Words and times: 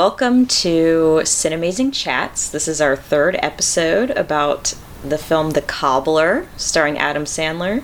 welcome 0.00 0.46
to 0.46 1.20
Cinemazing 1.24 1.92
Chats. 1.92 2.48
This 2.48 2.66
is 2.66 2.80
our 2.80 2.96
third 2.96 3.36
episode 3.42 4.10
about 4.12 4.74
the 5.04 5.18
film 5.18 5.50
The 5.50 5.60
Cobbler, 5.60 6.48
starring 6.56 6.96
Adam 6.96 7.24
Sandler. 7.24 7.82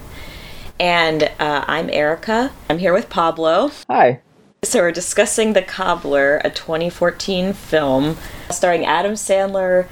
And 0.80 1.24
uh, 1.38 1.66
I'm 1.68 1.90
Erica. 1.90 2.52
I'm 2.70 2.78
here 2.78 2.94
with 2.94 3.10
Pablo. 3.10 3.70
Hi. 3.90 4.22
So 4.64 4.78
we're 4.78 4.92
discussing 4.92 5.52
The 5.52 5.60
Cobbler, 5.60 6.40
a 6.42 6.48
2014 6.48 7.52
film 7.52 8.16
starring 8.48 8.86
Adam 8.86 9.12
Sandler 9.12 9.86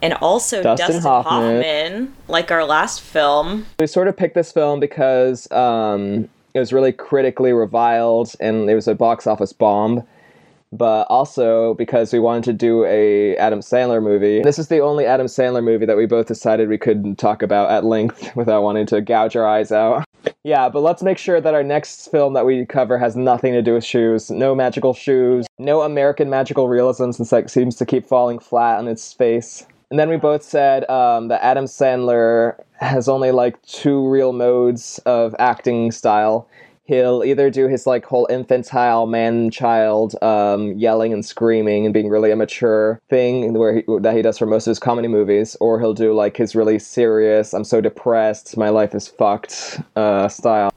and 0.00 0.14
also 0.14 0.62
Dustin 0.62 0.86
Dustin, 0.86 1.02
Hoffman. 1.02 1.56
Hoffman. 1.56 2.16
like 2.28 2.50
our 2.50 2.64
last 2.64 3.02
film. 3.02 3.66
We 3.78 3.86
sort 3.86 4.08
of 4.08 4.16
picked 4.16 4.34
this 4.34 4.52
film 4.52 4.80
because 4.80 5.52
um, 5.52 6.30
it 6.54 6.60
was 6.60 6.72
really 6.72 6.92
critically 6.92 7.52
reviled 7.52 8.34
and 8.40 8.70
it 8.70 8.74
was 8.74 8.88
a 8.88 8.94
box 8.94 9.26
office 9.26 9.52
bomb. 9.52 10.02
But 10.72 11.04
also 11.04 11.74
because 11.74 12.12
we 12.12 12.18
wanted 12.18 12.44
to 12.44 12.52
do 12.52 12.84
a 12.84 13.36
Adam 13.36 13.60
Sandler 13.60 14.02
movie. 14.02 14.42
This 14.42 14.58
is 14.58 14.68
the 14.68 14.80
only 14.80 15.06
Adam 15.06 15.26
Sandler 15.26 15.64
movie 15.64 15.86
that 15.86 15.96
we 15.96 16.06
both 16.06 16.26
decided 16.26 16.68
we 16.68 16.78
couldn't 16.78 17.16
talk 17.16 17.42
about 17.42 17.70
at 17.70 17.84
length 17.84 18.30
without 18.36 18.62
wanting 18.62 18.86
to 18.86 19.00
gouge 19.00 19.36
our 19.36 19.46
eyes 19.46 19.72
out. 19.72 20.04
Yeah, 20.44 20.68
but 20.68 20.80
let's 20.80 21.02
make 21.02 21.16
sure 21.16 21.40
that 21.40 21.54
our 21.54 21.62
next 21.62 22.10
film 22.10 22.34
that 22.34 22.44
we 22.44 22.66
cover 22.66 22.98
has 22.98 23.16
nothing 23.16 23.52
to 23.52 23.62
do 23.62 23.74
with 23.74 23.84
shoes. 23.84 24.30
No 24.30 24.54
magical 24.54 24.92
shoes. 24.92 25.46
No 25.58 25.82
American 25.82 26.28
magical 26.28 26.68
realism 26.68 27.12
since 27.12 27.30
that 27.30 27.50
seems 27.50 27.76
to 27.76 27.86
keep 27.86 28.04
falling 28.06 28.38
flat 28.38 28.78
on 28.78 28.88
its 28.88 29.12
face. 29.12 29.64
And 29.90 29.98
then 29.98 30.08
we 30.08 30.16
both 30.16 30.42
said 30.42 30.88
um, 30.90 31.28
that 31.28 31.42
Adam 31.42 31.64
Sandler 31.64 32.62
has 32.74 33.08
only 33.08 33.30
like 33.30 33.60
two 33.62 34.06
real 34.08 34.32
modes 34.32 34.98
of 35.06 35.34
acting 35.38 35.90
style. 35.92 36.48
He'll 36.88 37.22
either 37.22 37.50
do 37.50 37.68
his 37.68 37.86
like 37.86 38.06
whole 38.06 38.26
infantile 38.30 39.06
man 39.06 39.50
child 39.50 40.14
um, 40.22 40.72
yelling 40.72 41.12
and 41.12 41.22
screaming 41.22 41.84
and 41.84 41.92
being 41.92 42.08
really 42.08 42.32
immature 42.32 42.98
thing 43.10 43.52
where 43.52 43.76
he, 43.76 43.82
that 44.00 44.16
he 44.16 44.22
does 44.22 44.38
for 44.38 44.46
most 44.46 44.66
of 44.66 44.70
his 44.70 44.78
comedy 44.78 45.06
movies, 45.06 45.54
or 45.60 45.78
he'll 45.78 45.92
do 45.92 46.14
like 46.14 46.38
his 46.38 46.56
really 46.56 46.78
serious 46.78 47.52
"I'm 47.52 47.64
so 47.64 47.82
depressed, 47.82 48.56
my 48.56 48.70
life 48.70 48.94
is 48.94 49.06
fucked" 49.06 49.82
uh, 49.96 50.28
style. 50.28 50.72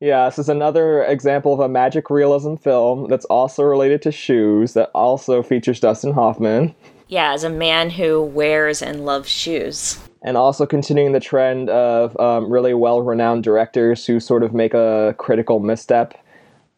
Yeah, 0.00 0.26
this 0.26 0.38
is 0.38 0.50
another 0.50 1.02
example 1.04 1.54
of 1.54 1.60
a 1.60 1.68
magic 1.68 2.10
realism 2.10 2.56
film 2.56 3.08
that's 3.08 3.24
also 3.26 3.62
related 3.62 4.02
to 4.02 4.12
shoes 4.12 4.74
that 4.74 4.90
also 4.94 5.42
features 5.42 5.80
Dustin 5.80 6.12
Hoffman. 6.12 6.74
Yeah, 7.08 7.32
as 7.32 7.44
a 7.44 7.50
man 7.50 7.90
who 7.90 8.22
wears 8.22 8.82
and 8.82 9.04
loves 9.04 9.28
shoes. 9.28 9.98
and 10.22 10.38
also 10.38 10.64
continuing 10.64 11.12
the 11.12 11.20
trend 11.20 11.68
of 11.68 12.18
um, 12.18 12.50
really 12.50 12.72
well-renowned 12.72 13.44
directors 13.44 14.06
who 14.06 14.18
sort 14.18 14.42
of 14.42 14.54
make 14.54 14.72
a 14.72 15.14
critical 15.18 15.60
misstep. 15.60 16.14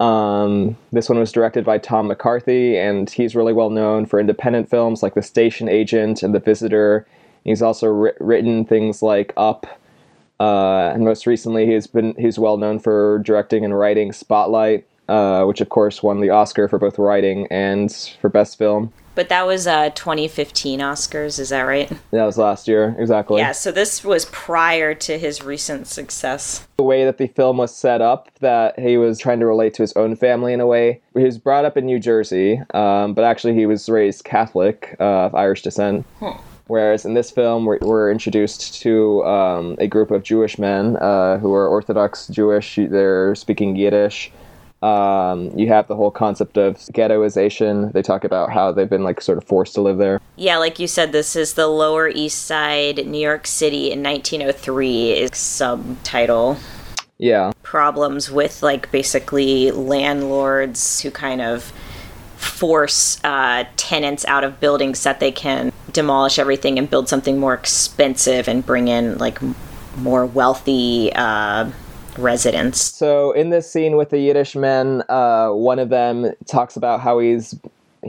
Um, 0.01 0.77
this 0.93 1.09
one 1.09 1.19
was 1.19 1.31
directed 1.31 1.65
by 1.65 1.79
Tom 1.79 2.09
McCarthy, 2.09 2.77
and 2.77 3.09
he's 3.09 3.37
really 3.37 3.53
well 3.53 3.71
known 3.71 4.05
for 4.05 4.19
independent 4.19 4.69
films 4.69 5.01
like 5.03 5.15
The 5.15 5.23
Station 5.23 5.69
Agent 5.69 6.25
and 6.25 6.35
The 6.35 6.41
Visitor. 6.41 7.07
He's 7.45 7.63
also 7.63 7.87
wri- 7.87 8.17
written 8.19 8.65
things 8.65 9.01
like 9.01 9.33
Up, 9.37 9.65
uh, 10.41 10.91
and 10.93 11.05
most 11.05 11.25
recently 11.25 11.67
he's 11.67 11.87
been 11.87 12.15
he's 12.19 12.39
well 12.41 12.57
known 12.57 12.81
for 12.81 13.21
directing 13.21 13.65
and 13.65 13.79
writing 13.79 14.13
Spotlight, 14.13 14.85
uh, 15.09 15.45
which 15.45 15.61
of 15.61 15.69
course 15.69 16.03
won 16.03 16.21
the 16.21 16.31
Oscar 16.31 16.69
for 16.69 16.79
both 16.79 16.99
writing 16.99 17.47
and 17.51 17.93
for 18.21 18.29
best 18.29 18.59
film. 18.59 18.93
But 19.15 19.31
that 19.31 19.47
was 19.47 19.67
uh, 19.67 19.89
2015 19.91 20.81
Oscars, 20.81 21.39
is 21.39 21.49
that 21.49 21.63
right? 21.63 21.91
That 22.11 22.27
was 22.27 22.37
last 22.37 22.69
year, 22.69 22.95
exactly. 22.99 23.41
Yeah, 23.41 23.53
so 23.53 23.73
this 23.73 24.05
was 24.05 24.27
prior 24.27 24.93
to 24.95 25.19
his 25.19 25.43
recent 25.43 25.87
success. 25.87 26.67
the 26.77 26.83
way 26.83 27.07
that 27.07 27.17
the 27.17 27.29
film 27.29 27.57
was 27.57 27.75
set 27.75 28.03
up 28.03 28.29
that 28.41 28.79
he 28.79 28.99
was 28.99 29.19
trying 29.19 29.41
to 29.41 29.47
relate 29.47 29.73
to 29.75 29.83
his 29.83 29.95
own 29.95 30.17
family 30.17 30.53
in 30.53 30.61
a 30.61 30.67
way 30.67 31.01
he 31.15 31.23
was 31.25 31.39
brought 31.39 31.65
up 31.65 31.77
in 31.79 31.87
new 31.87 31.99
jersey 31.99 32.61
um, 32.75 33.15
but 33.15 33.25
actually 33.25 33.55
he 33.55 33.65
was 33.65 33.89
raised 33.89 34.25
catholic 34.25 34.95
uh, 35.01 35.25
of 35.25 35.35
irish 35.35 35.63
descent 35.63 36.05
whereas 36.67 37.07
in 37.07 37.15
this 37.15 37.31
film 37.31 37.65
we're, 37.65 37.79
we're 37.81 38.11
introduced 38.13 38.81
to 38.83 39.25
um, 39.25 39.75
a 39.79 39.87
group 39.87 40.11
of 40.11 40.23
jewish 40.23 40.59
men 40.59 40.97
uh, 40.99 41.39
who 41.39 41.55
are 41.55 41.67
orthodox 41.67 42.27
jewish 42.29 42.77
they're 42.91 43.35
speaking 43.35 43.75
yiddish 43.75 44.31
um, 44.83 45.51
you 45.59 45.69
have 45.69 45.89
the 45.89 45.97
whole 45.97 46.11
concept 46.11 46.57
of 46.57 46.77
ghettoization. 46.77 47.93
They 47.93 48.03
talk 48.03 48.25
about 48.25 48.53
how 48.53 48.73
they've 48.73 48.89
been 48.89 49.05
like 49.05 49.21
sort 49.21 49.39
of 49.39 49.45
forced 49.45 49.75
to 49.75 49.81
live 49.81 49.99
there. 49.99 50.21
Yeah, 50.37 50.59
like 50.59 50.79
you 50.79 50.87
said, 50.87 51.13
this 51.13 51.35
is 51.35 51.55
the 51.55 51.67
Lower 51.67 52.09
East 52.09 52.45
Side, 52.45 53.07
New 53.07 53.19
York 53.21 53.47
City 53.47 53.91
in 53.91 54.03
1903 54.03 55.13
is 55.13 55.37
subtitle. 55.37 56.59
yeah. 57.19 57.53
Problems 57.63 58.31
with 58.31 58.63
like 58.63 58.91
basically 58.91 59.71
landlords 59.71 61.01
who 61.01 61.11
kind 61.11 61.41
of 61.41 61.73
force 62.37 63.19
uh, 63.25 63.65
tenants 63.77 64.25
out 64.27 64.45
of 64.45 64.61
buildings 64.61 65.03
that 65.05 65.21
they 65.21 65.33
can 65.33 65.73
demolish 65.91 66.39
everything 66.39 66.79
and 66.79 66.91
build 66.91 67.09
something 67.09 67.39
more 67.39 67.55
expensive 67.55 68.47
and 68.47 68.65
bring 68.67 68.89
in 68.89 69.17
like 69.17 69.43
m- 69.43 69.55
more 69.97 70.27
wealthy 70.27 71.11
uh, 71.15 71.71
residents. 72.19 72.81
So 72.81 73.33
in 73.33 73.51
this 73.51 73.71
scene 73.71 73.97
with 73.97 74.11
the 74.11 74.19
Yiddish 74.19 74.55
men, 74.57 75.03
uh, 75.09 75.51
one 75.51 75.79
of 75.79 75.89
them 75.89 76.33
talks 76.47 76.77
about 76.77 77.01
how 77.01 77.19
he's 77.19 77.55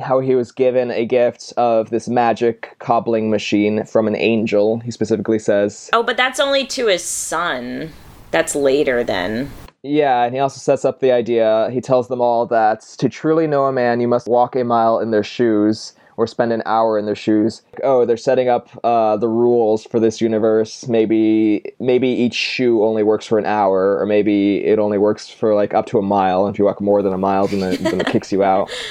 how 0.01 0.19
he 0.19 0.35
was 0.35 0.51
given 0.51 0.91
a 0.91 1.05
gift 1.05 1.53
of 1.57 1.89
this 1.89 2.07
magic 2.07 2.75
cobbling 2.79 3.31
machine 3.31 3.83
from 3.85 4.07
an 4.07 4.15
angel. 4.15 4.79
He 4.79 4.91
specifically 4.91 5.39
says, 5.39 5.89
Oh, 5.91 6.03
but 6.03 6.17
that's 6.17 6.39
only 6.39 6.67
to 6.67 6.87
his 6.87 7.03
son. 7.03 7.91
That's 8.29 8.53
later 8.55 9.03
then. 9.03 9.49
yeah, 9.81 10.23
and 10.23 10.35
he 10.35 10.39
also 10.39 10.59
sets 10.59 10.85
up 10.85 10.99
the 10.99 11.11
idea. 11.11 11.69
He 11.71 11.81
tells 11.81 12.09
them 12.09 12.21
all 12.21 12.45
that 12.47 12.81
to 12.99 13.09
truly 13.09 13.47
know 13.47 13.65
a 13.65 13.71
man, 13.71 13.99
you 13.99 14.07
must 14.07 14.27
walk 14.27 14.55
a 14.55 14.63
mile 14.63 14.99
in 14.99 15.09
their 15.11 15.23
shoes 15.23 15.93
or 16.17 16.27
spend 16.27 16.51
an 16.51 16.63
hour 16.65 16.97
in 16.97 17.05
their 17.05 17.15
shoes. 17.15 17.61
Oh, 17.83 18.05
they're 18.05 18.17
setting 18.17 18.49
up 18.49 18.69
uh, 18.83 19.17
the 19.17 19.29
rules 19.29 19.85
for 19.85 19.99
this 19.99 20.19
universe. 20.19 20.87
Maybe 20.87 21.63
maybe 21.79 22.09
each 22.09 22.33
shoe 22.33 22.83
only 22.83 23.03
works 23.03 23.25
for 23.25 23.39
an 23.39 23.45
hour, 23.45 23.97
or 23.99 24.05
maybe 24.05 24.65
it 24.65 24.79
only 24.79 24.97
works 24.97 25.29
for 25.29 25.55
like 25.55 25.73
up 25.73 25.85
to 25.87 25.99
a 25.99 26.01
mile. 26.01 26.47
If 26.47 26.59
you 26.59 26.65
walk 26.65 26.81
more 26.81 27.01
than 27.01 27.13
a 27.13 27.17
mile, 27.17 27.47
then 27.47 27.73
it, 27.73 27.79
then 27.79 28.01
it 28.01 28.07
kicks 28.07 28.31
you 28.31 28.43
out. 28.43 28.69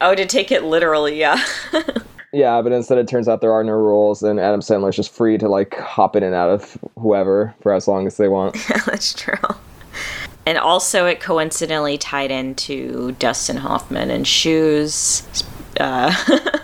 Oh, 0.00 0.14
to 0.14 0.26
take 0.26 0.52
it 0.52 0.64
literally, 0.64 1.18
yeah. 1.18 1.42
Yeah, 2.34 2.60
but 2.62 2.72
instead 2.72 2.98
it 2.98 3.06
turns 3.06 3.28
out 3.28 3.40
there 3.40 3.52
are 3.52 3.62
no 3.62 3.74
rules, 3.74 4.24
and 4.24 4.40
Adam 4.40 4.58
Sandler's 4.58 4.96
just 4.96 5.14
free 5.14 5.38
to 5.38 5.48
like 5.48 5.78
hop 5.78 6.16
in 6.16 6.24
and 6.24 6.34
out 6.34 6.50
of 6.50 6.76
whoever 6.98 7.54
for 7.62 7.72
as 7.72 7.86
long 7.86 8.08
as 8.08 8.16
they 8.16 8.26
want. 8.26 8.56
Yeah, 8.68 8.82
That's 8.86 9.14
true. 9.14 9.38
And 10.44 10.58
also, 10.58 11.06
it 11.06 11.20
coincidentally 11.20 11.96
tied 11.96 12.32
into 12.32 13.12
Dustin 13.20 13.56
Hoffman 13.56 14.10
and 14.10 14.26
shoes. 14.26 15.22
Uh, 15.80 16.14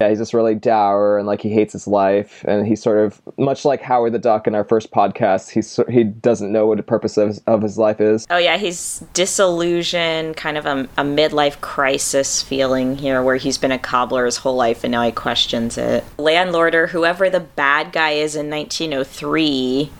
Yeah, 0.00 0.10
he's 0.10 0.18
just 0.18 0.32
really 0.32 0.54
dour 0.54 1.18
and 1.18 1.26
like 1.26 1.40
he 1.40 1.50
hates 1.50 1.72
his 1.72 1.88
life, 1.88 2.44
and 2.46 2.64
he's 2.64 2.80
sort 2.80 2.98
of 2.98 3.20
much 3.36 3.64
like 3.64 3.80
Howard 3.82 4.12
the 4.12 4.18
Duck 4.20 4.46
in 4.46 4.54
our 4.54 4.62
first 4.62 4.92
podcast. 4.92 5.50
He's 5.50 5.80
he 5.90 6.04
doesn't 6.04 6.52
know 6.52 6.66
what 6.66 6.76
the 6.76 6.84
purpose 6.84 7.16
of 7.16 7.28
his, 7.28 7.38
of 7.48 7.62
his 7.62 7.78
life 7.78 8.00
is. 8.00 8.24
oh, 8.30 8.36
yeah, 8.36 8.58
he's 8.58 9.00
disillusioned, 9.12 10.36
kind 10.36 10.56
of 10.56 10.66
a, 10.66 10.88
a 10.96 11.02
midlife 11.02 11.60
crisis 11.60 12.42
feeling 12.42 12.96
here 12.96 13.22
where 13.24 13.36
he's 13.36 13.58
been 13.58 13.72
a 13.72 13.78
cobbler 13.78 14.24
his 14.24 14.36
whole 14.36 14.54
life 14.54 14.84
and 14.84 14.92
now 14.92 15.02
he 15.02 15.10
questions 15.10 15.76
it. 15.76 16.04
Landlord 16.16 16.76
or 16.76 16.86
whoever 16.88 17.28
the 17.28 17.40
bad 17.40 17.92
guy 17.92 18.10
is 18.10 18.36
in 18.36 18.48
1903 18.48 19.90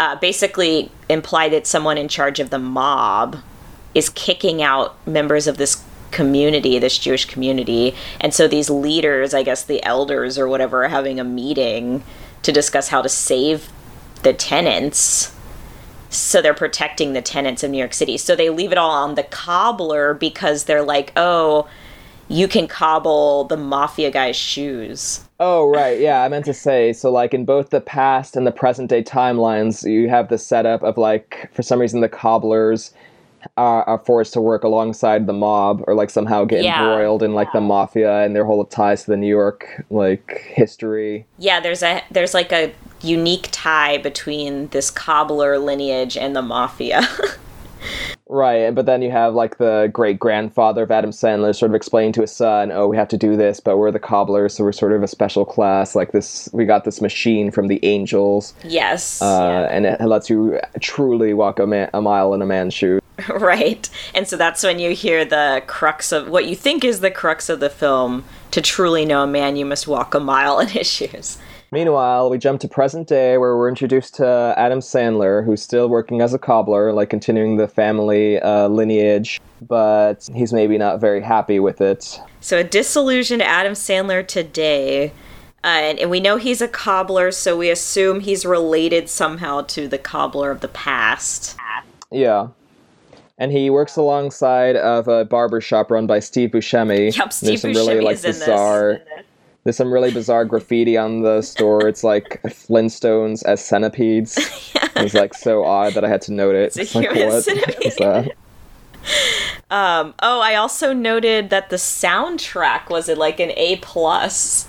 uh, 0.00 0.16
basically 0.16 0.90
implied 1.08 1.52
that 1.52 1.68
someone 1.68 1.98
in 1.98 2.08
charge 2.08 2.40
of 2.40 2.50
the 2.50 2.58
mob 2.58 3.36
is 3.94 4.08
kicking 4.10 4.60
out 4.60 4.94
members 5.06 5.46
of 5.46 5.56
this 5.56 5.84
community, 6.10 6.78
this 6.78 6.98
Jewish 6.98 7.24
community. 7.24 7.94
And 8.20 8.32
so 8.32 8.48
these 8.48 8.70
leaders, 8.70 9.34
I 9.34 9.42
guess 9.42 9.64
the 9.64 9.82
elders 9.84 10.38
or 10.38 10.48
whatever, 10.48 10.84
are 10.84 10.88
having 10.88 11.20
a 11.20 11.24
meeting 11.24 12.02
to 12.42 12.52
discuss 12.52 12.88
how 12.88 13.02
to 13.02 13.08
save 13.08 13.70
the 14.22 14.32
tenants. 14.32 15.34
So 16.10 16.40
they're 16.40 16.54
protecting 16.54 17.12
the 17.12 17.22
tenants 17.22 17.62
of 17.62 17.70
New 17.70 17.78
York 17.78 17.92
City. 17.92 18.16
So 18.16 18.34
they 18.34 18.50
leave 18.50 18.72
it 18.72 18.78
all 18.78 18.90
on 18.90 19.14
the 19.14 19.22
cobbler 19.22 20.14
because 20.14 20.64
they're 20.64 20.82
like, 20.82 21.12
oh, 21.16 21.68
you 22.28 22.46
can 22.46 22.66
cobble 22.66 23.44
the 23.44 23.56
mafia 23.56 24.10
guy's 24.10 24.36
shoes. 24.36 25.24
Oh 25.40 25.68
right, 25.68 25.98
yeah, 26.00 26.22
I 26.22 26.28
meant 26.28 26.44
to 26.46 26.54
say 26.54 26.92
so. 26.92 27.10
Like 27.10 27.32
in 27.32 27.44
both 27.44 27.70
the 27.70 27.80
past 27.80 28.36
and 28.36 28.46
the 28.46 28.52
present 28.52 28.90
day 28.90 29.02
timelines, 29.02 29.88
you 29.88 30.08
have 30.08 30.28
the 30.28 30.38
setup 30.38 30.82
of 30.82 30.98
like 30.98 31.48
for 31.52 31.62
some 31.62 31.80
reason 31.80 32.00
the 32.00 32.08
cobblers 32.08 32.92
are, 33.56 33.84
are 33.84 33.98
forced 33.98 34.32
to 34.34 34.40
work 34.40 34.64
alongside 34.64 35.26
the 35.26 35.32
mob 35.32 35.82
or 35.86 35.94
like 35.94 36.10
somehow 36.10 36.44
get 36.44 36.64
Yeah. 36.64 36.80
embroiled 36.80 37.22
in 37.22 37.34
like 37.34 37.52
the 37.52 37.60
mafia 37.60 38.24
and 38.24 38.34
their 38.34 38.44
whole 38.44 38.64
ties 38.64 39.04
to 39.04 39.10
the 39.10 39.16
New 39.16 39.28
York 39.28 39.84
like 39.90 40.42
history. 40.54 41.26
Yeah, 41.38 41.60
there's 41.60 41.82
a 41.82 42.02
there's 42.10 42.34
like 42.34 42.52
a 42.52 42.72
unique 43.00 43.48
tie 43.52 43.98
between 43.98 44.68
this 44.68 44.90
cobbler 44.90 45.58
lineage 45.58 46.16
and 46.16 46.34
the 46.34 46.42
mafia. 46.42 47.02
Right, 48.30 48.74
but 48.74 48.84
then 48.84 49.00
you 49.00 49.10
have 49.10 49.34
like 49.34 49.56
the 49.56 49.88
great 49.90 50.18
grandfather 50.18 50.82
of 50.82 50.90
Adam 50.90 51.10
Sandler 51.10 51.56
sort 51.56 51.70
of 51.70 51.74
explaining 51.74 52.12
to 52.12 52.20
his 52.20 52.32
son, 52.32 52.70
"Oh, 52.70 52.86
we 52.86 52.96
have 52.96 53.08
to 53.08 53.16
do 53.16 53.36
this, 53.36 53.58
but 53.58 53.78
we're 53.78 53.90
the 53.90 53.98
cobblers, 53.98 54.54
so 54.54 54.64
we're 54.64 54.72
sort 54.72 54.92
of 54.92 55.02
a 55.02 55.08
special 55.08 55.46
class. 55.46 55.94
Like 55.94 56.12
this, 56.12 56.48
we 56.52 56.66
got 56.66 56.84
this 56.84 57.00
machine 57.00 57.50
from 57.50 57.68
the 57.68 57.82
angels, 57.82 58.52
yes. 58.62 59.22
uh, 59.22 59.66
yeah. 59.70 59.74
and 59.74 59.86
it 59.86 60.00
lets 60.02 60.28
you 60.28 60.60
truly 60.80 61.32
walk 61.32 61.58
a, 61.58 61.66
man, 61.66 61.88
a 61.94 62.02
mile 62.02 62.34
in 62.34 62.42
a 62.42 62.46
man's 62.46 62.74
shoes. 62.74 63.00
right. 63.28 63.88
And 64.14 64.28
so 64.28 64.36
that's 64.36 64.62
when 64.62 64.78
you 64.78 64.92
hear 64.94 65.24
the 65.24 65.62
crux 65.66 66.12
of 66.12 66.28
what 66.28 66.46
you 66.46 66.54
think 66.54 66.84
is 66.84 67.00
the 67.00 67.10
crux 67.10 67.48
of 67.48 67.60
the 67.60 67.70
film. 67.70 68.24
To 68.52 68.62
truly 68.62 69.04
know 69.04 69.22
a 69.22 69.26
man, 69.26 69.56
you 69.56 69.66
must 69.66 69.86
walk 69.86 70.14
a 70.14 70.20
mile 70.20 70.58
in 70.60 70.68
his 70.68 70.86
shoes. 70.90 71.38
Meanwhile, 71.70 72.30
we 72.30 72.38
jump 72.38 72.60
to 72.62 72.68
present 72.68 73.08
day 73.08 73.36
where 73.36 73.56
we're 73.56 73.68
introduced 73.68 74.14
to 74.16 74.54
Adam 74.56 74.80
Sandler, 74.80 75.44
who's 75.44 75.60
still 75.60 75.88
working 75.88 76.22
as 76.22 76.32
a 76.32 76.38
cobbler, 76.38 76.94
like 76.94 77.10
continuing 77.10 77.58
the 77.58 77.68
family 77.68 78.40
uh, 78.40 78.68
lineage, 78.68 79.38
but 79.60 80.28
he's 80.34 80.52
maybe 80.52 80.78
not 80.78 80.98
very 80.98 81.20
happy 81.20 81.60
with 81.60 81.82
it. 81.82 82.20
So, 82.40 82.58
a 82.58 82.64
disillusioned 82.64 83.42
Adam 83.42 83.74
Sandler 83.74 84.26
today. 84.26 85.12
Uh, 85.64 85.66
and, 85.66 85.98
and 85.98 86.10
we 86.10 86.20
know 86.20 86.36
he's 86.36 86.62
a 86.62 86.68
cobbler, 86.68 87.32
so 87.32 87.58
we 87.58 87.68
assume 87.68 88.20
he's 88.20 88.46
related 88.46 89.10
somehow 89.10 89.62
to 89.62 89.88
the 89.88 89.98
cobbler 89.98 90.50
of 90.50 90.60
the 90.60 90.68
past. 90.68 91.56
Yeah. 92.10 92.48
And 93.36 93.52
he 93.52 93.68
works 93.68 93.96
alongside 93.96 94.76
of 94.76 95.08
a 95.08 95.24
barber 95.24 95.60
shop 95.60 95.90
run 95.90 96.06
by 96.06 96.20
Steve 96.20 96.50
Buscemi. 96.50 97.14
Yep, 97.14 97.32
Steve 97.32 97.58
Buscemi 97.58 98.10
is 98.12 98.24
in 98.24 98.38
this. 98.38 99.24
There's 99.68 99.76
some 99.76 99.92
really 99.92 100.10
bizarre 100.10 100.46
graffiti 100.46 100.96
on 100.96 101.20
the 101.20 101.42
store. 101.42 101.86
It's 101.86 102.02
like 102.02 102.40
Flintstones 102.44 103.44
as 103.44 103.62
centipedes. 103.62 104.38
yeah. 104.74 104.88
It 104.96 105.02
was 105.02 105.12
like 105.12 105.34
so 105.34 105.62
odd 105.62 105.92
that 105.92 106.06
I 106.06 106.08
had 106.08 106.22
to 106.22 106.32
note 106.32 106.54
it. 106.54 106.74
It's, 106.78 106.78
it's 106.78 106.94
like, 106.94 107.10
what 107.10 107.84
is 107.84 107.96
that? 107.96 108.32
Um, 109.70 110.14
oh, 110.22 110.40
I 110.40 110.54
also 110.54 110.94
noted 110.94 111.50
that 111.50 111.68
the 111.68 111.76
soundtrack 111.76 112.88
was 112.88 113.10
it 113.10 113.18
like 113.18 113.38
an 113.38 113.50
A 113.56 113.76
plus. 113.76 114.66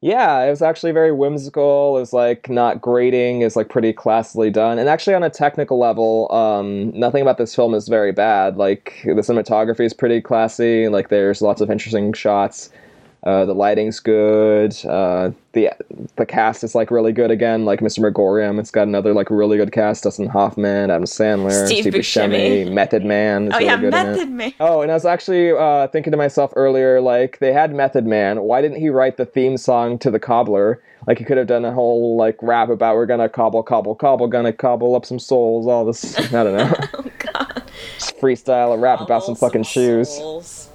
Yeah, 0.00 0.44
it 0.44 0.50
was 0.50 0.62
actually 0.62 0.92
very 0.92 1.10
whimsical. 1.10 1.96
It 1.96 2.00
was 2.00 2.12
like 2.12 2.48
not 2.48 2.80
grating. 2.80 3.40
It 3.40 3.44
was 3.46 3.56
like 3.56 3.68
pretty 3.68 3.92
classily 3.92 4.52
done. 4.52 4.78
And 4.78 4.88
actually, 4.88 5.14
on 5.14 5.24
a 5.24 5.30
technical 5.30 5.80
level, 5.80 6.30
um, 6.32 6.96
nothing 6.96 7.22
about 7.22 7.38
this 7.38 7.52
film 7.52 7.74
is 7.74 7.88
very 7.88 8.12
bad. 8.12 8.56
Like 8.56 9.00
the 9.04 9.14
cinematography 9.14 9.80
is 9.80 9.92
pretty 9.92 10.20
classy. 10.20 10.86
Like 10.86 11.08
there's 11.08 11.42
lots 11.42 11.60
of 11.60 11.68
interesting 11.68 12.12
shots. 12.12 12.70
Uh, 13.28 13.44
the 13.44 13.54
lighting's 13.54 14.00
good. 14.00 14.74
Uh, 14.86 15.30
the 15.52 15.68
the 16.16 16.24
cast 16.24 16.64
is 16.64 16.74
like 16.74 16.90
really 16.90 17.12
good 17.12 17.30
again. 17.30 17.66
Like 17.66 17.80
Mr. 17.80 17.98
Magorium, 17.98 18.58
it's 18.58 18.70
got 18.70 18.88
another 18.88 19.12
like 19.12 19.28
really 19.28 19.58
good 19.58 19.70
cast: 19.70 20.04
Dustin 20.04 20.28
Hoffman, 20.28 20.90
Adam 20.90 21.04
Sandler, 21.04 21.66
Steve, 21.66 21.82
Steve 21.82 21.92
Buscemi. 21.92 22.64
Buscemi, 22.64 22.72
Method 22.72 23.04
Man. 23.04 23.52
oh 23.52 23.58
really 23.58 23.66
yeah, 23.66 23.76
Method 23.76 24.30
Man. 24.30 24.54
Oh, 24.60 24.80
and 24.80 24.90
I 24.90 24.94
was 24.94 25.04
actually 25.04 25.50
uh, 25.50 25.88
thinking 25.88 26.10
to 26.12 26.16
myself 26.16 26.54
earlier, 26.56 27.02
like 27.02 27.38
they 27.38 27.52
had 27.52 27.74
Method 27.74 28.06
Man. 28.06 28.40
Why 28.44 28.62
didn't 28.62 28.78
he 28.80 28.88
write 28.88 29.18
the 29.18 29.26
theme 29.26 29.58
song 29.58 29.98
to 29.98 30.10
the 30.10 30.18
Cobbler? 30.18 30.82
Like 31.06 31.18
he 31.18 31.24
could 31.26 31.36
have 31.36 31.48
done 31.48 31.66
a 31.66 31.72
whole 31.72 32.16
like 32.16 32.38
rap 32.40 32.70
about 32.70 32.94
we're 32.96 33.04
gonna 33.04 33.28
cobble, 33.28 33.62
cobble, 33.62 33.94
cobble, 33.94 34.26
gonna 34.26 34.54
cobble 34.54 34.94
up 34.94 35.04
some 35.04 35.18
souls. 35.18 35.66
All 35.66 35.84
this, 35.84 36.18
I 36.32 36.44
don't 36.44 36.56
know. 36.56 36.72
oh 36.94 37.10
God. 37.18 37.62
Just 37.98 38.16
freestyle 38.16 38.74
a 38.74 38.78
rap 38.78 39.00
Cobble 39.00 39.06
about 39.12 39.24
some 39.24 39.34
fucking 39.34 39.64
some 39.64 39.70
shoes. 39.70 40.08
souls. 40.08 40.70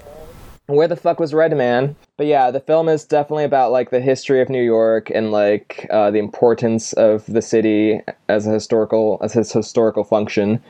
Where 0.66 0.88
the 0.88 0.96
fuck 0.96 1.20
was 1.20 1.34
Redman? 1.34 1.94
But 2.16 2.26
yeah, 2.26 2.50
the 2.50 2.60
film 2.60 2.88
is 2.88 3.04
definitely 3.04 3.44
about 3.44 3.70
like 3.70 3.90
the 3.90 4.00
history 4.00 4.40
of 4.40 4.48
New 4.48 4.62
York 4.62 5.10
and 5.10 5.30
like 5.30 5.86
uh, 5.90 6.10
the 6.10 6.18
importance 6.18 6.94
of 6.94 7.26
the 7.26 7.42
city 7.42 8.00
as 8.30 8.46
a 8.46 8.52
historical 8.52 9.18
as 9.22 9.36
its 9.36 9.52
historical 9.52 10.04
function. 10.04 10.62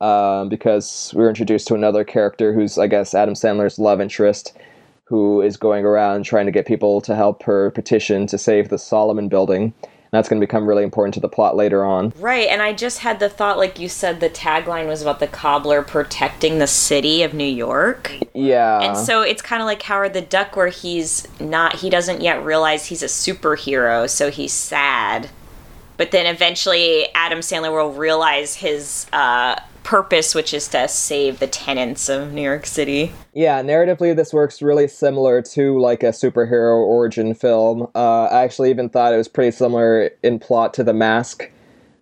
Um, 0.00 0.48
because 0.48 1.12
we 1.14 1.22
were 1.22 1.28
introduced 1.28 1.68
to 1.68 1.74
another 1.74 2.04
character 2.04 2.52
who's 2.52 2.78
I 2.78 2.86
guess 2.86 3.14
Adam 3.14 3.34
Sandler's 3.34 3.80
love 3.80 4.00
interest, 4.00 4.56
who 5.04 5.40
is 5.40 5.56
going 5.56 5.84
around 5.84 6.24
trying 6.24 6.46
to 6.46 6.52
get 6.52 6.66
people 6.66 7.00
to 7.00 7.16
help 7.16 7.42
her 7.42 7.72
petition 7.72 8.28
to 8.28 8.38
save 8.38 8.68
the 8.68 8.78
Solomon 8.78 9.28
Building. 9.28 9.74
That's 10.12 10.28
going 10.28 10.38
to 10.38 10.46
become 10.46 10.66
really 10.66 10.84
important 10.84 11.14
to 11.14 11.20
the 11.20 11.28
plot 11.28 11.56
later 11.56 11.86
on. 11.86 12.12
Right, 12.18 12.46
and 12.48 12.60
I 12.60 12.74
just 12.74 12.98
had 12.98 13.18
the 13.18 13.30
thought, 13.30 13.56
like 13.56 13.78
you 13.78 13.88
said, 13.88 14.20
the 14.20 14.28
tagline 14.28 14.86
was 14.86 15.00
about 15.00 15.20
the 15.20 15.26
cobbler 15.26 15.82
protecting 15.82 16.58
the 16.58 16.66
city 16.66 17.22
of 17.22 17.32
New 17.32 17.46
York. 17.46 18.12
Yeah. 18.34 18.80
And 18.80 18.96
so 18.96 19.22
it's 19.22 19.40
kind 19.40 19.62
of 19.62 19.66
like 19.66 19.80
Howard 19.82 20.12
the 20.12 20.20
Duck, 20.20 20.54
where 20.54 20.68
he's 20.68 21.26
not, 21.40 21.76
he 21.76 21.88
doesn't 21.88 22.20
yet 22.20 22.44
realize 22.44 22.86
he's 22.86 23.02
a 23.02 23.06
superhero, 23.06 24.08
so 24.08 24.30
he's 24.30 24.52
sad. 24.52 25.30
But 25.96 26.10
then 26.10 26.26
eventually 26.26 27.08
Adam 27.14 27.38
Sandler 27.38 27.72
will 27.72 27.94
realize 27.94 28.56
his 28.56 29.06
uh, 29.14 29.58
purpose, 29.82 30.34
which 30.34 30.54
is 30.54 30.68
to 30.68 30.88
save 30.88 31.38
the 31.38 31.46
tenants 31.46 32.08
of 32.08 32.32
New 32.32 32.42
York 32.42 32.66
City. 32.66 33.12
Yeah, 33.34 33.62
narratively, 33.62 34.14
this 34.14 34.32
works 34.32 34.62
really 34.62 34.88
similar 34.88 35.42
to 35.42 35.78
like 35.80 36.02
a 36.02 36.08
superhero 36.08 36.76
origin 36.84 37.34
film. 37.34 37.88
Uh, 37.94 38.24
I 38.24 38.42
actually 38.42 38.70
even 38.70 38.88
thought 38.88 39.12
it 39.12 39.16
was 39.16 39.28
pretty 39.28 39.50
similar 39.50 40.10
in 40.22 40.38
plot 40.38 40.74
to 40.74 40.84
The 40.84 40.92
Mask, 40.92 41.50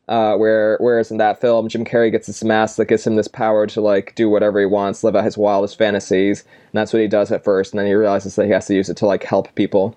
uh, 0.09 0.37
where 0.37 0.77
whereas 0.81 1.11
in 1.11 1.19
that 1.19 1.41
film, 1.41 1.69
Jim 1.69 1.85
Carrey 1.85 2.11
gets 2.11 2.27
this 2.27 2.43
mask 2.43 2.77
that 2.77 2.87
gives 2.87 3.07
him 3.07 3.15
this 3.17 3.29
power 3.29 3.67
to 3.69 3.81
like 3.81 4.15
do 4.17 4.29
whatever 4.29 4.59
he 4.59 4.67
wants, 4.67 5.05
live 5.05 5.15
out 5.15 5.25
his 5.25 5.39
wildest 5.39 5.79
fantasies, 5.79 6.43
and 6.43 6.73
that's 6.73 6.93
what 6.93 7.01
he 7.01 7.09
does 7.09 7.31
at 7.31 7.45
first, 7.45 7.73
and 7.73 7.79
then 7.79 7.87
he 7.87 7.95
realizes 7.95 8.35
that 8.35 8.47
he 8.47 8.53
has 8.53 8.67
to 8.67 8.75
use 8.75 8.89
it 8.89 8.97
to 8.97 9.07
like 9.07 9.23
help 9.23 9.55
people, 9.55 9.97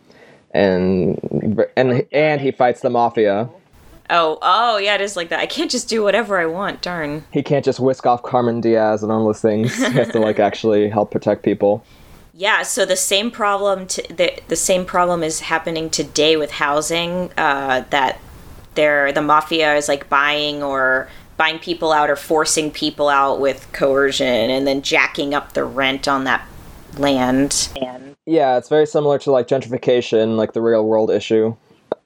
and 0.52 1.66
and 1.76 2.06
and 2.12 2.42
he 2.42 2.52
fights 2.52 2.82
the 2.82 2.92
mafia. 2.92 3.50
Oh, 4.10 4.38
oh, 4.42 4.78
yeah, 4.78 4.96
it 4.96 5.02
is 5.02 5.16
like 5.16 5.30
that. 5.30 5.40
I 5.40 5.46
can't 5.46 5.72
just 5.72 5.88
do 5.88 6.04
whatever 6.04 6.40
I 6.40 6.46
want. 6.46 6.82
Darn. 6.82 7.24
He 7.32 7.42
can't 7.42 7.64
just 7.64 7.80
whisk 7.80 8.06
off 8.06 8.24
Cameron 8.24 8.62
Diaz 8.62 9.02
and 9.02 9.12
all 9.12 9.26
those 9.26 9.42
things. 9.42 9.76
he 9.76 9.94
has 9.94 10.10
to 10.10 10.20
like 10.20 10.40
actually 10.40 10.90
help 10.90 11.12
protect 11.12 11.44
people. 11.44 11.86
Yeah, 12.34 12.64
so 12.64 12.86
the 12.86 12.96
same 12.96 13.30
problem 13.30 13.88
to, 13.88 14.02
the 14.14 14.34
the 14.48 14.56
same 14.56 14.86
problem 14.86 15.24
is 15.24 15.42
happening 15.42 15.90
today 15.90 16.36
with 16.36 16.52
housing. 16.52 17.32
Uh, 17.38 17.86
that 17.92 18.20
they're 18.74 19.12
the 19.12 19.22
mafia 19.22 19.76
is 19.76 19.88
like 19.88 20.10
buying 20.10 20.64
or 20.64 21.08
buying 21.38 21.60
people 21.60 21.92
out 21.92 22.10
or 22.10 22.16
forcing 22.16 22.72
people 22.72 23.08
out 23.08 23.40
with 23.40 23.72
coercion, 23.72 24.50
and 24.50 24.66
then 24.66 24.82
jacking 24.82 25.36
up 25.36 25.54
the 25.54 25.64
rent 25.64 26.08
on 26.08 26.24
that 26.24 26.48
land. 26.98 27.70
And 27.80 28.16
Yeah, 28.26 28.58
it's 28.58 28.70
very 28.70 28.88
similar 28.88 29.20
to 29.20 29.32
like 29.32 29.48
gentrification, 29.48 30.36
like 30.36 30.54
the 30.54 30.62
real 30.62 30.84
world 30.86 31.12
issue 31.12 31.56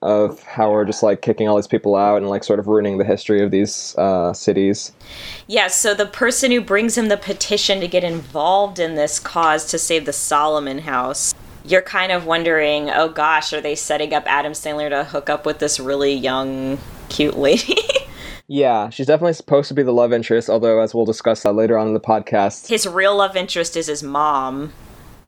of 0.01 0.43
how 0.43 0.71
we're 0.71 0.85
just 0.85 1.01
like 1.01 1.21
kicking 1.21 1.47
all 1.47 1.55
these 1.55 1.67
people 1.67 1.95
out 1.95 2.17
and 2.17 2.29
like 2.29 2.43
sort 2.43 2.59
of 2.59 2.67
ruining 2.67 2.97
the 2.97 3.03
history 3.03 3.41
of 3.43 3.51
these 3.51 3.95
uh, 3.97 4.31
cities. 4.33 4.91
yeah, 5.47 5.67
so 5.67 5.93
the 5.93 6.05
person 6.05 6.51
who 6.51 6.61
brings 6.61 6.97
him 6.97 7.07
the 7.07 7.17
petition 7.17 7.79
to 7.79 7.87
get 7.87 8.03
involved 8.03 8.79
in 8.79 8.95
this 8.95 9.19
cause 9.19 9.65
to 9.65 9.79
save 9.79 10.05
the 10.05 10.13
Solomon 10.13 10.79
House. 10.79 11.33
You're 11.65 11.81
kind 11.81 12.11
of 12.11 12.25
wondering, 12.25 12.89
oh 12.89 13.09
gosh, 13.09 13.51
are 13.51 13.59
they 13.59 13.75
setting 13.75 14.13
up 14.13 14.23
Adam 14.25 14.53
Sandler 14.53 14.89
to 14.89 15.03
hook 15.03 15.29
up 15.29 15.45
with 15.45 15.59
this 15.59 15.79
really 15.79 16.13
young, 16.13 16.77
cute 17.09 17.37
lady? 17.37 17.75
Yeah, 18.49 18.89
she's 18.89 19.07
definitely 19.07 19.33
supposed 19.33 19.67
to 19.67 19.73
be 19.73 19.83
the 19.83 19.91
love 19.91 20.13
interest, 20.13 20.49
although 20.49 20.79
as 20.79 20.95
we'll 20.95 21.03
discuss 21.05 21.45
uh, 21.45 21.51
later 21.51 21.77
on 21.77 21.87
in 21.87 21.93
the 21.93 21.99
podcast. 21.99 22.67
his 22.69 22.87
real 22.87 23.17
love 23.17 23.35
interest 23.35 23.75
is 23.75 23.87
his 23.87 24.01
mom. 24.01 24.71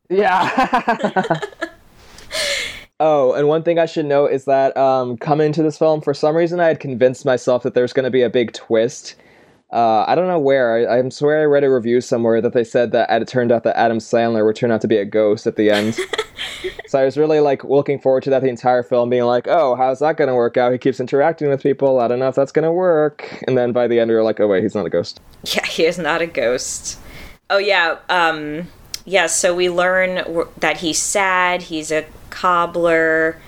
Yeah. 0.10 1.40
oh, 3.00 3.34
and 3.34 3.48
one 3.48 3.64
thing 3.64 3.80
I 3.80 3.86
should 3.86 4.06
note 4.06 4.32
is 4.32 4.46
that 4.46 4.76
um, 4.78 5.18
coming 5.18 5.48
into 5.48 5.64
this 5.64 5.78
film, 5.78 6.02
for 6.02 6.14
some 6.14 6.36
reason, 6.36 6.60
I 6.60 6.68
had 6.68 6.80
convinced 6.80 7.26
myself 7.26 7.64
that 7.64 7.74
there's 7.74 7.94
going 7.94 8.06
to 8.06 8.12
be 8.12 8.22
a 8.22 8.30
big 8.30 8.54
twist. 8.54 9.16
Uh, 9.72 10.04
I 10.08 10.16
don't 10.16 10.28
know 10.28 10.40
where. 10.40 10.90
I, 10.90 11.00
I 11.00 11.10
swear 11.10 11.42
I 11.42 11.46
read 11.46 11.64
a 11.64 11.72
review 11.72 12.02
somewhere 12.02 12.42
that 12.42 12.54
they 12.54 12.64
said 12.64 12.92
that 12.92 13.10
it 13.10 13.28
turned 13.28 13.52
out 13.52 13.64
that 13.64 13.78
Adam 13.78 14.00
Sandler 14.00 14.44
would 14.44 14.56
turn 14.56 14.72
out 14.72 14.82
to 14.82 14.88
be 14.88 14.98
a 14.98 15.06
ghost 15.06 15.46
at 15.46 15.58
the 15.58 15.70
end. 15.70 15.96
so 16.88 17.00
I 17.00 17.06
was 17.06 17.18
really 17.18 17.40
like 17.40 17.64
looking 17.64 18.00
forward 18.00 18.24
to 18.24 18.32
that 18.32 18.42
the 18.42 18.50
entire 18.50 18.82
film, 18.82 19.12
being 19.12 19.26
like, 19.26 19.48
"Oh, 19.48 19.76
how's 19.76 20.00
that 20.00 20.18
going 20.18 20.28
to 20.28 20.34
work 20.34 20.58
out? 20.58 20.72
He 20.72 20.80
keeps 20.80 21.00
interacting 21.00 21.50
with 21.50 21.62
people. 21.62 22.00
I 22.00 22.08
don't 22.08 22.18
know 22.18 22.30
if 22.30 22.36
that's 22.36 22.52
going 22.52 22.66
to 22.66 22.72
work." 22.72 23.44
And 23.48 23.56
then 23.56 23.72
by 23.72 23.88
the 23.88 24.00
end, 24.00 24.10
we 24.10 24.16
were 24.16 24.24
like, 24.24 24.40
"Oh 24.40 24.48
wait, 24.48 24.64
he's 24.64 24.74
not 24.74 24.88
a 24.88 24.90
ghost." 24.90 25.22
Yeah, 25.44 25.66
he 25.68 25.86
is 25.86 26.00
not 26.00 26.22
a 26.22 26.28
ghost. 26.28 26.98
Oh 27.52 27.60
yeah, 27.60 28.00
um, 28.10 28.68
yeah. 29.06 29.28
So 29.28 29.54
we 29.54 29.70
learn 29.70 30.16
w- 30.16 30.50
that 30.58 30.78
he's 30.78 30.98
sad. 31.00 31.62
He's 31.64 31.92
a 31.92 32.06
cobbler. 32.30 33.40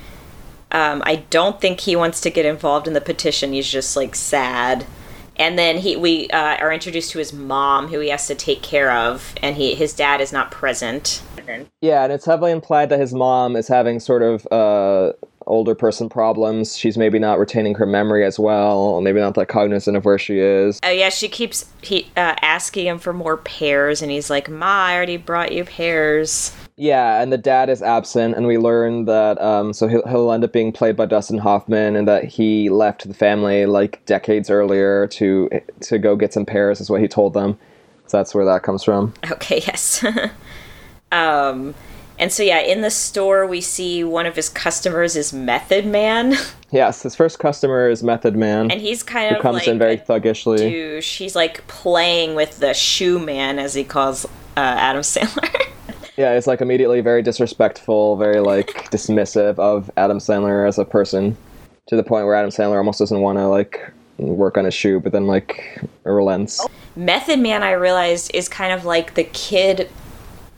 Um, 0.72 1.04
I 1.06 1.18
don't 1.30 1.60
think 1.60 1.82
he 1.82 1.96
wants 1.96 2.22
to 2.22 2.30
get 2.30 2.46
involved 2.46 2.88
in 2.88 2.94
the 2.94 3.02
petition. 3.02 3.54
He's 3.54 3.70
just 3.70 3.96
like 3.96 4.16
sad. 4.16 4.86
And 5.36 5.58
then 5.58 5.78
he 5.78 5.96
we 5.96 6.30
uh, 6.30 6.58
are 6.58 6.72
introduced 6.72 7.12
to 7.12 7.20
his 7.20 7.34
mom, 7.34 7.88
who 7.88 8.00
he 8.00 8.10
has 8.10 8.28
to 8.28 8.36
take 8.36 8.62
care 8.62 8.92
of, 8.92 9.34
and 9.42 9.56
he 9.56 9.76
his 9.76 9.94
dad 9.94 10.22
is 10.22 10.32
not 10.32 10.52
present. 10.52 11.24
Yeah, 11.82 12.04
and 12.04 12.14
it's 12.14 12.26
heavily 12.26 12.52
implied 12.52 12.90
that 12.90 13.00
his 13.00 13.14
mom 13.14 13.56
is 13.56 13.68
having 13.68 14.00
sort 14.00 14.22
of 14.22 14.46
uh, 14.52 15.14
older 15.48 15.76
person 15.76 16.10
problems. 16.10 16.78
She's 16.78 16.98
maybe 16.98 17.20
not 17.20 17.40
retaining 17.40 17.76
her 17.76 17.86
memory 17.86 18.26
as 18.26 18.40
well, 18.40 18.78
or 18.78 19.02
maybe 19.02 19.20
not 19.20 19.36
that 19.36 19.48
cognizant 19.48 19.98
of 19.98 20.06
where 20.06 20.18
she 20.18 20.40
is. 20.40 20.80
Oh 20.84 20.90
yeah, 20.90 21.10
she 21.10 21.28
keeps 21.28 21.70
he 21.82 22.12
uh, 22.18 22.36
asking 22.42 22.88
him 22.88 23.00
for 23.00 23.14
more 23.14 23.38
pears, 23.38 24.02
and 24.02 24.12
he's 24.12 24.30
like, 24.30 24.50
"Ma, 24.50 24.66
I 24.66 24.96
already 24.96 25.18
brought 25.18 25.52
you 25.52 25.66
pears." 25.66 26.56
Yeah, 26.78 27.22
and 27.22 27.32
the 27.32 27.38
dad 27.38 27.70
is 27.70 27.82
absent, 27.82 28.36
and 28.36 28.48
we 28.48 28.58
learn 28.58 29.06
that 29.06 29.40
um, 29.42 29.74
so 29.74 29.88
he'll, 29.88 30.08
he'll 30.08 30.32
end 30.32 30.44
up 30.44 30.54
being 30.54 30.72
played 30.72 30.96
by 30.96 31.06
Dustin 31.06 31.38
Hoffman, 31.38 31.96
and 31.96 32.08
that 32.08 32.26
he 32.26 32.70
left 32.70 33.08
the 33.08 33.14
family 33.14 33.66
like 33.66 34.04
decades 34.06 34.50
earlier 34.50 35.08
to 35.08 35.50
to 35.82 35.98
go 35.98 36.16
get 36.16 36.34
some 36.34 36.46
pears, 36.46 36.82
is 36.82 36.90
what 36.90 37.02
he 37.02 37.08
told 37.08 37.34
them. 37.34 37.58
So 38.08 38.18
that's 38.18 38.36
where 38.36 38.46
that 38.46 38.64
comes 38.64 38.84
from. 38.84 39.14
Okay, 39.32 39.58
yes. 39.68 40.04
um, 41.12 41.74
And 42.22 42.32
so, 42.32 42.44
yeah, 42.44 42.60
in 42.60 42.82
the 42.82 42.92
store, 42.92 43.48
we 43.48 43.62
see 43.62 44.04
one 44.04 44.28
of 44.28 44.36
his 44.36 44.48
customers 44.48 45.16
is 45.16 45.34
Method 45.34 45.86
Man. 45.86 46.36
Yes, 46.74 47.04
his 47.04 47.18
first 47.18 47.38
customer 47.38 47.90
is 47.90 48.02
Method 48.02 48.38
Man. 48.38 48.72
And 48.72 48.80
he's 48.80 49.04
kind 49.04 49.36
of 49.36 49.42
comes 49.42 49.56
like 49.56 49.68
in 49.68 49.78
very 49.78 49.96
a 49.96 49.98
thuggishly. 49.98 50.56
douche. 50.56 51.18
He's 51.18 51.36
like 51.36 51.68
playing 51.68 52.34
with 52.34 52.60
the 52.60 52.74
shoe 52.74 53.20
man, 53.20 53.60
as 53.60 53.74
he 53.74 53.84
calls 53.84 54.24
uh, 54.24 54.30
Adam 54.56 55.02
Sandler. 55.02 55.54
Yeah, 56.18 56.34
it's 56.34 56.48
like 56.48 56.62
immediately 56.62 57.02
very 57.02 57.22
disrespectful, 57.22 58.16
very 58.16 58.40
like 58.40 58.68
dismissive 58.92 59.60
of 59.60 59.92
Adam 59.98 60.20
Sandler 60.20 60.66
as 60.66 60.78
a 60.78 60.86
person, 60.86 61.36
to 61.88 61.98
the 61.98 62.04
point 62.04 62.26
where 62.26 62.36
Adam 62.36 62.52
Sandler 62.52 62.78
almost 62.78 63.00
doesn't 63.00 63.20
want 63.22 63.38
to 63.38 63.48
like 63.48 63.92
work 64.18 64.58
on 64.58 64.64
his 64.64 64.74
shoe, 64.74 65.02
but 65.02 65.12
then 65.12 65.28
like 65.28 65.82
relents. 66.04 66.66
Method 66.96 67.40
Man, 67.40 67.64
I 67.64 67.72
realized, 67.72 68.32
is 68.34 68.48
kind 68.48 68.72
of 68.72 68.86
like 68.86 69.16
the 69.16 69.24
kid 69.26 69.90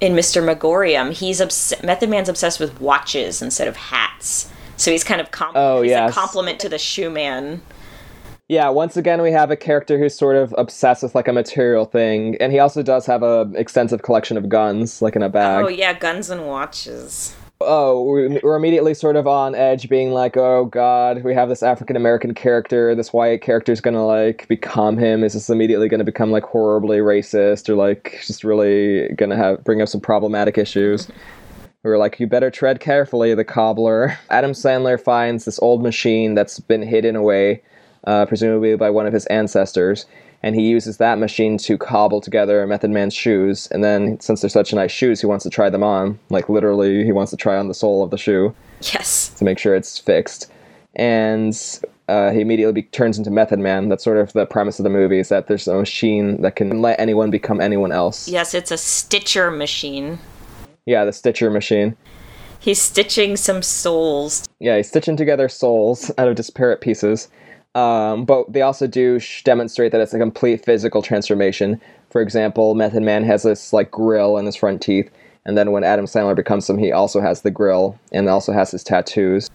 in 0.03 0.13
Mr. 0.13 0.43
Magorium. 0.43 1.13
He's 1.13 1.39
obs- 1.39 1.73
Method 1.81 2.09
Man's 2.09 2.27
obsessed 2.27 2.59
with 2.59 2.81
watches 2.81 3.41
instead 3.41 3.69
of 3.69 3.77
hats. 3.77 4.49
So 4.75 4.91
he's 4.91 5.03
kind 5.03 5.21
of 5.21 5.31
com- 5.31 5.53
Oh, 5.55 5.81
he's 5.81 5.91
yes. 5.91 6.11
a 6.11 6.13
compliment 6.13 6.59
to 6.59 6.67
the 6.69 6.77
shoe 6.77 7.09
man. 7.09 7.61
Yeah, 8.49 8.67
once 8.67 8.97
again 8.97 9.21
we 9.21 9.31
have 9.31 9.49
a 9.49 9.55
character 9.55 9.97
who's 9.97 10.13
sort 10.13 10.35
of 10.35 10.53
obsessed 10.57 11.03
with 11.03 11.15
like 11.15 11.29
a 11.29 11.33
material 11.33 11.85
thing, 11.85 12.35
and 12.41 12.51
he 12.51 12.59
also 12.59 12.83
does 12.83 13.05
have 13.05 13.23
a 13.23 13.49
extensive 13.55 14.01
collection 14.01 14.35
of 14.35 14.49
guns, 14.49 15.01
like 15.01 15.15
in 15.15 15.23
a 15.23 15.29
bag. 15.29 15.63
Oh 15.63 15.69
yeah, 15.69 15.93
guns 15.93 16.29
and 16.29 16.45
watches. 16.45 17.33
Oh, 17.65 18.01
we- 18.03 18.39
we're 18.43 18.55
immediately 18.55 18.93
sort 18.93 19.15
of 19.15 19.27
on 19.27 19.55
edge, 19.55 19.89
being 19.89 20.11
like, 20.11 20.37
oh 20.37 20.65
god, 20.65 21.23
we 21.23 21.33
have 21.33 21.49
this 21.49 21.63
African 21.63 21.95
American 21.95 22.33
character, 22.33 22.95
this 22.95 23.11
white 23.13 23.41
character 23.41 23.71
is 23.71 23.81
gonna 23.81 24.05
like 24.05 24.47
become 24.47 24.97
him. 24.97 25.23
Is 25.23 25.33
this 25.33 25.49
immediately 25.49 25.89
gonna 25.89 26.03
become 26.03 26.31
like 26.31 26.43
horribly 26.43 26.97
racist 26.99 27.69
or 27.69 27.75
like 27.75 28.21
just 28.25 28.43
really 28.43 29.09
gonna 29.15 29.35
have 29.37 29.63
bring 29.63 29.81
up 29.81 29.87
some 29.89 30.01
problematic 30.01 30.57
issues? 30.57 31.07
We 31.83 31.89
were 31.89 31.97
like, 31.97 32.19
you 32.19 32.27
better 32.27 32.49
tread 32.49 32.79
carefully, 32.79 33.33
the 33.35 33.43
cobbler. 33.43 34.17
Adam 34.29 34.51
Sandler 34.51 34.99
finds 35.01 35.43
this 35.43 35.59
old 35.59 35.83
machine 35.83 36.33
that's 36.33 36.59
been 36.59 36.81
hidden 36.81 37.17
away, 37.17 37.61
uh, 38.05 38.25
presumably 38.25 38.75
by 38.77 38.89
one 38.89 39.05
of 39.05 39.11
his 39.11 39.25
ancestors, 39.25 40.05
and 40.43 40.55
he 40.55 40.61
uses 40.63 40.97
that 40.97 41.17
machine 41.19 41.57
to 41.59 41.77
cobble 41.77 42.19
together 42.21 42.67
Method 42.67 42.91
Man's 42.91 43.13
shoes. 43.13 43.67
And 43.71 43.83
then, 43.83 44.19
since 44.19 44.41
they're 44.41 44.49
such 44.49 44.73
nice 44.73 44.91
shoes, 44.91 45.21
he 45.21 45.25
wants 45.27 45.43
to 45.43 45.49
try 45.49 45.69
them 45.69 45.83
on. 45.83 46.19
Like, 46.29 46.49
literally, 46.49 47.03
he 47.05 47.11
wants 47.13 47.31
to 47.31 47.37
try 47.37 47.57
on 47.57 47.69
the 47.69 47.73
sole 47.73 48.03
of 48.03 48.11
the 48.11 48.17
shoe 48.17 48.53
Yes. 48.81 49.29
to 49.37 49.45
make 49.45 49.57
sure 49.57 49.73
it's 49.73 49.97
fixed. 49.97 50.51
And 50.95 51.57
uh, 52.09 52.31
he 52.31 52.41
immediately 52.41 52.73
be- 52.81 52.87
turns 52.89 53.17
into 53.17 53.31
Method 53.31 53.59
Man. 53.59 53.89
That's 53.89 54.03
sort 54.03 54.17
of 54.17 54.33
the 54.33 54.45
premise 54.45 54.79
of 54.79 54.83
the 54.83 54.89
movie, 54.89 55.19
is 55.19 55.29
that 55.29 55.47
there's 55.47 55.67
a 55.67 55.75
machine 55.75 56.41
that 56.41 56.55
can 56.55 56.81
let 56.81 56.99
anyone 56.99 57.31
become 57.31 57.61
anyone 57.61 57.91
else. 57.91 58.27
Yes, 58.27 58.53
it's 58.53 58.71
a 58.71 58.77
stitcher 58.77 59.49
machine. 59.49 60.19
Yeah, 60.85 61.05
the 61.05 61.13
Stitcher 61.13 61.49
machine. 61.49 61.95
He's 62.59 62.81
stitching 62.81 63.37
some 63.37 63.61
souls. 63.61 64.45
Yeah, 64.59 64.75
he's 64.77 64.87
stitching 64.89 65.15
together 65.17 65.47
souls 65.47 66.11
out 66.17 66.27
of 66.27 66.35
disparate 66.35 66.81
pieces. 66.81 67.29
Um, 67.75 68.25
but 68.25 68.51
they 68.51 68.61
also 68.61 68.85
do 68.85 69.19
sh- 69.19 69.43
demonstrate 69.43 69.91
that 69.91 70.01
it's 70.01 70.13
a 70.13 70.19
complete 70.19 70.63
physical 70.63 71.01
transformation. 71.01 71.81
For 72.11 72.21
example, 72.21 72.75
Method 72.75 73.03
Man 73.03 73.23
has 73.23 73.43
this 73.43 73.73
like 73.73 73.89
grill 73.89 74.37
in 74.37 74.45
his 74.45 74.55
front 74.55 74.81
teeth, 74.81 75.09
and 75.45 75.57
then 75.57 75.71
when 75.71 75.83
Adam 75.83 76.05
Sandler 76.05 76.35
becomes 76.35 76.69
him, 76.69 76.77
he 76.77 76.91
also 76.91 77.19
has 77.19 77.41
the 77.41 77.51
grill 77.51 77.99
and 78.11 78.29
also 78.29 78.53
has 78.53 78.71
his 78.71 78.83
tattoos. 78.83 79.49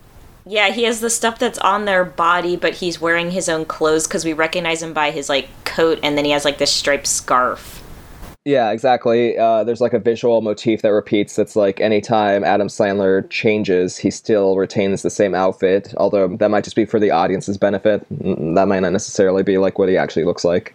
Yeah, 0.45 0.71
he 0.71 0.85
has 0.85 1.01
the 1.01 1.11
stuff 1.11 1.39
that's 1.39 1.59
on 1.59 1.85
their 1.85 2.05
body, 2.05 2.57
but 2.57 2.75
he's 2.75 3.01
wearing 3.01 3.31
his 3.31 3.49
own 3.49 3.67
clothes 3.67 4.07
because 4.07 4.25
we 4.25 4.33
recognize 4.33 4.83
him 4.83 4.93
by 4.93 5.11
his 5.11 5.29
like 5.29 5.49
coat, 5.65 6.01
and 6.03 6.19
then 6.19 6.25
he 6.25 6.33
has 6.33 6.45
like 6.45 6.59
this 6.59 6.73
striped 6.73 7.07
scarf. 7.07 7.85
Yeah, 8.49 8.71
exactly. 8.71 9.37
Uh, 9.37 9.63
there's 9.63 9.83
like 9.83 9.93
a 9.93 9.99
visual 9.99 10.41
motif 10.41 10.81
that 10.81 10.89
repeats. 10.89 11.37
That's 11.37 11.55
like 11.55 11.83
anytime 11.83 12.45
Adam 12.45 12.69
Sandler 12.69 13.29
changes, 13.29 13.99
he 13.99 14.11
still 14.11 14.57
retains 14.57 15.03
the 15.03 15.11
same 15.11 15.35
outfit. 15.35 15.93
Although 15.99 16.35
that 16.39 16.51
might 16.51 16.65
just 16.65 16.75
be 16.75 16.87
for 16.87 16.99
the 16.99 17.11
audience's 17.11 17.59
benefit. 17.59 18.07
That 18.09 18.67
might 18.67 18.81
not 18.81 18.93
necessarily 18.93 19.43
be 19.43 19.59
like 19.59 19.79
what 19.79 19.91
he 19.91 19.99
actually 19.99 20.25
looks 20.25 20.47
like. 20.47 20.75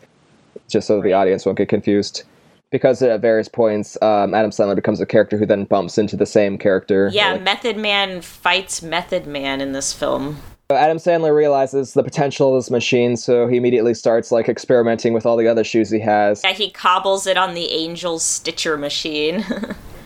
Just 0.70 0.86
so 0.86 1.02
the 1.02 1.14
audience 1.14 1.48
won't 1.48 1.58
get 1.58 1.68
confused. 1.68 2.22
Because 2.70 3.02
at 3.02 3.22
various 3.22 3.48
points, 3.48 3.98
um, 4.04 4.36
Adam 4.36 4.52
Sandler 4.52 4.76
becomes 4.76 5.02
a 5.02 5.06
character 5.08 5.40
who 5.40 5.48
then 5.48 5.64
bumps 5.64 5.98
into 5.98 6.16
the 6.16 6.28
same 6.28 6.60
character. 6.60 7.10
Yeah, 7.12 7.32
Like, 7.32 7.42
Method 7.42 7.78
Man 7.78 8.22
fights 8.22 8.84
Method 8.84 9.26
Man 9.26 9.62
in 9.62 9.72
this 9.72 9.94
film. 9.94 10.38
Adam 10.76 10.98
Sandler 10.98 11.36
realizes 11.36 11.94
the 11.94 12.04
potential 12.04 12.56
of 12.56 12.62
this 12.62 12.72
machine, 12.72 13.18
so 13.18 13.48
he 13.48 13.58
immediately 13.58 13.94
starts 13.94 14.32
like 14.32 14.48
experimenting 14.50 15.14
with 15.14 15.26
all 15.26 15.38
the 15.38 15.48
other 15.48 15.64
shoes 15.64 15.90
he 15.90 16.00
has. 16.00 16.42
Yeah, 16.44 16.54
he 16.54 16.70
cobbles 16.70 17.28
it 17.28 17.38
on 17.38 17.54
the 17.54 17.72
Angel's 17.86 18.24
Stitcher 18.24 18.78
machine. 18.78 19.46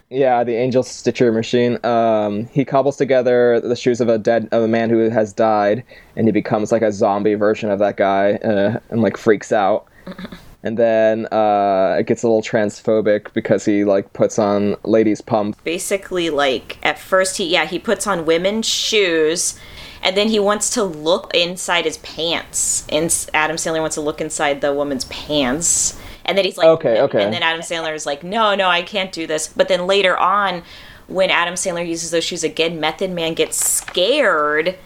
Yeah, 0.10 0.46
the 0.46 0.56
Angel 0.56 0.84
Stitcher 0.84 1.34
machine. 1.34 1.84
Um, 1.86 2.46
he 2.54 2.64
cobbles 2.64 2.96
together 2.96 3.60
the 3.60 3.76
shoes 3.76 4.00
of 4.00 4.08
a 4.08 4.18
dead 4.18 4.48
of 4.54 4.64
a 4.64 4.68
man 4.68 4.90
who 4.90 5.10
has 5.10 5.34
died, 5.34 5.84
and 6.16 6.28
he 6.28 6.32
becomes 6.32 6.72
like 6.72 6.82
a 6.82 6.94
zombie 6.94 7.34
version 7.34 7.70
of 7.70 7.80
that 7.80 7.98
guy, 7.98 8.36
uh, 8.36 8.80
and 8.90 9.02
like 9.02 9.18
freaks 9.18 9.52
out. 9.52 9.86
And 10.64 10.78
then 10.78 11.28
uh, 11.28 11.98
it 12.00 12.08
gets 12.08 12.24
a 12.24 12.28
little 12.28 12.42
transphobic 12.42 13.32
because 13.34 13.64
he 13.64 13.86
like 13.86 14.12
puts 14.14 14.38
on 14.38 14.76
ladies' 14.84 15.22
pump. 15.22 15.64
Basically, 15.64 16.30
like 16.30 16.78
at 16.84 17.00
first 17.00 17.38
he 17.38 17.46
yeah 17.46 17.66
he 17.66 17.80
puts 17.80 18.06
on 18.06 18.26
women's 18.26 18.66
shoes, 18.66 19.58
and 20.04 20.16
then 20.16 20.28
he 20.30 20.40
wants 20.40 20.70
to 20.72 20.84
look 20.84 21.34
inside 21.34 21.86
his 21.86 21.98
pants. 21.98 22.86
And 22.90 23.14
Adam 23.34 23.58
Sandler 23.58 23.82
wants 23.82 23.96
to 23.96 24.02
look 24.02 24.22
inside 24.22 24.62
the 24.62 24.74
woman's 24.74 25.06
pants, 25.06 26.00
and 26.26 26.38
then 26.38 26.46
he's 26.46 26.58
like, 26.58 26.68
Okay, 26.68 27.02
okay. 27.02 27.24
And 27.24 27.34
then 27.34 27.44
Adam 27.44 27.62
Sandler 27.62 27.94
is 27.94 28.06
like, 28.06 28.24
no, 28.24 28.56
no, 28.56 28.68
I 28.68 28.82
can't 28.82 29.12
do 29.12 29.26
this. 29.26 29.48
But 29.48 29.68
then 29.68 29.88
later 29.88 30.18
on, 30.18 30.64
when 31.08 31.30
Adam 31.30 31.56
Sandler 31.56 31.88
uses 31.88 32.12
those 32.12 32.24
shoes 32.24 32.44
again, 32.44 32.80
Method 32.80 33.12
Man 33.12 33.34
gets 33.34 33.58
scared. 33.58 34.78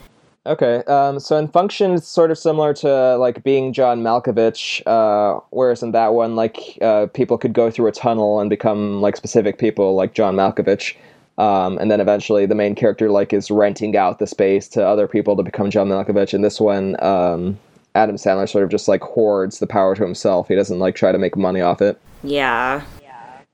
Okay, 0.44 0.82
um, 0.88 1.20
so 1.20 1.36
in 1.36 1.46
function, 1.46 1.92
it's 1.92 2.08
sort 2.08 2.32
of 2.32 2.38
similar 2.38 2.74
to 2.74 3.16
like 3.16 3.44
being 3.44 3.72
John 3.72 4.02
Malkovich, 4.02 4.84
uh, 4.86 5.38
whereas 5.50 5.84
in 5.84 5.92
that 5.92 6.14
one, 6.14 6.34
like 6.34 6.78
uh, 6.82 7.06
people 7.14 7.38
could 7.38 7.52
go 7.52 7.70
through 7.70 7.86
a 7.86 7.92
tunnel 7.92 8.40
and 8.40 8.50
become 8.50 9.00
like 9.00 9.16
specific 9.16 9.58
people, 9.58 9.94
like 9.94 10.14
John 10.14 10.34
Malkovich, 10.34 10.96
um, 11.38 11.78
and 11.78 11.90
then 11.90 12.00
eventually 12.00 12.46
the 12.46 12.54
main 12.54 12.74
character 12.74 13.10
like 13.10 13.32
is 13.32 13.50
renting 13.50 13.96
out 13.96 14.18
the 14.18 14.26
space 14.26 14.68
to 14.68 14.86
other 14.86 15.08
people 15.08 15.36
to 15.36 15.42
become 15.42 15.70
John 15.70 15.88
Malkovich. 15.88 16.34
And 16.34 16.44
this 16.44 16.60
one, 16.60 17.02
um, 17.02 17.58
Adam 17.94 18.16
Sandler 18.16 18.48
sort 18.48 18.64
of 18.64 18.70
just 18.70 18.88
like 18.88 19.02
hoards 19.02 19.58
the 19.58 19.66
power 19.66 19.94
to 19.94 20.02
himself. 20.02 20.48
He 20.48 20.54
doesn't 20.54 20.78
like 20.78 20.94
try 20.94 21.12
to 21.12 21.18
make 21.18 21.36
money 21.36 21.60
off 21.60 21.80
it. 21.82 22.00
Yeah. 22.22 22.82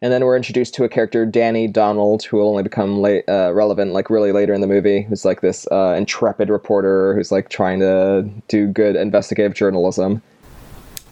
And 0.01 0.13
then 0.13 0.25
we're 0.25 0.37
introduced 0.37 0.75
to 0.75 0.85
a 0.85 0.89
character, 0.89 1.27
Danny 1.27 1.67
Donald, 1.67 2.23
who 2.23 2.37
will 2.37 2.49
only 2.49 2.63
become 2.63 3.01
late, 3.01 3.25
uh, 3.29 3.53
relevant 3.53 3.93
like 3.93 4.11
really 4.11 4.31
later 4.31 4.55
in 4.55 4.61
the 4.61 4.69
movie. 4.69 5.03
Who's 5.03 5.25
like 5.25 5.41
this 5.41 5.67
uh, 5.73 5.95
intrepid 5.99 6.51
reporter 6.51 7.15
who's 7.15 7.33
like 7.33 7.49
trying 7.49 7.81
to 7.81 8.29
do 8.47 8.69
good 8.69 8.95
investigative 8.95 9.55
journalism. 9.55 10.23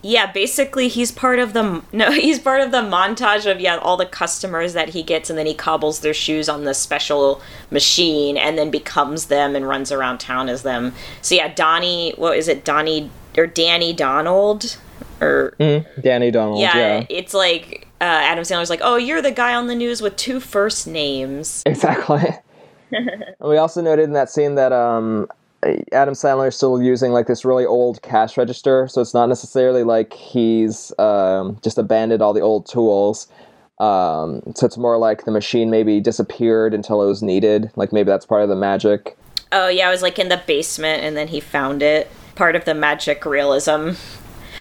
Yeah, 0.07 0.31
basically 0.31 0.87
he's 0.87 1.11
part 1.11 1.41
of 1.41 1.53
the 1.53 1.83
no, 1.93 2.13
he's 2.13 2.39
part 2.39 2.61
of 2.61 2.71
the 2.71 2.83
montage 2.83 3.51
of 3.51 3.61
yeah 3.61 3.77
all 3.79 3.97
the 3.97 4.07
customers 4.07 4.73
that 4.75 4.91
he 4.91 5.03
gets, 5.03 5.29
and 5.29 5.39
then 5.39 5.47
he 5.47 5.55
cobbles 5.55 6.01
their 6.01 6.15
shoes 6.15 6.49
on 6.49 6.65
the 6.65 6.75
special 6.75 7.41
machine, 7.71 8.37
and 8.37 8.57
then 8.57 8.71
becomes 8.71 9.27
them 9.27 9.57
and 9.57 9.69
runs 9.69 9.91
around 9.91 10.19
town 10.19 10.49
as 10.49 10.63
them. 10.63 10.95
So 11.23 11.35
yeah, 11.35 11.53
Donnie, 11.53 12.15
what 12.17 12.39
is 12.39 12.47
it, 12.47 12.65
Donnie 12.65 13.11
or 13.37 13.47
Danny 13.49 13.93
Donald, 13.93 14.77
or 15.21 15.55
Danny 16.01 16.31
Donald. 16.31 16.61
yeah, 16.61 16.77
Yeah, 16.77 17.07
it's 17.11 17.35
like 17.35 17.89
uh, 18.01 18.05
Adam 18.05 18.45
Sandler's 18.45 18.71
like, 18.71 18.81
oh, 18.83 18.97
you're 18.97 19.23
the 19.23 19.33
guy 19.33 19.55
on 19.55 19.67
the 19.67 19.75
news 19.75 20.01
with 20.01 20.17
two 20.17 20.39
first 20.39 20.87
names. 20.87 21.63
exactly. 21.67 22.23
We 23.41 23.57
also 23.57 23.83
noted 23.83 24.05
in 24.05 24.13
that 24.13 24.31
scene 24.31 24.55
that 24.55 24.73
um, 24.73 25.29
Adam 25.93 26.15
Sandler 26.15 26.49
is 26.49 26.57
still 26.57 26.83
using 26.83 27.13
like 27.13 27.27
this 27.27 27.45
really 27.45 27.67
old 27.67 28.03
cash 28.03 28.37
register, 28.37 28.89
so 28.89 29.01
it's 29.01 29.15
not 29.15 29.29
necessarily 29.29 29.83
like 29.83 30.13
he's 30.13 30.93
um, 30.99 31.59
just 31.63 31.79
abandoned 31.79 32.23
all 32.23 32.33
the 32.33 32.41
old 32.41 32.67
tools. 32.67 33.29
Um, 33.79 34.43
so 34.55 34.67
it's 34.67 34.79
more 34.79 34.97
like 34.99 35.25
the 35.25 35.31
machine 35.31 35.71
maybe 35.71 36.01
disappeared 36.01 36.73
until 36.73 37.03
it 37.03 37.07
was 37.07 37.23
needed. 37.23 37.71
Like 37.77 37.93
maybe 37.93 38.07
that's 38.07 38.27
part 38.27 38.43
of 38.43 38.49
the 38.49 38.57
magic. 38.57 39.17
Oh 39.53 39.69
yeah, 39.69 39.89
I 39.89 39.91
was 39.91 40.03
like 40.03 40.19
in 40.19 40.29
the 40.29 40.43
basement, 40.47 41.03
and 41.03 41.17
then 41.17 41.29
he 41.29 41.41
found 41.41 41.83
it. 41.83 42.11
Part 42.35 42.57
of 42.57 42.65
the 42.65 42.75
magic 42.75 43.25
realism. 43.25 43.93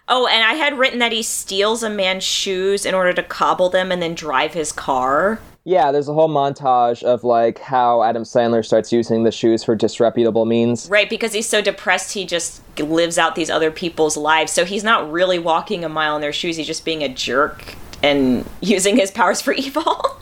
Oh, 0.07 0.27
and 0.27 0.43
I 0.43 0.53
had 0.53 0.77
written 0.77 0.99
that 0.99 1.11
he 1.11 1.23
steals 1.23 1.81
a 1.81 1.89
man's 1.89 2.23
shoes 2.23 2.85
in 2.85 2.93
order 2.93 3.11
to 3.13 3.23
cobble 3.23 3.69
them 3.69 3.91
and 3.91 4.01
then 4.01 4.13
drive 4.13 4.53
his 4.53 4.71
car. 4.71 5.39
Yeah, 5.67 5.91
there's 5.91 6.07
a 6.07 6.13
whole 6.13 6.29
montage 6.29 7.01
of 7.01 7.23
like 7.23 7.57
how 7.57 8.03
Adam 8.03 8.21
Sandler 8.21 8.63
starts 8.63 8.93
using 8.93 9.23
the 9.23 9.31
shoes 9.31 9.63
for 9.63 9.75
disreputable 9.75 10.45
means. 10.45 10.87
Right, 10.87 11.09
because 11.09 11.33
he's 11.33 11.49
so 11.49 11.59
depressed, 11.59 12.13
he 12.13 12.23
just 12.23 12.61
lives 12.79 13.17
out 13.17 13.33
these 13.33 13.49
other 13.49 13.71
people's 13.71 14.15
lives. 14.15 14.51
So 14.51 14.63
he's 14.63 14.83
not 14.83 15.11
really 15.11 15.39
walking 15.39 15.83
a 15.83 15.89
mile 15.89 16.15
in 16.15 16.21
their 16.21 16.31
shoes, 16.31 16.57
he's 16.57 16.67
just 16.67 16.85
being 16.85 17.01
a 17.01 17.09
jerk 17.09 17.73
and 18.03 18.47
using 18.61 18.95
his 18.95 19.09
powers 19.09 19.41
for 19.41 19.53
evil. 19.53 20.19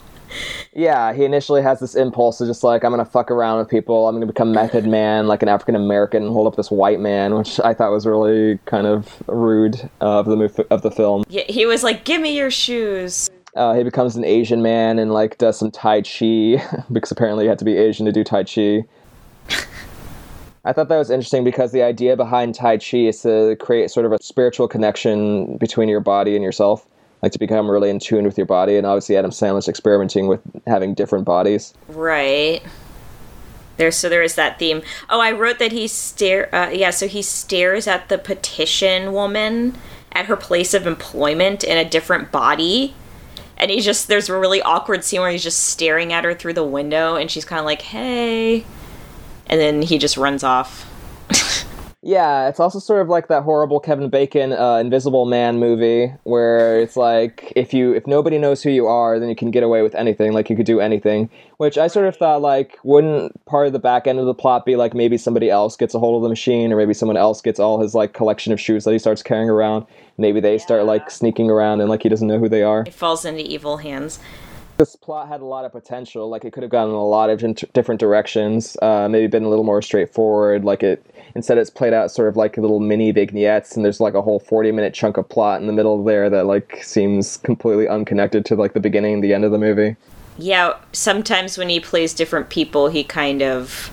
Yeah, 0.76 1.12
he 1.12 1.24
initially 1.24 1.62
has 1.62 1.78
this 1.78 1.94
impulse 1.94 2.38
to 2.38 2.46
just 2.46 2.64
like 2.64 2.82
I'm 2.82 2.90
gonna 2.90 3.04
fuck 3.04 3.30
around 3.30 3.58
with 3.58 3.68
people. 3.68 4.08
I'm 4.08 4.16
gonna 4.16 4.26
become 4.26 4.50
Method 4.50 4.84
Man, 4.84 5.28
like 5.28 5.44
an 5.44 5.48
African 5.48 5.76
American, 5.76 6.24
and 6.24 6.32
hold 6.32 6.48
up 6.48 6.56
this 6.56 6.72
white 6.72 6.98
man, 6.98 7.34
which 7.38 7.60
I 7.60 7.72
thought 7.72 7.92
was 7.92 8.04
really 8.04 8.58
kind 8.64 8.84
of 8.88 9.22
rude 9.28 9.88
of 10.00 10.26
the 10.26 10.66
of 10.70 10.82
the 10.82 10.90
film. 10.90 11.22
Yeah, 11.28 11.44
he 11.48 11.66
was 11.66 11.84
like, 11.84 12.04
Give 12.04 12.20
me 12.20 12.36
your 12.36 12.50
shoes. 12.50 13.30
Uh, 13.56 13.74
he 13.74 13.84
becomes 13.84 14.16
an 14.16 14.24
Asian 14.24 14.62
man 14.62 14.98
and 14.98 15.12
like 15.12 15.38
does 15.38 15.58
some 15.58 15.70
Tai 15.70 16.02
Chi 16.02 16.62
because 16.92 17.10
apparently 17.10 17.44
you 17.44 17.50
had 17.50 17.58
to 17.58 17.64
be 17.64 17.76
Asian 17.76 18.06
to 18.06 18.12
do 18.12 18.24
Tai 18.24 18.44
Chi. 18.44 18.84
I 20.66 20.72
thought 20.72 20.88
that 20.88 20.96
was 20.96 21.10
interesting 21.10 21.44
because 21.44 21.72
the 21.72 21.82
idea 21.82 22.16
behind 22.16 22.54
Tai 22.54 22.78
Chi 22.78 22.98
is 22.98 23.20
to 23.22 23.56
create 23.60 23.90
sort 23.90 24.06
of 24.06 24.12
a 24.12 24.22
spiritual 24.22 24.66
connection 24.66 25.58
between 25.58 25.88
your 25.88 26.00
body 26.00 26.34
and 26.34 26.42
yourself, 26.42 26.86
like 27.22 27.32
to 27.32 27.38
become 27.38 27.70
really 27.70 27.90
in 27.90 27.98
tune 27.98 28.24
with 28.24 28.38
your 28.38 28.46
body. 28.46 28.76
And 28.76 28.86
obviously, 28.86 29.16
Adam 29.16 29.30
Sandler's 29.30 29.68
experimenting 29.68 30.26
with 30.26 30.40
having 30.66 30.94
different 30.94 31.26
bodies. 31.26 31.74
Right. 31.88 32.62
There, 33.76 33.90
so 33.90 34.08
there 34.08 34.22
is 34.22 34.36
that 34.36 34.58
theme. 34.58 34.82
Oh, 35.10 35.20
I 35.20 35.32
wrote 35.32 35.58
that 35.58 35.72
he 35.72 35.86
stare. 35.86 36.52
Uh, 36.54 36.70
yeah, 36.70 36.90
so 36.90 37.08
he 37.08 37.22
stares 37.22 37.86
at 37.86 38.08
the 38.08 38.18
petition 38.18 39.12
woman 39.12 39.76
at 40.12 40.26
her 40.26 40.36
place 40.36 40.74
of 40.74 40.86
employment 40.86 41.64
in 41.64 41.76
a 41.76 41.88
different 41.88 42.30
body, 42.30 42.94
and 43.64 43.70
he's 43.70 43.84
just 43.84 44.08
there's 44.08 44.28
a 44.28 44.38
really 44.38 44.60
awkward 44.60 45.02
scene 45.04 45.22
where 45.22 45.30
he's 45.30 45.42
just 45.42 45.64
staring 45.64 46.12
at 46.12 46.22
her 46.22 46.34
through 46.34 46.52
the 46.52 46.64
window, 46.64 47.16
and 47.16 47.30
she's 47.30 47.46
kind 47.46 47.58
of 47.58 47.64
like, 47.64 47.80
"Hey," 47.80 48.66
and 49.46 49.58
then 49.58 49.80
he 49.80 49.96
just 49.96 50.18
runs 50.18 50.44
off. 50.44 50.86
Yeah, 52.06 52.50
it's 52.50 52.60
also 52.60 52.80
sort 52.80 53.00
of 53.00 53.08
like 53.08 53.28
that 53.28 53.44
horrible 53.44 53.80
Kevin 53.80 54.10
Bacon 54.10 54.52
uh, 54.52 54.76
Invisible 54.76 55.24
Man 55.24 55.58
movie 55.58 56.12
where 56.24 56.78
it's 56.78 56.98
like 56.98 57.50
if 57.56 57.72
you 57.72 57.94
if 57.94 58.06
nobody 58.06 58.36
knows 58.36 58.62
who 58.62 58.68
you 58.68 58.86
are, 58.86 59.18
then 59.18 59.30
you 59.30 59.34
can 59.34 59.50
get 59.50 59.62
away 59.62 59.80
with 59.80 59.94
anything. 59.94 60.34
Like 60.34 60.50
you 60.50 60.54
could 60.54 60.66
do 60.66 60.80
anything. 60.80 61.30
Which 61.56 61.78
I 61.78 61.86
sort 61.86 62.06
of 62.06 62.14
thought 62.14 62.42
like 62.42 62.78
wouldn't 62.84 63.42
part 63.46 63.68
of 63.68 63.72
the 63.72 63.78
back 63.78 64.06
end 64.06 64.18
of 64.18 64.26
the 64.26 64.34
plot 64.34 64.66
be 64.66 64.76
like 64.76 64.92
maybe 64.92 65.16
somebody 65.16 65.48
else 65.48 65.78
gets 65.78 65.94
a 65.94 65.98
hold 65.98 66.16
of 66.16 66.22
the 66.22 66.28
machine 66.28 66.74
or 66.74 66.76
maybe 66.76 66.92
someone 66.92 67.16
else 67.16 67.40
gets 67.40 67.58
all 67.58 67.80
his 67.80 67.94
like 67.94 68.12
collection 68.12 68.52
of 68.52 68.60
shoes 68.60 68.84
that 68.84 68.92
he 68.92 68.98
starts 68.98 69.22
carrying 69.22 69.48
around. 69.48 69.86
Maybe 70.16 70.40
they 70.40 70.58
start 70.58 70.84
like 70.84 71.10
sneaking 71.10 71.50
around 71.50 71.80
and 71.80 71.90
like 71.90 72.02
he 72.02 72.08
doesn't 72.08 72.28
know 72.28 72.38
who 72.38 72.48
they 72.48 72.62
are. 72.62 72.84
It 72.86 72.94
falls 72.94 73.24
into 73.24 73.42
evil 73.42 73.78
hands. 73.78 74.18
This 74.76 74.96
plot 74.96 75.28
had 75.28 75.40
a 75.40 75.44
lot 75.44 75.64
of 75.64 75.72
potential. 75.72 76.28
Like 76.28 76.44
it 76.44 76.52
could 76.52 76.62
have 76.62 76.70
gone 76.70 76.88
in 76.88 76.94
a 76.94 77.06
lot 77.06 77.30
of 77.30 77.42
different 77.72 78.00
directions. 78.00 78.76
Uh, 78.82 79.08
maybe 79.08 79.26
been 79.28 79.44
a 79.44 79.48
little 79.48 79.64
more 79.64 79.80
straightforward. 79.82 80.64
Like 80.64 80.82
it 80.82 81.04
instead 81.34 81.58
it's 81.58 81.70
played 81.70 81.92
out 81.92 82.10
sort 82.10 82.28
of 82.28 82.36
like 82.36 82.56
little 82.56 82.80
mini 82.80 83.12
vignettes 83.12 83.76
and 83.76 83.84
there's 83.84 84.00
like 84.00 84.14
a 84.14 84.22
whole 84.22 84.40
40 84.40 84.72
minute 84.72 84.94
chunk 84.94 85.16
of 85.16 85.28
plot 85.28 85.60
in 85.60 85.66
the 85.66 85.72
middle 85.72 86.02
there 86.02 86.30
that 86.30 86.46
like 86.46 86.82
seems 86.82 87.36
completely 87.38 87.88
unconnected 87.88 88.44
to 88.46 88.54
like 88.54 88.72
the 88.72 88.80
beginning 88.80 89.14
and 89.14 89.24
the 89.24 89.34
end 89.34 89.44
of 89.44 89.50
the 89.50 89.58
movie 89.58 89.96
Yeah, 90.36 90.78
sometimes 90.92 91.56
when 91.56 91.68
he 91.68 91.78
plays 91.80 92.12
different 92.12 92.50
people, 92.50 92.88
he 92.88 93.04
kind 93.04 93.42
of 93.42 93.90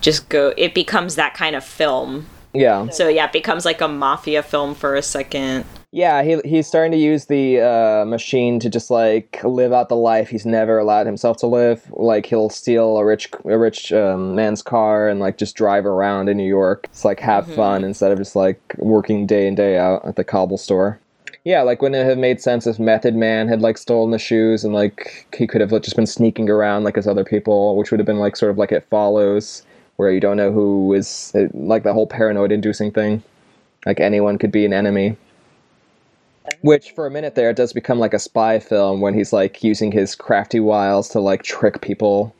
just 0.00 0.28
go. 0.28 0.52
It 0.56 0.74
becomes 0.74 1.14
that 1.14 1.34
kind 1.34 1.56
of 1.56 1.64
film. 1.64 2.26
Yeah. 2.52 2.88
So 2.88 3.08
yeah, 3.08 3.26
it 3.26 3.32
becomes 3.32 3.64
like 3.64 3.80
a 3.80 3.88
mafia 3.88 4.42
film 4.42 4.74
for 4.74 4.94
a 4.94 5.02
second. 5.02 5.64
yeah 5.92 6.22
he, 6.22 6.40
he's 6.44 6.66
starting 6.68 6.92
to 6.92 6.98
use 6.98 7.26
the 7.26 7.60
uh, 7.60 8.04
machine 8.04 8.60
to 8.60 8.70
just 8.70 8.90
like 8.90 9.40
live 9.42 9.72
out 9.72 9.88
the 9.88 9.96
life 9.96 10.28
he's 10.28 10.46
never 10.46 10.78
allowed 10.78 11.06
himself 11.06 11.36
to 11.38 11.46
live. 11.46 11.84
Like 11.90 12.26
he'll 12.26 12.50
steal 12.50 12.96
a 12.96 13.04
rich 13.04 13.28
a 13.44 13.58
rich 13.58 13.92
um, 13.92 14.34
man's 14.34 14.62
car 14.62 15.08
and 15.08 15.20
like 15.20 15.36
just 15.36 15.56
drive 15.56 15.86
around 15.86 16.28
in 16.28 16.36
new 16.36 16.48
york. 16.48 16.86
It's 16.90 17.04
like 17.04 17.20
have 17.20 17.52
fun 17.54 17.84
instead 17.84 18.12
of 18.12 18.18
just 18.18 18.36
like 18.36 18.60
working 18.78 19.26
day 19.26 19.46
in 19.46 19.54
day 19.54 19.78
out 19.78 20.04
at 20.06 20.16
the 20.16 20.24
cobble 20.24 20.58
store. 20.58 21.00
Yeah, 21.44 21.62
like 21.62 21.80
wouldn't 21.80 22.00
it 22.00 22.08
have 22.08 22.18
made 22.18 22.40
sense 22.40 22.66
if 22.66 22.78
Method 22.78 23.16
Man 23.16 23.48
had 23.48 23.62
like 23.62 23.78
stolen 23.78 24.10
the 24.10 24.18
shoes 24.18 24.62
and 24.62 24.74
like 24.74 25.26
he 25.36 25.46
could 25.46 25.62
have 25.62 25.70
just 25.82 25.96
been 25.96 26.06
sneaking 26.06 26.50
around 26.50 26.84
like 26.84 26.98
as 26.98 27.06
other 27.08 27.24
people, 27.24 27.76
which 27.76 27.90
would 27.90 27.98
have 27.98 28.06
been 28.06 28.18
like 28.18 28.36
sort 28.36 28.50
of 28.50 28.58
like 28.58 28.72
it 28.72 28.86
follows, 28.90 29.64
where 30.00 30.10
you 30.10 30.18
don't 30.18 30.38
know 30.38 30.50
who 30.50 30.94
is 30.94 31.30
like 31.52 31.82
the 31.82 31.92
whole 31.92 32.06
paranoid 32.06 32.50
inducing 32.50 32.90
thing. 32.90 33.22
Like 33.84 34.00
anyone 34.00 34.38
could 34.38 34.50
be 34.50 34.64
an 34.64 34.72
enemy. 34.72 35.14
Which 36.62 36.92
for 36.92 37.06
a 37.06 37.10
minute 37.10 37.34
there 37.34 37.50
it 37.50 37.56
does 37.56 37.74
become 37.74 37.98
like 37.98 38.14
a 38.14 38.18
spy 38.18 38.60
film 38.60 39.02
when 39.02 39.12
he's 39.12 39.30
like 39.30 39.62
using 39.62 39.92
his 39.92 40.14
crafty 40.14 40.58
wiles 40.58 41.10
to 41.10 41.20
like 41.20 41.42
trick 41.42 41.82
people 41.82 42.34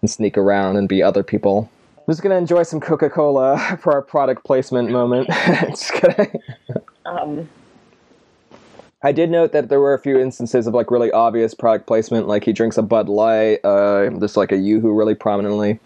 and 0.00 0.08
sneak 0.08 0.38
around 0.38 0.76
and 0.76 0.88
be 0.88 1.02
other 1.02 1.24
people. 1.24 1.68
I'm 1.98 2.04
just 2.06 2.22
gonna 2.22 2.36
enjoy 2.36 2.62
some 2.62 2.78
Coca 2.78 3.10
Cola 3.10 3.76
for 3.80 3.92
our 3.92 4.02
product 4.02 4.44
placement 4.44 4.88
moment. 4.90 5.26
just 5.70 5.92
kidding. 5.94 6.40
Um, 7.04 7.48
I 9.02 9.10
did 9.10 9.28
note 9.28 9.50
that 9.50 9.70
there 9.70 9.80
were 9.80 9.94
a 9.94 9.98
few 9.98 10.20
instances 10.20 10.68
of 10.68 10.74
like 10.74 10.92
really 10.92 11.10
obvious 11.10 11.52
product 11.52 11.88
placement, 11.88 12.28
like 12.28 12.44
he 12.44 12.52
drinks 12.52 12.78
a 12.78 12.82
Bud 12.82 13.08
Light, 13.08 13.58
uh, 13.64 14.08
there's 14.10 14.36
like 14.36 14.52
a 14.52 14.56
YooHoo 14.56 14.96
really 14.96 15.16
prominently. 15.16 15.80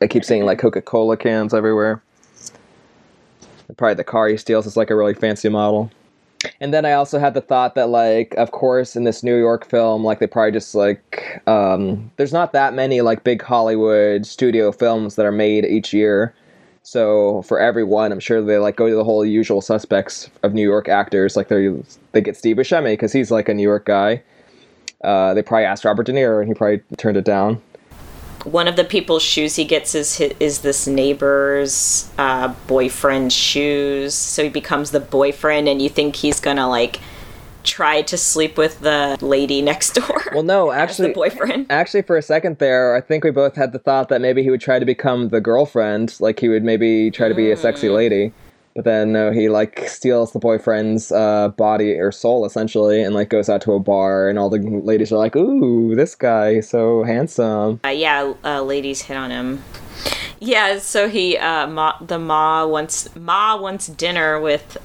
I 0.00 0.06
keep 0.06 0.24
seeing 0.24 0.44
like 0.44 0.58
Coca 0.58 0.82
Cola 0.82 1.16
cans 1.16 1.52
everywhere. 1.52 2.02
Probably 3.76 3.94
the 3.94 4.04
car 4.04 4.28
he 4.28 4.36
steals 4.36 4.66
is 4.66 4.76
like 4.76 4.90
a 4.90 4.96
really 4.96 5.14
fancy 5.14 5.48
model. 5.48 5.90
And 6.60 6.72
then 6.72 6.84
I 6.84 6.92
also 6.92 7.18
had 7.18 7.34
the 7.34 7.40
thought 7.40 7.74
that 7.74 7.88
like, 7.88 8.34
of 8.36 8.52
course, 8.52 8.94
in 8.96 9.04
this 9.04 9.22
New 9.22 9.36
York 9.36 9.68
film, 9.68 10.04
like 10.04 10.20
they 10.20 10.26
probably 10.26 10.52
just 10.52 10.74
like, 10.74 11.42
um, 11.46 12.10
there's 12.16 12.32
not 12.32 12.52
that 12.52 12.74
many 12.74 13.00
like 13.00 13.24
big 13.24 13.42
Hollywood 13.42 14.24
studio 14.24 14.70
films 14.72 15.16
that 15.16 15.26
are 15.26 15.32
made 15.32 15.64
each 15.64 15.92
year. 15.92 16.34
So 16.84 17.42
for 17.42 17.60
everyone, 17.60 18.12
I'm 18.12 18.20
sure 18.20 18.40
they 18.40 18.58
like 18.58 18.76
go 18.76 18.88
to 18.88 18.94
the 18.94 19.04
whole 19.04 19.24
usual 19.24 19.60
suspects 19.60 20.30
of 20.42 20.54
New 20.54 20.62
York 20.62 20.88
actors. 20.88 21.36
Like 21.36 21.48
they 21.48 21.70
they 22.12 22.20
get 22.20 22.36
Steve 22.36 22.56
Buscemi 22.56 22.92
because 22.92 23.12
he's 23.12 23.30
like 23.30 23.48
a 23.48 23.54
New 23.54 23.62
York 23.62 23.84
guy. 23.84 24.22
Uh, 25.04 25.34
they 25.34 25.42
probably 25.42 25.64
asked 25.64 25.84
Robert 25.84 26.06
De 26.06 26.12
Niro 26.12 26.40
and 26.40 26.48
he 26.48 26.54
probably 26.54 26.80
turned 26.96 27.16
it 27.16 27.24
down. 27.24 27.60
One 28.44 28.68
of 28.68 28.76
the 28.76 28.84
people's 28.84 29.22
shoes 29.22 29.56
he 29.56 29.64
gets 29.64 29.94
is 29.94 30.20
is 30.20 30.60
this 30.60 30.86
neighbor's 30.86 32.10
uh, 32.18 32.54
boyfriend's 32.66 33.34
shoes. 33.34 34.14
So 34.14 34.44
he 34.44 34.48
becomes 34.48 34.90
the 34.90 35.00
boyfriend, 35.00 35.68
and 35.68 35.80
you 35.82 35.88
think 35.88 36.16
he's 36.16 36.40
gonna 36.40 36.68
like 36.68 37.00
try 37.64 38.00
to 38.02 38.16
sleep 38.16 38.56
with 38.56 38.80
the 38.80 39.18
lady 39.20 39.60
next 39.60 39.94
door. 39.94 40.22
Well, 40.32 40.42
no, 40.42 40.72
actually, 40.84 41.12
boyfriend. 41.12 41.66
actually, 41.70 42.02
for 42.02 42.16
a 42.16 42.22
second 42.22 42.58
there, 42.58 42.96
I 42.96 43.00
think 43.00 43.24
we 43.24 43.30
both 43.30 43.56
had 43.56 43.72
the 43.72 43.78
thought 43.78 44.08
that 44.08 44.20
maybe 44.20 44.42
he 44.42 44.50
would 44.50 44.60
try 44.60 44.78
to 44.78 44.86
become 44.86 45.28
the 45.28 45.40
girlfriend, 45.40 46.16
like 46.20 46.40
he 46.40 46.48
would 46.48 46.64
maybe 46.64 47.10
try 47.10 47.28
to 47.28 47.34
be 47.34 47.50
a 47.50 47.56
sexy 47.56 47.88
lady. 47.88 48.32
But 48.78 48.84
then 48.84 49.10
no, 49.10 49.32
he 49.32 49.48
like 49.48 49.88
steals 49.88 50.32
the 50.32 50.38
boyfriend's 50.38 51.10
uh, 51.10 51.48
body 51.48 51.94
or 51.94 52.12
soul 52.12 52.44
essentially, 52.46 53.02
and 53.02 53.12
like 53.12 53.28
goes 53.28 53.48
out 53.48 53.60
to 53.62 53.72
a 53.72 53.80
bar, 53.80 54.28
and 54.28 54.38
all 54.38 54.48
the 54.48 54.60
ladies 54.60 55.10
are 55.10 55.16
like, 55.16 55.34
"Ooh, 55.34 55.96
this 55.96 56.14
guy, 56.14 56.54
he's 56.54 56.68
so 56.68 57.02
handsome." 57.02 57.80
Uh, 57.84 57.88
yeah, 57.88 58.34
uh, 58.44 58.62
ladies 58.62 59.02
hit 59.02 59.16
on 59.16 59.32
him. 59.32 59.64
Yeah, 60.38 60.78
so 60.78 61.08
he 61.08 61.36
uh, 61.36 61.66
ma, 61.66 61.98
the 62.00 62.20
ma 62.20 62.64
wants 62.66 63.12
ma 63.16 63.56
wants 63.56 63.88
dinner 63.88 64.40
with 64.40 64.78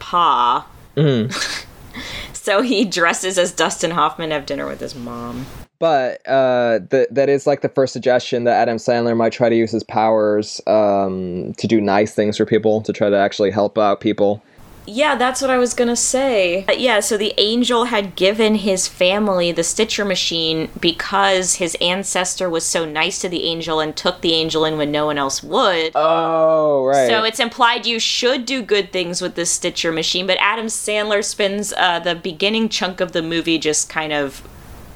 Pa. 0.00 0.68
so 2.34 2.60
he 2.60 2.84
dresses 2.84 3.38
as 3.38 3.52
Dustin 3.52 3.92
Hoffman 3.92 4.28
to 4.28 4.34
have 4.34 4.44
dinner 4.44 4.66
with 4.66 4.80
his 4.80 4.94
mom. 4.94 5.46
But 5.80 6.26
uh, 6.28 6.80
th- 6.90 7.08
that 7.10 7.28
is 7.30 7.46
like 7.46 7.62
the 7.62 7.68
first 7.70 7.94
suggestion 7.94 8.44
that 8.44 8.60
Adam 8.60 8.76
Sandler 8.76 9.16
might 9.16 9.32
try 9.32 9.48
to 9.48 9.56
use 9.56 9.72
his 9.72 9.82
powers 9.82 10.60
um, 10.66 11.54
to 11.54 11.66
do 11.66 11.80
nice 11.80 12.14
things 12.14 12.36
for 12.36 12.44
people, 12.44 12.82
to 12.82 12.92
try 12.92 13.08
to 13.08 13.16
actually 13.16 13.50
help 13.50 13.78
out 13.78 14.00
people. 14.00 14.42
Yeah, 14.86 15.14
that's 15.14 15.40
what 15.40 15.50
I 15.50 15.56
was 15.56 15.72
gonna 15.72 15.96
say. 15.96 16.64
Uh, 16.68 16.72
yeah, 16.72 17.00
so 17.00 17.16
the 17.16 17.32
angel 17.38 17.84
had 17.84 18.16
given 18.16 18.56
his 18.56 18.88
family 18.88 19.52
the 19.52 19.62
Stitcher 19.62 20.04
machine 20.04 20.68
because 20.80 21.54
his 21.54 21.76
ancestor 21.80 22.50
was 22.50 22.64
so 22.64 22.84
nice 22.84 23.20
to 23.20 23.28
the 23.28 23.44
angel 23.44 23.80
and 23.80 23.96
took 23.96 24.20
the 24.20 24.34
angel 24.34 24.64
in 24.64 24.76
when 24.78 24.90
no 24.90 25.06
one 25.06 25.16
else 25.16 25.42
would. 25.42 25.92
Oh, 25.94 26.84
right. 26.84 27.08
So 27.08 27.24
it's 27.24 27.40
implied 27.40 27.86
you 27.86 27.98
should 27.98 28.44
do 28.44 28.62
good 28.62 28.92
things 28.92 29.22
with 29.22 29.34
the 29.34 29.46
Stitcher 29.46 29.92
machine, 29.92 30.26
but 30.26 30.38
Adam 30.40 30.66
Sandler 30.66 31.24
spends 31.24 31.72
uh, 31.74 32.00
the 32.00 32.14
beginning 32.14 32.68
chunk 32.68 33.00
of 33.00 33.12
the 33.12 33.22
movie 33.22 33.58
just 33.58 33.88
kind 33.88 34.12
of 34.12 34.42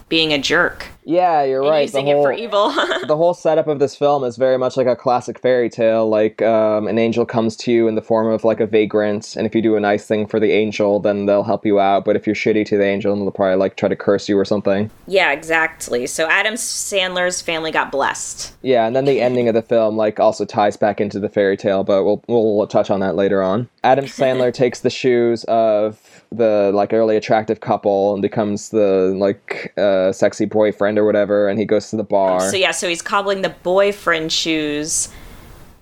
being 0.09 0.33
a 0.33 0.39
jerk, 0.39 0.87
yeah, 1.05 1.43
you're 1.43 1.63
right. 1.63 1.83
using 1.83 2.07
the 2.07 2.13
whole, 2.13 2.23
it 2.23 2.25
for 2.25 2.33
evil. 2.33 2.69
the 3.07 3.17
whole 3.17 3.35
setup 3.35 3.69
of 3.69 3.79
this 3.79 3.95
film 3.95 4.25
is 4.25 4.37
very 4.37 4.57
much 4.57 4.77
like 4.77 4.87
a 4.87 4.97
classic 4.97 5.39
fairy 5.39 5.69
tale. 5.69 6.09
Like 6.09 6.41
um, 6.43 6.89
an 6.89 6.99
angel 6.99 7.27
comes 7.27 7.57
to 7.59 7.73
you 7.73 7.89
in 7.89 7.95
the 7.95 8.03
form 8.03 8.29
of 8.29 8.45
like 8.45 8.61
a 8.61 8.67
vagrant, 8.67 9.37
and 9.37 9.47
if 9.47 9.55
you 9.55 9.61
do 9.61 9.77
a 9.77 9.81
nice 9.81 10.07
thing 10.07 10.27
for 10.27 10.41
the 10.41 10.53
angel, 10.53 11.01
then 11.01 11.27
they'll 11.27 11.43
help 11.43 11.67
you 11.67 11.79
out. 11.79 12.05
But 12.05 12.17
if 12.17 12.27
you're 12.27 12.37
shitty 12.37 12.65
to 12.67 12.79
the 12.79 12.85
angel, 12.85 13.15
then 13.15 13.25
they'll 13.25 13.33
probably 13.33 13.57
like 13.57 13.77
try 13.77 13.89
to 13.89 13.97
curse 13.97 14.29
you 14.29 14.39
or 14.39 14.45
something. 14.45 14.91
yeah, 15.07 15.33
exactly. 15.33 16.07
So 16.07 16.29
Adam 16.29 16.55
Sandler's 16.55 17.43
family 17.43 17.71
got 17.71 17.93
blessed. 17.93 18.55
Yeah, 18.63 18.87
and 18.87 18.97
then 18.97 19.05
the 19.05 19.21
ending 19.21 19.49
of 19.49 19.55
the 19.55 19.63
film 19.63 19.97
like 19.97 20.19
also 20.19 20.45
ties 20.45 20.77
back 20.77 21.01
into 21.01 21.21
the 21.21 21.29
fairy 21.29 21.57
tale, 21.57 21.85
but 21.85 22.05
we'll 22.05 22.23
we'll 22.29 22.67
touch 22.67 22.91
on 22.91 23.01
that 23.01 23.15
later 23.15 23.43
on. 23.43 23.69
Adam 23.83 24.07
Sandler 24.07 24.53
takes 24.55 24.81
the 24.81 24.91
shoes 24.91 25.45
of 25.45 26.14
the 26.37 26.71
like 26.75 26.93
early 26.93 27.17
attractive 27.17 27.61
couple 27.61 28.13
and 28.13 28.23
becomes 28.23 28.71
the 28.71 29.15
like 29.17 29.73
uh, 29.77 30.13
sexy 30.13 30.45
boyfriend 30.45 30.99
or 30.99 31.05
whatever, 31.05 31.49
and 31.49 31.59
he 31.59 31.65
goes 31.65 31.91
to 31.91 31.97
the 31.97 32.05
bar. 32.05 32.41
So 32.41 32.57
yeah, 32.57 32.71
so 32.71 32.89
he's 32.89 33.03
cobbling 33.03 33.43
the 33.43 33.55
boyfriend 33.63 34.33
shoes 34.33 35.09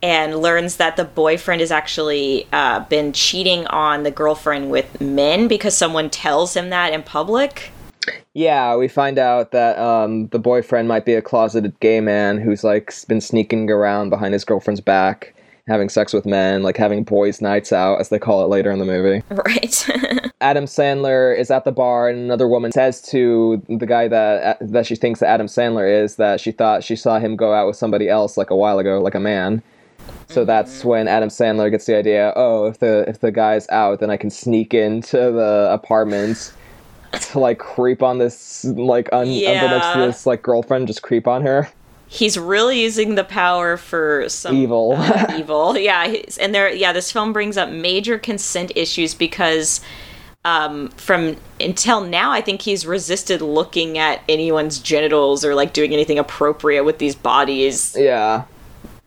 and 0.03 0.41
learns 0.41 0.77
that 0.77 0.97
the 0.97 1.05
boyfriend 1.05 1.61
has 1.61 1.71
actually 1.71 2.49
uh, 2.53 2.81
been 2.87 3.13
cheating 3.13 3.67
on 3.69 4.03
the 4.03 4.11
girlfriend 4.11 4.71
with 4.71 5.01
men 5.01 5.47
because 5.47 5.77
someone 5.77 6.11
tells 6.11 6.57
him 6.57 6.71
that 6.71 6.93
in 6.93 7.03
public. 7.03 7.71
Yeah, 8.35 8.75
we 8.77 8.89
find 8.89 9.19
out 9.19 9.53
that 9.53 9.79
um, 9.79 10.27
the 10.29 10.39
boyfriend 10.39 10.89
might 10.89 11.05
be 11.05 11.15
a 11.15 11.23
closeted 11.23 11.79
gay 11.81 12.01
man 12.01 12.39
who's 12.39 12.65
like 12.65 12.93
been 13.07 13.21
sneaking 13.21 13.71
around 13.71 14.11
behind 14.11 14.33
his 14.33 14.45
girlfriend's 14.45 14.81
back, 14.81 15.35
having 15.69 15.89
sex 15.89 16.13
with 16.13 16.27
men, 16.27 16.63
like 16.63 16.77
having 16.77 17.05
boys' 17.05 17.41
nights 17.41 17.73
out, 17.73 18.01
as 18.01 18.09
they 18.09 18.19
call 18.19 18.45
it 18.45 18.49
later 18.49 18.71
in 18.71 18.79
the 18.79 18.85
movie. 18.85 19.23
Right. 19.31 19.89
Adam 20.41 20.65
Sandler 20.65 21.37
is 21.37 21.51
at 21.51 21.65
the 21.65 21.73
bar, 21.73 22.09
and 22.09 22.19
another 22.19 22.49
woman 22.49 22.73
says 22.73 23.01
to 23.03 23.63
the 23.69 23.87
guy 23.87 24.09
that 24.09 24.61
uh, 24.61 24.65
that 24.65 24.87
she 24.87 24.97
thinks 24.97 25.21
that 25.21 25.29
Adam 25.29 25.47
Sandler 25.47 25.89
is 26.03 26.17
that 26.17 26.41
she 26.41 26.53
thought 26.53 26.83
she 26.83 26.97
saw 26.97 27.19
him 27.19 27.37
go 27.37 27.53
out 27.53 27.67
with 27.67 27.77
somebody 27.77 28.09
else 28.09 28.37
like 28.37 28.51
a 28.51 28.57
while 28.57 28.79
ago, 28.79 29.01
like 29.01 29.15
a 29.15 29.21
man. 29.21 29.63
So 30.29 30.45
that's 30.45 30.81
mm-hmm. 30.81 30.89
when 30.89 31.09
Adam 31.09 31.29
Sandler 31.29 31.71
gets 31.71 31.87
the 31.87 31.97
idea. 31.97 32.33
Oh, 32.35 32.67
if 32.67 32.79
the 32.79 33.05
if 33.09 33.21
the 33.21 33.31
guy's 33.31 33.69
out, 33.69 34.01
then 34.01 34.11
I 34.11 34.17
can 34.17 34.31
sneak 34.31 34.75
into 34.75 35.17
the 35.17 35.69
apartment 35.71 36.53
to 37.13 37.39
like 37.39 37.59
creep 37.59 38.03
on 38.03 38.19
this 38.19 38.65
like 38.65 39.09
un- 39.13 39.29
unbeknownst 39.29 39.93
to 39.93 39.99
this 40.01 40.27
like 40.27 40.43
girlfriend, 40.43 40.89
just 40.89 41.03
creep 41.03 41.29
on 41.29 41.43
her. 41.43 41.69
He's 42.13 42.37
really 42.37 42.83
using 42.83 43.15
the 43.15 43.25
power 43.25 43.79
for 43.79 44.29
some 44.29 44.55
Evil. 44.55 44.93
uh, 44.99 45.35
evil. 45.39 45.79
Yeah, 45.79 46.15
and 46.39 46.55
there 46.55 46.71
yeah, 46.71 46.93
this 46.93 47.11
film 47.11 47.33
brings 47.33 47.57
up 47.57 47.71
major 47.71 48.19
consent 48.19 48.71
issues 48.77 49.15
because 49.15 49.81
um, 50.45 50.91
from 50.91 51.37
until 51.59 52.03
now, 52.05 52.31
I 52.31 52.43
think 52.43 52.61
he's 52.61 52.85
resisted 52.85 53.41
looking 53.41 53.97
at 53.97 54.21
anyone's 54.29 54.79
genitals 54.79 55.43
or 55.43 55.55
like 55.55 55.73
doing 55.73 55.95
anything 55.95 56.19
appropriate 56.19 56.85
with 56.85 56.99
these 56.99 57.15
bodies. 57.15 57.97
Yeah. 57.99 58.45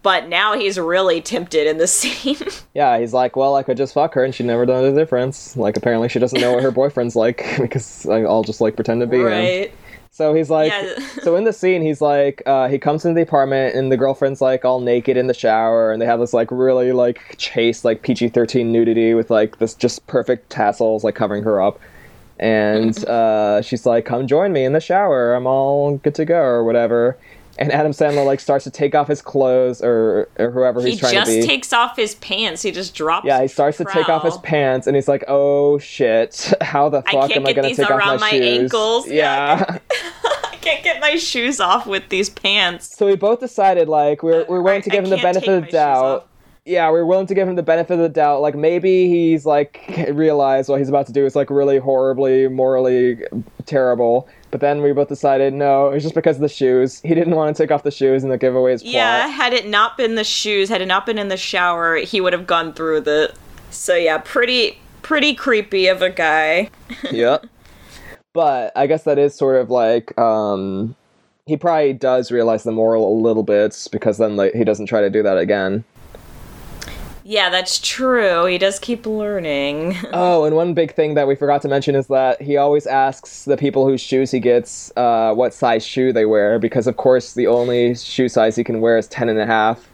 But 0.01 0.27
now 0.27 0.57
he's 0.57 0.79
really 0.79 1.21
tempted 1.21 1.67
in 1.67 1.77
the 1.77 1.87
scene. 1.87 2.37
Yeah, 2.73 2.97
he's 2.97 3.13
like, 3.13 3.35
well, 3.35 3.55
I 3.55 3.61
could 3.61 3.77
just 3.77 3.93
fuck 3.93 4.15
her, 4.15 4.23
and 4.23 4.33
she'd 4.33 4.47
never 4.47 4.65
know 4.65 4.91
the 4.91 4.99
difference. 4.99 5.55
Like, 5.55 5.77
apparently, 5.77 6.09
she 6.09 6.17
doesn't 6.17 6.41
know 6.41 6.53
what 6.53 6.63
her 6.63 6.71
boyfriend's 6.81 7.15
like 7.15 7.45
because 7.59 8.07
I'll 8.07 8.43
just 8.43 8.61
like 8.61 8.75
pretend 8.75 9.01
to 9.01 9.07
be 9.07 9.19
him. 9.19 9.71
So 10.15 10.33
he's 10.33 10.49
like, 10.49 10.71
Yeah. 10.71 10.97
so 11.23 11.35
in 11.35 11.43
the 11.43 11.51
scene, 11.51 11.81
he's 11.81 11.99
like, 11.99 12.41
uh, 12.45 12.69
he 12.69 12.79
comes 12.79 13.03
into 13.03 13.15
the 13.15 13.21
apartment, 13.21 13.75
and 13.75 13.91
the 13.91 13.97
girlfriend's 13.97 14.39
like 14.39 14.63
all 14.63 14.79
naked 14.79 15.17
in 15.17 15.27
the 15.27 15.33
shower, 15.33 15.91
and 15.91 16.01
they 16.01 16.05
have 16.05 16.21
this 16.21 16.31
like 16.31 16.47
really 16.51 16.93
like 16.93 17.35
chaste 17.37 17.83
like 17.83 18.01
PG 18.01 18.29
thirteen 18.29 18.71
nudity 18.71 19.13
with 19.13 19.29
like 19.29 19.57
this 19.57 19.73
just 19.73 20.07
perfect 20.07 20.49
tassels 20.49 21.03
like 21.03 21.15
covering 21.15 21.43
her 21.43 21.61
up, 21.61 21.81
and 22.39 22.97
uh, 23.09 23.61
she's 23.61 23.85
like, 23.85 24.05
come 24.05 24.25
join 24.25 24.53
me 24.53 24.63
in 24.63 24.71
the 24.71 24.79
shower, 24.79 25.33
I'm 25.33 25.45
all 25.47 25.97
good 25.97 26.15
to 26.15 26.23
go 26.23 26.39
or 26.41 26.63
whatever. 26.63 27.17
And 27.57 27.71
Adam 27.71 27.93
Sandler 27.93 28.25
like 28.25 28.39
starts 28.41 28.65
to 28.65 28.71
take 28.71 28.95
off 28.95 29.07
his 29.07 29.21
clothes 29.21 29.81
or, 29.81 30.27
or 30.37 30.51
whoever 30.51 30.81
he's 30.81 30.95
He 30.95 30.99
trying 30.99 31.13
to 31.13 31.25
be. 31.25 31.31
He 31.31 31.37
just 31.37 31.47
takes 31.47 31.73
off 31.73 31.95
his 31.95 32.15
pants. 32.15 32.61
He 32.61 32.71
just 32.71 32.93
drops. 32.93 33.25
Yeah, 33.25 33.41
he 33.41 33.47
starts 33.47 33.77
to 33.77 33.85
take 33.85 34.09
off 34.09 34.23
his 34.23 34.37
pants, 34.39 34.87
and 34.87 34.95
he's 34.95 35.07
like, 35.07 35.23
"Oh 35.27 35.77
shit! 35.79 36.53
How 36.61 36.89
the 36.89 37.01
fuck 37.03 37.31
am 37.31 37.45
I 37.47 37.53
gonna 37.53 37.69
these 37.69 37.77
take 37.77 37.89
off 37.89 37.99
my 37.99 38.17
my 38.17 38.29
shoes?" 38.31 38.59
ankles. 38.63 39.07
Yeah. 39.07 39.79
I 39.91 40.57
can't 40.61 40.83
get 40.83 40.99
my 40.99 41.15
shoes 41.15 41.59
off 41.59 41.85
with 41.85 42.09
these 42.09 42.29
pants. 42.29 42.95
so 42.97 43.05
we 43.05 43.15
both 43.15 43.39
decided 43.39 43.87
like 43.87 44.23
we're 44.23 44.41
uh, 44.41 44.45
we're 44.49 44.61
willing 44.61 44.81
to 44.81 44.89
give 44.89 45.03
him 45.03 45.09
the 45.09 45.17
benefit 45.17 45.47
of 45.47 45.65
the 45.65 45.71
doubt. 45.71 46.27
Yeah, 46.65 46.89
we're 46.89 47.05
willing 47.05 47.27
to 47.27 47.35
give 47.35 47.47
him 47.47 47.55
the 47.55 47.63
benefit 47.63 47.93
of 47.93 47.99
the 47.99 48.09
doubt. 48.09 48.41
Like 48.41 48.55
maybe 48.55 49.07
he's 49.07 49.45
like 49.45 49.85
realized 50.11 50.67
what 50.67 50.79
he's 50.79 50.89
about 50.89 51.05
to 51.05 51.13
do 51.13 51.23
is 51.23 51.35
like 51.35 51.51
really 51.51 51.77
horribly 51.77 52.47
morally 52.47 53.23
terrible. 53.67 54.27
But 54.49 54.61
then 54.61 54.81
we 54.81 54.91
both 54.91 55.07
decided 55.07 55.53
no, 55.53 55.89
it's 55.89 56.03
just 56.03 56.15
because 56.15 56.37
of 56.37 56.41
the 56.41 56.49
shoes. 56.49 57.01
He 57.01 57.13
didn't 57.13 57.35
want 57.35 57.55
to 57.55 57.63
take 57.63 57.71
off 57.71 57.83
the 57.83 57.91
shoes 57.91 58.23
and 58.23 58.31
the 58.31 58.37
giveaway 58.39 58.71
his. 58.71 58.83
Yeah, 58.83 59.27
had 59.27 59.53
it 59.53 59.67
not 59.67 59.95
been 59.95 60.15
the 60.15 60.23
shoes, 60.23 60.67
had 60.69 60.81
it 60.81 60.87
not 60.87 61.05
been 61.05 61.19
in 61.19 61.27
the 61.27 61.37
shower, 61.37 61.97
he 61.97 62.19
would 62.19 62.33
have 62.33 62.47
gone 62.47 62.73
through 62.73 63.01
the. 63.01 63.35
So 63.69 63.95
yeah, 63.95 64.17
pretty 64.17 64.79
pretty 65.03 65.35
creepy 65.35 65.85
of 65.85 66.01
a 66.01 66.09
guy. 66.09 66.71
yep. 67.11 67.45
But 68.33 68.71
I 68.75 68.87
guess 68.87 69.03
that 69.03 69.19
is 69.19 69.35
sort 69.35 69.61
of 69.61 69.69
like 69.69 70.17
um 70.17 70.95
he 71.45 71.57
probably 71.57 71.93
does 71.93 72.31
realize 72.31 72.63
the 72.63 72.71
moral 72.71 73.07
a 73.07 73.15
little 73.21 73.43
bit 73.43 73.87
because 73.91 74.17
then 74.17 74.35
like 74.35 74.53
he 74.55 74.63
doesn't 74.63 74.87
try 74.87 75.01
to 75.01 75.11
do 75.11 75.21
that 75.21 75.37
again. 75.37 75.83
Yeah, 77.27 77.49
that's 77.49 77.79
true. 77.79 78.45
He 78.45 78.59
does 78.59 78.77
keep 78.77 79.05
learning. 79.07 79.95
Oh, 80.13 80.45
and 80.45 80.55
one 80.55 80.73
big 80.75 80.93
thing 80.93 81.15
that 81.15 81.27
we 81.27 81.35
forgot 81.35 81.61
to 81.63 81.67
mention 81.67 81.95
is 81.95 82.05
that 82.07 82.39
he 82.41 82.55
always 82.55 82.85
asks 82.85 83.45
the 83.45 83.57
people 83.57 83.87
whose 83.87 83.99
shoes 83.99 84.29
he 84.29 84.39
gets 84.39 84.91
uh, 84.95 85.33
what 85.33 85.51
size 85.53 85.83
shoe 85.83 86.13
they 86.13 86.25
wear 86.25 86.59
because 86.59 86.85
of 86.87 86.97
course 86.97 87.33
the 87.33 87.47
only 87.47 87.95
shoe 87.95 88.29
size 88.29 88.55
he 88.55 88.63
can 88.63 88.79
wear 88.79 88.97
is 88.97 89.07
10 89.07 89.27
and 89.29 89.39
a 89.39 89.45
half. 89.45 89.89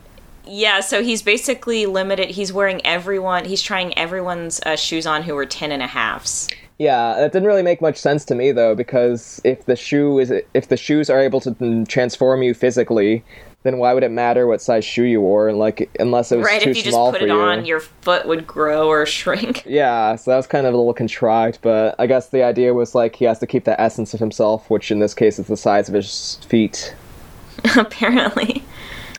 yeah, 0.46 0.82
so 0.82 1.02
he's 1.02 1.22
basically 1.22 1.86
limited. 1.86 2.32
He's 2.32 2.52
wearing 2.52 2.86
everyone. 2.86 3.46
He's 3.46 3.62
trying 3.62 3.98
everyone's 3.98 4.60
uh, 4.66 4.76
shoes 4.76 5.06
on 5.08 5.24
who 5.24 5.38
are 5.38 5.46
ten 5.46 5.72
and 5.72 5.82
a 5.82 5.88
halves. 5.88 6.50
Yeah, 6.80 7.14
that 7.16 7.32
didn't 7.32 7.48
really 7.48 7.62
make 7.64 7.80
much 7.82 7.98
sense 7.98 8.26
to 8.26 8.36
me 8.36 8.52
though 8.52 8.76
because 8.76 9.40
if 9.46 9.66
the 9.66 9.76
shoe 9.76 10.20
is 10.20 10.32
if 10.54 10.68
the 10.68 10.78
shoes 10.78 11.10
are 11.10 11.20
able 11.22 11.40
to 11.42 11.86
transform 11.86 12.42
you 12.44 12.54
physically, 12.54 13.24
then 13.64 13.78
why 13.78 13.94
would 13.94 14.04
it 14.04 14.12
matter 14.12 14.48
what 14.48 14.62
size 14.62 14.84
shoe 14.84 15.04
you 15.04 15.22
wore? 15.22 15.48
And 15.48 15.58
like 15.60 15.90
unless 16.00 16.32
it 16.32 16.38
was 16.38 16.46
Right? 16.46 16.62
too 16.62 16.72
If 16.72 16.78
you 16.78 16.84
just 16.84 16.94
small 16.96 17.12
put 17.12 17.20
for 17.20 17.26
it 17.26 17.30
you. 17.30 17.40
on, 17.40 17.66
your 17.66 17.80
foot 17.80 18.28
would 18.28 18.48
grow 18.48 18.88
or 18.88 19.06
shrink. 19.18 19.64
Yeah, 19.66 20.16
so 20.16 20.32
that 20.32 20.38
was 20.38 20.48
kind 20.48 20.66
of 20.66 20.74
a 20.74 20.78
little 20.78 20.94
contrived, 20.94 21.60
but 21.62 21.96
I 22.00 22.08
guess 22.08 22.30
the 22.30 22.44
idea 22.44 22.74
was 22.74 22.96
like 22.96 23.16
he 23.16 23.26
has 23.26 23.40
to 23.40 23.48
keep 23.48 23.66
the 23.66 23.80
essence 23.80 24.14
of 24.14 24.20
himself, 24.20 24.70
which 24.70 24.92
in 24.92 25.00
this 25.00 25.14
case 25.14 25.38
is 25.40 25.48
the 25.48 25.58
size 25.58 25.88
of 25.90 25.96
his 25.96 26.36
feet. 26.48 26.96
apparently. 27.78 28.64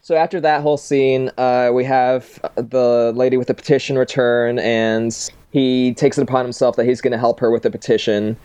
So 0.03 0.17
after 0.17 0.41
that 0.41 0.63
whole 0.63 0.77
scene, 0.77 1.31
uh, 1.39 1.71
we 1.73 1.85
have 1.85 2.41
the 2.57 3.13
lady 3.15 3.37
with 3.37 3.47
the 3.47 3.55
petition 3.55 3.97
return, 3.97 4.59
and 4.59 5.17
he 5.53 5.95
takes 5.95 6.19
it 6.19 6.23
upon 6.23 6.45
himself 6.45 6.75
that 6.77 6.87
he's 6.87 7.01
going 7.01 7.13
to 7.13 7.19
help 7.19 7.39
her 7.41 7.51
with 7.53 7.63
the 7.63 7.71
petition. 7.71 8.37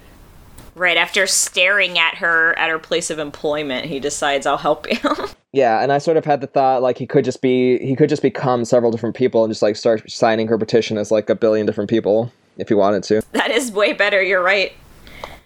Right 0.78 0.96
after 0.98 1.26
staring 1.26 1.98
at 1.98 2.16
her 2.16 2.58
at 2.58 2.70
her 2.70 2.78
place 2.78 3.10
of 3.10 3.18
employment, 3.18 3.88
he 3.88 4.00
decides 4.00 4.46
I'll 4.46 4.58
help 4.58 4.88
you. 4.90 5.00
Yeah, 5.54 5.82
and 5.82 5.92
I 5.92 5.98
sort 5.98 6.18
of 6.18 6.26
had 6.26 6.42
the 6.42 6.46
thought 6.46 6.84
like 6.84 7.00
he 7.00 7.08
could 7.08 7.26
just 7.26 7.42
be 7.42 7.80
he 7.80 7.96
could 7.96 8.10
just 8.10 8.22
become 8.22 8.64
several 8.64 8.92
different 8.92 9.16
people 9.16 9.44
and 9.44 9.50
just 9.50 9.64
like 9.64 9.76
start 9.76 10.08
signing 10.12 10.48
her 10.50 10.58
petition 10.58 11.00
as 11.00 11.10
like 11.10 11.32
a 11.32 11.36
billion 11.36 11.66
different 11.66 11.90
people 11.90 12.32
if 12.58 12.68
he 12.68 12.76
wanted 12.76 13.02
to. 13.06 13.24
that 13.32 13.50
is 13.50 13.72
way 13.72 13.94
better. 13.94 14.22
You're 14.22 14.44
right. 14.44 14.74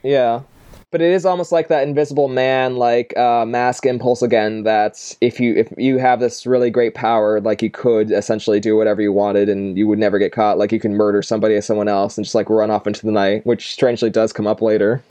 Yeah. 0.03 0.41
But 0.89 0.99
it 0.99 1.13
is 1.13 1.25
almost 1.25 1.53
like 1.53 1.69
that 1.69 1.87
invisible 1.87 2.27
man 2.27 2.75
like 2.75 3.15
uh, 3.15 3.45
mask 3.45 3.85
impulse 3.85 4.21
again 4.21 4.63
that 4.63 5.15
if 5.21 5.39
you 5.39 5.55
if 5.55 5.71
you 5.77 5.97
have 5.99 6.19
this 6.19 6.45
really 6.45 6.69
great 6.69 6.93
power 6.93 7.39
like 7.39 7.61
you 7.61 7.69
could 7.69 8.11
essentially 8.11 8.59
do 8.59 8.75
whatever 8.75 9.01
you 9.01 9.13
wanted 9.13 9.47
and 9.47 9.77
you 9.77 9.87
would 9.87 9.99
never 9.99 10.19
get 10.19 10.33
caught 10.33 10.57
like 10.57 10.73
you 10.73 10.79
can 10.79 10.95
murder 10.95 11.21
somebody 11.21 11.55
as 11.55 11.65
someone 11.65 11.87
else 11.87 12.17
and 12.17 12.25
just 12.25 12.35
like 12.35 12.49
run 12.49 12.69
off 12.69 12.85
into 12.85 13.05
the 13.05 13.11
night 13.13 13.45
which 13.45 13.71
strangely 13.71 14.09
does 14.09 14.33
come 14.33 14.47
up 14.47 14.61
later. 14.61 15.01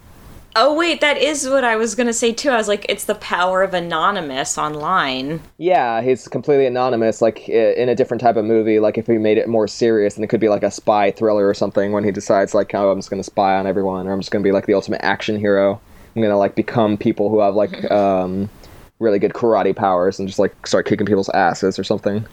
Oh 0.56 0.74
wait, 0.74 1.00
that 1.00 1.16
is 1.16 1.48
what 1.48 1.62
I 1.62 1.76
was 1.76 1.94
gonna 1.94 2.12
say 2.12 2.32
too. 2.32 2.50
I 2.50 2.56
was 2.56 2.66
like, 2.66 2.86
it's 2.88 3.04
the 3.04 3.14
power 3.14 3.62
of 3.62 3.72
anonymous 3.72 4.58
online. 4.58 5.40
Yeah, 5.58 6.02
he's 6.02 6.26
completely 6.26 6.66
anonymous 6.66 7.22
like 7.22 7.48
in 7.48 7.88
a 7.88 7.94
different 7.94 8.20
type 8.20 8.36
of 8.36 8.44
movie 8.44 8.80
like 8.80 8.98
if 8.98 9.06
he 9.06 9.18
made 9.18 9.38
it 9.38 9.48
more 9.48 9.68
serious 9.68 10.14
then 10.14 10.24
it 10.24 10.28
could 10.28 10.40
be 10.40 10.48
like 10.48 10.62
a 10.62 10.70
spy 10.70 11.10
thriller 11.12 11.46
or 11.48 11.54
something 11.54 11.92
when 11.92 12.04
he 12.04 12.10
decides 12.10 12.54
like 12.54 12.74
oh 12.74 12.90
I'm 12.90 12.98
just 12.98 13.10
going 13.10 13.22
to 13.22 13.24
spy 13.24 13.56
on 13.56 13.66
everyone 13.66 14.08
or 14.08 14.12
I'm 14.12 14.20
just 14.20 14.30
going 14.30 14.42
to 14.42 14.46
be 14.46 14.52
like 14.52 14.66
the 14.66 14.74
ultimate 14.74 15.04
action 15.04 15.38
hero. 15.38 15.80
I'm 16.14 16.22
going 16.22 16.32
to 16.32 16.36
like 16.36 16.56
become 16.56 16.96
people 16.96 17.30
who 17.30 17.40
have 17.40 17.54
like 17.54 17.90
um 17.90 18.50
really 18.98 19.18
good 19.18 19.32
karate 19.32 19.74
powers 19.74 20.18
and 20.18 20.28
just 20.28 20.38
like 20.38 20.66
start 20.66 20.86
kicking 20.86 21.06
people's 21.06 21.30
asses 21.30 21.78
or 21.78 21.84
something. 21.84 22.26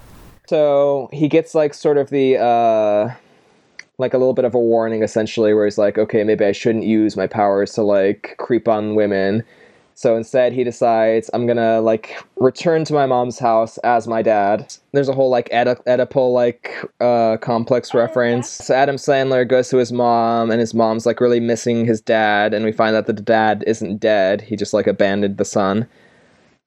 So 0.47 1.09
he 1.11 1.27
gets 1.27 1.53
like 1.53 1.73
sort 1.73 1.97
of 1.97 2.09
the 2.09 2.37
uh 2.37 3.13
like 3.97 4.13
a 4.13 4.17
little 4.17 4.33
bit 4.33 4.45
of 4.45 4.53
a 4.53 4.59
warning 4.59 5.03
essentially 5.03 5.53
where 5.53 5.65
he's 5.65 5.77
like 5.77 5.97
okay 5.97 6.23
maybe 6.23 6.45
I 6.45 6.51
shouldn't 6.51 6.85
use 6.85 7.17
my 7.17 7.27
powers 7.27 7.73
to 7.73 7.81
like 7.81 8.35
creep 8.37 8.67
on 8.67 8.95
women. 8.95 9.43
So 9.95 10.15
instead 10.15 10.53
he 10.53 10.63
decides 10.63 11.29
I'm 11.33 11.47
to 11.47 11.81
like 11.81 12.15
return 12.35 12.85
to 12.85 12.93
my 12.93 13.07
mom's 13.07 13.39
house 13.39 13.79
as 13.79 14.07
my 14.07 14.21
dad. 14.21 14.71
There's 14.91 15.09
a 15.09 15.13
whole 15.13 15.29
like 15.31 15.49
Oedi- 15.49 15.83
Oedipal 15.87 16.33
like 16.33 16.85
uh 17.01 17.37
complex 17.37 17.93
reference. 17.93 18.47
So 18.49 18.75
Adam 18.75 18.97
Sandler 18.97 19.47
goes 19.47 19.69
to 19.69 19.77
his 19.77 19.91
mom 19.91 20.51
and 20.51 20.59
his 20.59 20.75
mom's 20.75 21.05
like 21.07 21.19
really 21.19 21.39
missing 21.39 21.85
his 21.85 21.99
dad 21.99 22.53
and 22.53 22.63
we 22.63 22.71
find 22.71 22.95
that 22.95 23.07
the 23.07 23.13
dad 23.13 23.63
isn't 23.65 23.97
dead. 23.97 24.41
He 24.41 24.55
just 24.55 24.73
like 24.73 24.87
abandoned 24.87 25.37
the 25.37 25.45
son. 25.45 25.87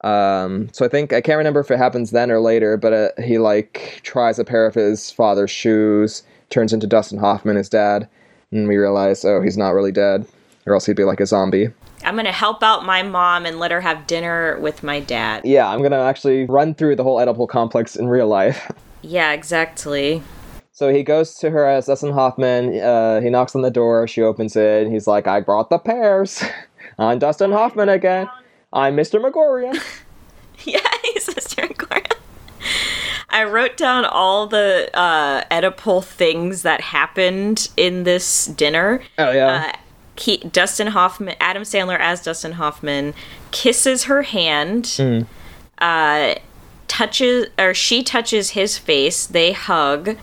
Um, 0.03 0.71
so 0.73 0.85
I 0.85 0.89
think 0.89 1.13
I 1.13 1.21
can't 1.21 1.39
remember 1.39 1.61
if 1.61 1.71
it 1.71 1.77
happens 1.79 2.11
then 2.11 2.31
or 2.31 2.41
later, 2.41 2.77
but 2.77 2.93
uh, 2.93 3.09
he 3.23 3.39
like 3.39 4.01
tries 4.03 4.39
a 4.39 4.45
pair 4.45 4.67
of 4.67 4.75
his 4.75 5.11
father's 5.11 5.51
shoes, 5.51 6.23
turns 6.51 6.73
into 6.73 6.87
Dustin 6.87 7.19
Hoffman, 7.19 7.57
his 7.57 7.69
dad, 7.69 8.09
and 8.51 8.69
we 8.69 8.77
realize, 8.77 9.25
oh, 9.25 9.41
he's 9.41 9.57
not 9.57 9.71
really 9.71 9.93
dead, 9.93 10.27
or 10.67 10.75
else 10.75 10.87
he'd 10.87 10.97
be 10.97 11.05
like 11.05 11.21
a 11.21 11.27
zombie. 11.27 11.69
I'm 12.05 12.17
gonna 12.17 12.33
help 12.33 12.63
out 12.63 12.85
my 12.85 13.03
mom 13.03 13.47
and 13.47 13.59
let 13.59 13.71
her 13.71 13.81
have 13.81 14.07
dinner 14.07 14.59
with 14.61 14.83
my 14.83 15.01
dad. 15.01 15.45
Yeah, 15.45 15.69
I'm 15.69 15.83
gonna 15.83 16.01
actually 16.03 16.45
run 16.47 16.75
through 16.75 16.97
the 16.97 17.03
whole 17.03 17.19
Oedipal 17.19 17.49
complex 17.49 17.97
in 17.97 18.09
real 18.09 18.29
life. 18.29 18.71
Yeah, 19.03 19.33
exactly. 19.33 20.23
So 20.73 20.93
he 20.93 21.03
goes 21.03 21.35
to 21.37 21.49
her 21.51 21.67
as 21.67 21.87
Dustin 21.87 22.13
Hoffman. 22.13 22.79
Uh, 22.79 23.23
he 23.23 23.31
knocks 23.31 23.57
on 23.57 23.63
the 23.63 23.71
door. 23.71 24.07
She 24.07 24.21
opens 24.21 24.57
it. 24.57 24.89
He's 24.89 25.07
like, 25.07 25.27
"I 25.27 25.41
brought 25.41 25.71
the 25.71 25.79
pears. 25.79 26.45
I'm 26.99 27.19
Dustin 27.19 27.51
Hoffman 27.51 27.89
again. 27.89 28.29
I'm 28.75 28.97
Mr. 28.97 29.19
Magorium." 29.19 29.75
Yeah, 30.65 30.81
he's 30.81 30.81
Mr. 30.81 30.85
Gordon. 30.85 31.00
I 33.31 33.45
wrote 33.45 33.77
down 33.77 34.05
all 34.05 34.47
the 34.47 34.91
uh, 34.95 35.45
Oedipal 35.51 36.05
things 36.05 36.63
that 36.63 36.81
happened 36.81 37.69
in 37.77 38.05
this 38.05 38.47
dinner. 38.47 39.03
Oh 39.19 39.31
yeah. 39.31 39.73
Uh, 39.73 39.79
he, 40.17 40.37
Dustin 40.39 40.89
Hoffman, 40.89 41.35
Adam 41.41 41.63
Sandler 41.63 41.99
as 41.99 42.23
Dustin 42.23 42.53
Hoffman, 42.53 43.15
kisses 43.53 44.05
her 44.05 44.23
hand, 44.23 44.87
Hmm. 44.97 45.21
uh, 45.79 46.35
touches 46.89 47.47
or 47.59 47.73
she 47.73 48.03
touches 48.03 48.51
his 48.51 48.77
face. 48.77 49.25
They 49.27 49.53
hug. 49.53 50.17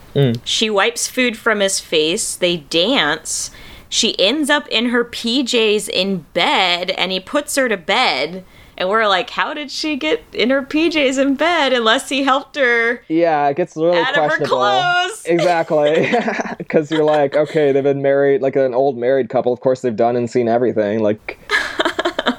She 0.44 0.70
wipes 0.70 1.08
food 1.08 1.38
from 1.38 1.62
his 1.62 1.80
face. 1.80 2.36
They 2.36 2.58
dance. 2.58 3.50
She 3.90 4.20
ends 4.20 4.50
up 4.50 4.68
in 4.68 4.88
her 4.90 5.06
PJs 5.06 5.88
in 5.88 6.26
bed 6.34 6.92
and 6.92 7.12
he 7.12 7.20
puts 7.22 7.56
her 7.56 7.70
to 7.70 7.78
bed. 7.78 8.44
And 8.80 8.90
we're 8.90 9.08
like, 9.08 9.32
how 9.32 9.56
did 9.56 9.72
she 9.72 9.96
get 9.96 10.22
in 10.34 10.52
her 10.52 10.62
PJs 10.62 11.20
in 11.20 11.34
bed 11.34 11.74
unless 11.74 12.10
he 12.10 12.22
helped 12.24 12.56
her 12.58 13.02
Yeah, 13.08 13.48
it 13.48 13.58
gets 13.58 13.76
really 13.76 13.98
out 13.98 14.10
of 14.16 14.16
her 14.32 14.38
questionable. 14.38 14.48
clothes? 14.58 15.24
Exactly. 15.26 16.14
Because 16.58 16.92
you're 16.92 17.04
like, 17.04 17.36
okay, 17.36 17.72
they've 17.72 17.84
been 17.84 18.02
married, 18.02 18.42
like 18.42 18.56
an 18.56 18.74
old 18.74 18.98
married 18.98 19.30
couple. 19.30 19.52
Of 19.54 19.62
course, 19.62 19.82
they've 19.82 19.96
done 19.96 20.16
and 20.16 20.30
seen 20.30 20.48
everything. 20.48 21.00
Like, 21.02 21.40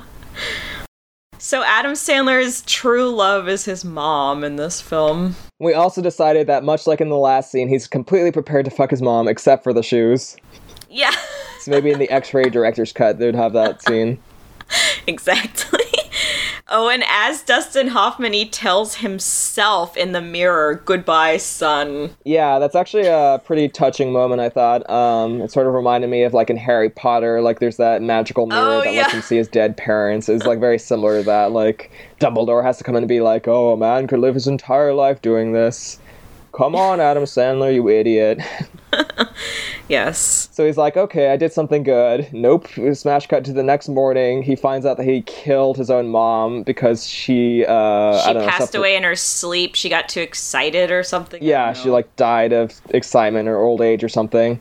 So 1.40 1.62
Adam 1.64 1.92
Sandler's 1.92 2.62
true 2.62 3.08
love 3.10 3.48
is 3.48 3.64
his 3.64 3.84
mom 3.84 4.44
in 4.44 4.56
this 4.56 4.80
film. 4.80 5.34
we 5.60 5.72
also 5.72 6.02
decided 6.02 6.46
that, 6.48 6.62
much 6.62 6.86
like 6.86 7.00
in 7.00 7.08
the 7.08 7.16
last 7.16 7.50
scene, 7.50 7.68
he's 7.68 7.86
completely 7.86 8.30
prepared 8.32 8.64
to 8.66 8.70
fuck 8.70 8.90
his 8.90 9.00
mom, 9.00 9.28
except 9.28 9.62
for 9.64 9.72
the 9.72 9.82
shoes. 9.82 10.36
Yeah, 10.90 11.12
So 11.60 11.70
maybe 11.70 11.90
in 11.90 11.98
the 11.98 12.10
X-ray 12.10 12.44
director's 12.50 12.92
cut, 12.92 13.18
they'd 13.18 13.34
have 13.34 13.52
that 13.54 13.82
scene. 13.82 14.18
exactly. 15.06 15.80
Oh, 16.70 16.88
and 16.90 17.02
as 17.08 17.40
Dustin 17.42 17.88
Hoffman, 17.88 18.32
he 18.34 18.46
tells 18.46 18.96
himself 18.96 19.96
in 19.96 20.12
the 20.12 20.20
mirror, 20.20 20.82
"Goodbye, 20.84 21.38
son." 21.38 22.10
Yeah, 22.24 22.58
that's 22.58 22.74
actually 22.74 23.06
a 23.06 23.40
pretty 23.44 23.68
touching 23.68 24.12
moment. 24.12 24.40
I 24.40 24.50
thought. 24.50 24.88
Um, 24.90 25.40
it 25.40 25.50
sort 25.50 25.66
of 25.66 25.72
reminded 25.72 26.10
me 26.10 26.24
of 26.24 26.34
like 26.34 26.50
in 26.50 26.56
Harry 26.58 26.90
Potter, 26.90 27.40
like 27.40 27.58
there's 27.60 27.78
that 27.78 28.02
magical 28.02 28.46
mirror 28.46 28.60
Oh, 28.60 28.80
that 28.82 28.92
yeah. 28.92 29.02
lets 29.02 29.14
him 29.14 29.22
see 29.22 29.36
his 29.38 29.48
dead 29.48 29.76
parents. 29.76 30.28
It's 30.28 30.44
like 30.46 30.60
very 30.60 30.78
similar 30.78 31.18
to 31.20 31.24
that. 31.24 31.52
Like 31.52 31.90
Dumbledore 32.20 32.62
has 32.62 32.76
to 32.78 32.84
come 32.84 32.96
in 32.96 33.02
and 33.02 33.08
be 33.08 33.20
like, 33.20 33.48
"Oh, 33.48 33.72
a 33.72 33.76
man 33.76 34.06
could 34.06 34.20
live 34.20 34.34
his 34.34 34.46
entire 34.46 34.92
life 34.92 35.22
doing 35.22 35.52
this." 35.52 35.98
Come 36.52 36.74
on, 36.74 37.00
Adam 37.00 37.24
Sandler, 37.24 37.74
you 37.74 37.88
idiot. 37.88 38.40
Yes. 39.88 40.50
So 40.52 40.66
he's 40.66 40.76
like, 40.76 40.96
okay, 40.96 41.32
I 41.32 41.36
did 41.36 41.52
something 41.52 41.82
good. 41.82 42.28
Nope. 42.32 42.68
Smash 42.92 43.26
cut 43.26 43.44
to 43.46 43.52
the 43.52 43.62
next 43.62 43.88
morning. 43.88 44.42
He 44.42 44.54
finds 44.54 44.84
out 44.84 44.98
that 44.98 45.06
he 45.06 45.22
killed 45.22 45.78
his 45.78 45.90
own 45.90 46.08
mom 46.08 46.62
because 46.62 47.06
she, 47.06 47.64
uh, 47.64 47.72
I 47.72 48.20
She 48.26 48.32
don't 48.34 48.42
know, 48.42 48.48
passed 48.48 48.74
away 48.74 48.96
in 48.96 49.02
her 49.02 49.16
sleep. 49.16 49.74
She 49.74 49.88
got 49.88 50.08
too 50.08 50.20
excited 50.20 50.90
or 50.90 51.02
something. 51.02 51.42
Yeah, 51.42 51.72
she 51.72 51.88
like 51.88 52.14
died 52.16 52.52
of 52.52 52.78
excitement 52.90 53.48
or 53.48 53.58
old 53.58 53.80
age 53.80 54.04
or 54.04 54.08
something. 54.08 54.60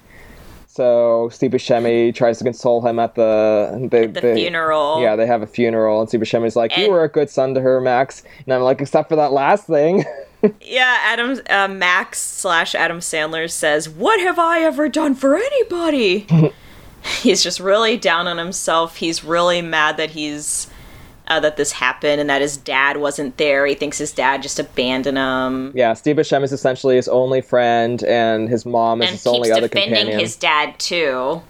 So 0.68 1.30
Steve 1.30 1.52
Buscemi 1.52 2.14
tries 2.14 2.38
to 2.38 2.44
console 2.44 2.88
him 2.88 3.00
at 3.00 3.16
the 3.16 3.90
the, 3.90 4.06
the 4.06 4.36
funeral. 4.36 5.02
Yeah, 5.02 5.16
they 5.16 5.26
have 5.26 5.42
a 5.42 5.48
funeral, 5.48 6.00
and 6.00 6.08
Steve 6.08 6.22
Buscemi's 6.22 6.56
like, 6.56 6.78
"You 6.78 6.92
were 6.92 7.04
a 7.04 7.10
good 7.10 7.32
son 7.32 7.56
to 7.56 7.62
her, 7.62 7.82
Max." 7.82 8.22
And 8.46 8.54
I'm 8.54 8.62
like, 8.62 8.80
"Except 8.80 9.10
for 9.10 9.16
that 9.16 9.32
last 9.32 9.66
thing." 9.66 10.06
Yeah, 10.62 10.98
Adam 11.02 11.40
uh, 11.50 11.68
Max 11.68 12.20
slash 12.20 12.76
Adam 12.76 13.00
Sandler 13.00 13.50
says, 13.50 13.90
"What 13.90 14.20
have 14.20 14.38
I 14.38 14.62
ever 14.62 14.90
done 14.90 15.16
for 15.16 15.36
anybody?" 15.36 16.28
he's 17.22 17.42
just 17.42 17.60
really 17.60 17.98
down 17.98 18.28
on 18.28 18.38
himself. 18.38 18.98
He's 18.98 19.24
really 19.24 19.62
mad 19.62 19.98
that 19.98 20.12
he's 20.12 20.68
uh, 21.28 21.40
that 21.40 21.58
this 21.58 21.74
happened 21.74 22.22
and 22.22 22.30
that 22.30 22.42
his 22.42 22.58
dad 22.58 22.98
wasn't 22.98 23.38
there. 23.38 23.66
He 23.66 23.76
thinks 23.76 23.98
his 23.98 24.12
dad 24.12 24.42
just 24.42 24.60
abandoned 24.60 25.18
him 25.18 25.72
yeah, 25.76 25.94
Steve 25.94 26.16
Buscemi 26.16 26.44
is 26.44 26.52
essentially 26.52 26.96
his 26.96 27.08
only 27.08 27.42
friend, 27.42 28.04
and 28.04 28.50
his 28.50 28.66
mom 28.66 29.02
is 29.02 29.10
and 29.10 29.18
his 29.18 29.28
only 29.28 29.50
keeps 29.50 29.58
other 29.58 29.68
defending 29.68 29.96
companion. 29.96 30.20
his 30.20 30.36
dad 30.36 30.78
too. 30.80 31.42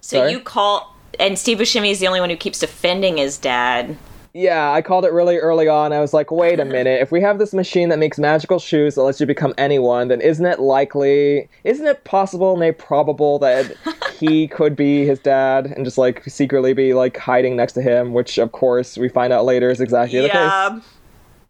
So 0.00 0.18
Sorry? 0.18 0.30
you 0.32 0.40
call 0.40 0.94
and 1.18 1.38
Steve 1.38 1.58
Buscemi 1.58 1.90
is 1.90 2.00
the 2.00 2.06
only 2.06 2.20
one 2.20 2.30
who 2.30 2.36
keeps 2.36 2.60
defending 2.60 3.16
his 3.16 3.38
dad. 3.38 3.96
Yeah, 4.34 4.70
I 4.72 4.82
called 4.82 5.04
it 5.04 5.12
really 5.12 5.36
early 5.38 5.68
on. 5.68 5.92
I 5.92 6.00
was 6.00 6.12
like, 6.12 6.30
wait 6.30 6.60
a 6.60 6.64
minute. 6.76 7.00
If 7.00 7.10
we 7.10 7.20
have 7.22 7.38
this 7.38 7.52
machine 7.54 7.88
that 7.88 7.98
makes 7.98 8.18
magical 8.18 8.58
shoes 8.58 8.94
that 8.94 9.02
lets 9.02 9.20
you 9.20 9.26
become 9.26 9.54
anyone, 9.58 10.08
then 10.08 10.20
isn't 10.20 10.44
it 10.44 10.60
likely, 10.60 11.48
isn't 11.64 11.86
it 11.86 12.04
possible, 12.04 12.56
nay 12.56 12.72
probable, 12.72 13.38
that 13.40 13.74
he 14.18 14.46
could 14.48 14.76
be 14.76 15.06
his 15.06 15.18
dad 15.18 15.66
and 15.66 15.84
just 15.84 15.98
like 15.98 16.22
secretly 16.24 16.72
be 16.72 16.94
like 16.94 17.16
hiding 17.16 17.56
next 17.56 17.72
to 17.72 17.82
him, 17.82 18.12
which 18.12 18.38
of 18.38 18.52
course 18.52 18.96
we 18.98 19.08
find 19.08 19.32
out 19.32 19.44
later 19.44 19.70
is 19.70 19.80
exactly 19.80 20.20
the 20.20 20.28
case. 20.28 20.34
Yeah. 20.36 20.80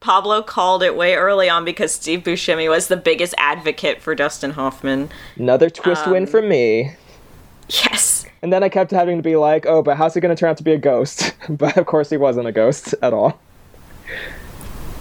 Pablo 0.01 0.43
called 0.43 0.85
it 0.85 0.97
way 0.97 1.17
early 1.17 1.49
on 1.49 1.65
because 1.65 1.93
Steve 1.93 2.21
Buscemi 2.21 2.69
was 2.71 2.87
the 2.87 2.97
biggest 2.97 3.35
advocate 3.37 4.01
for 4.01 4.15
Dustin 4.15 4.53
Hoffman. 4.53 5.11
Another 5.35 5.69
twist 5.69 6.07
win 6.07 6.23
Um, 6.23 6.29
for 6.29 6.41
me. 6.41 6.93
Yes. 7.69 8.27
And 8.43 8.53
then 8.53 8.63
I 8.63 8.69
kept 8.69 8.91
having 8.91 9.17
to 9.17 9.23
be 9.23 9.37
like, 9.37 9.67
oh, 9.67 9.83
but 9.83 9.97
how's 9.97 10.15
he 10.15 10.21
going 10.21 10.35
to 10.35 10.39
turn 10.39 10.51
out 10.51 10.57
to 10.59 10.63
be 10.63 10.73
a 10.73 10.79
ghost? 10.79 11.35
but 11.49 11.77
of 11.77 11.87
course 11.87 12.11
he 12.11 12.17
wasn't 12.17 12.47
a 12.47 12.53
ghost 12.53 12.95
at 13.03 13.13
all. 13.13 13.39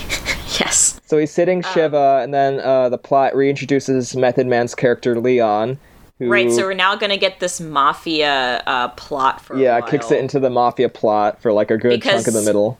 Yes. 0.60 1.00
So 1.06 1.18
he's 1.18 1.32
sitting 1.32 1.64
Um, 1.64 1.72
Shiva, 1.72 2.20
and 2.22 2.32
then 2.32 2.60
uh, 2.60 2.88
the 2.90 2.98
plot 2.98 3.32
reintroduces 3.32 4.14
Method 4.14 4.46
Man's 4.46 4.74
character 4.74 5.18
Leon. 5.18 5.78
Who, 6.18 6.28
Right, 6.28 6.52
so 6.52 6.62
we're 6.62 6.74
now 6.74 6.94
gonna 6.94 7.16
get 7.16 7.40
this 7.40 7.58
mafia 7.60 8.62
uh, 8.66 8.88
plot 8.88 9.40
for 9.40 9.56
a 9.56 9.58
yeah, 9.58 9.80
kicks 9.80 10.10
it 10.10 10.20
into 10.20 10.38
the 10.38 10.50
mafia 10.50 10.88
plot 10.88 11.40
for 11.40 11.52
like 11.52 11.70
a 11.70 11.78
good 11.78 12.02
chunk 12.02 12.28
in 12.28 12.34
the 12.34 12.42
middle. 12.42 12.78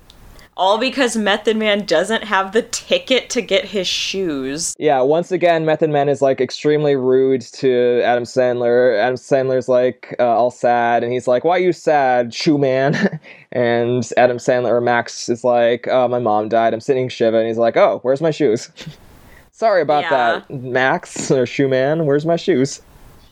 All 0.57 0.79
because 0.79 1.17
Method 1.17 1.57
Man 1.57 1.85
doesn't 1.87 2.25
have 2.25 2.53
the 2.53 2.63
ticket 2.63 3.31
to 3.31 3.41
get 3.41 3.65
his 3.67 3.87
shoes. 3.87 4.75
Yeah, 4.79 5.01
once 5.01 5.33
again, 5.33 5.65
Method 5.65 5.91
Man 5.91 6.09
is 6.09 6.21
like 6.21 6.41
extremely 6.41 6.95
rude 6.97 7.41
to 7.41 8.03
Adam 8.05 8.25
Sandler. 8.25 8.99
Adam 8.99 9.17
Sandler's 9.17 9.69
like 9.69 10.15
uh, 10.19 10.25
all 10.25 10.51
sad, 10.51 11.03
and 11.03 11.13
he's 11.13 11.27
like, 11.27 11.45
"Why 11.45 11.57
are 11.57 11.61
you 11.61 11.73
sad, 11.73 12.35
shoe 12.35 12.59
man?" 12.59 13.21
and 13.53 14.09
Adam 14.17 14.37
Sandler 14.37 14.71
or 14.71 14.81
Max 14.81 15.29
is 15.29 15.45
like, 15.45 15.89
"Oh, 15.89 16.09
my 16.09 16.19
mom 16.19 16.49
died. 16.49 16.75
I'm 16.75 16.81
sitting 16.81 17.09
Shiva," 17.09 17.39
and 17.39 17.49
he's 17.49 17.59
like, 17.59 17.77
"Oh, 17.77 18.01
where's 18.03 18.21
my 18.21 18.31
shoes?" 18.31 18.71
Sorry 19.53 19.83
about 19.83 20.05
Yeah. 20.05 20.11
that, 20.49 20.51
Max 20.51 21.31
or 21.31 21.47
shoe 21.47 21.69
man. 21.69 22.07
Where's 22.07 22.27
my 22.27 22.37
shoes? 22.37 22.83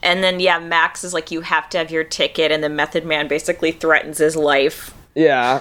And 0.03 0.23
then 0.23 0.39
yeah, 0.39 0.57
Max 0.59 1.03
is 1.03 1.13
like, 1.13 1.29
you 1.29 1.41
have 1.41 1.69
to 1.69 1.77
have 1.77 1.91
your 1.91 2.03
ticket, 2.03 2.51
and 2.51 2.63
the 2.63 2.69
Method 2.69 3.05
Man 3.05 3.27
basically 3.27 3.71
threatens 3.71 4.17
his 4.17 4.35
life. 4.35 4.93
Yeah, 5.13 5.59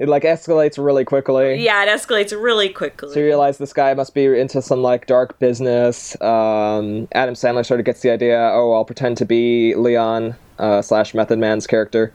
it 0.00 0.08
like 0.08 0.22
escalates 0.22 0.82
really 0.82 1.04
quickly. 1.04 1.62
Yeah, 1.62 1.84
it 1.84 1.88
escalates 1.88 2.32
really 2.32 2.70
quickly. 2.70 3.12
So 3.12 3.20
you 3.20 3.26
realize 3.26 3.58
this 3.58 3.74
guy 3.74 3.92
must 3.92 4.14
be 4.14 4.24
into 4.24 4.62
some 4.62 4.82
like 4.82 5.06
dark 5.06 5.38
business. 5.38 6.18
Um, 6.22 7.06
Adam 7.12 7.34
Sandler 7.34 7.66
sort 7.66 7.80
of 7.80 7.86
gets 7.86 8.00
the 8.00 8.10
idea. 8.10 8.38
Oh, 8.38 8.72
I'll 8.72 8.86
pretend 8.86 9.18
to 9.18 9.26
be 9.26 9.74
Leon 9.74 10.36
uh, 10.58 10.80
slash 10.80 11.12
Method 11.12 11.38
Man's 11.38 11.66
character. 11.66 12.14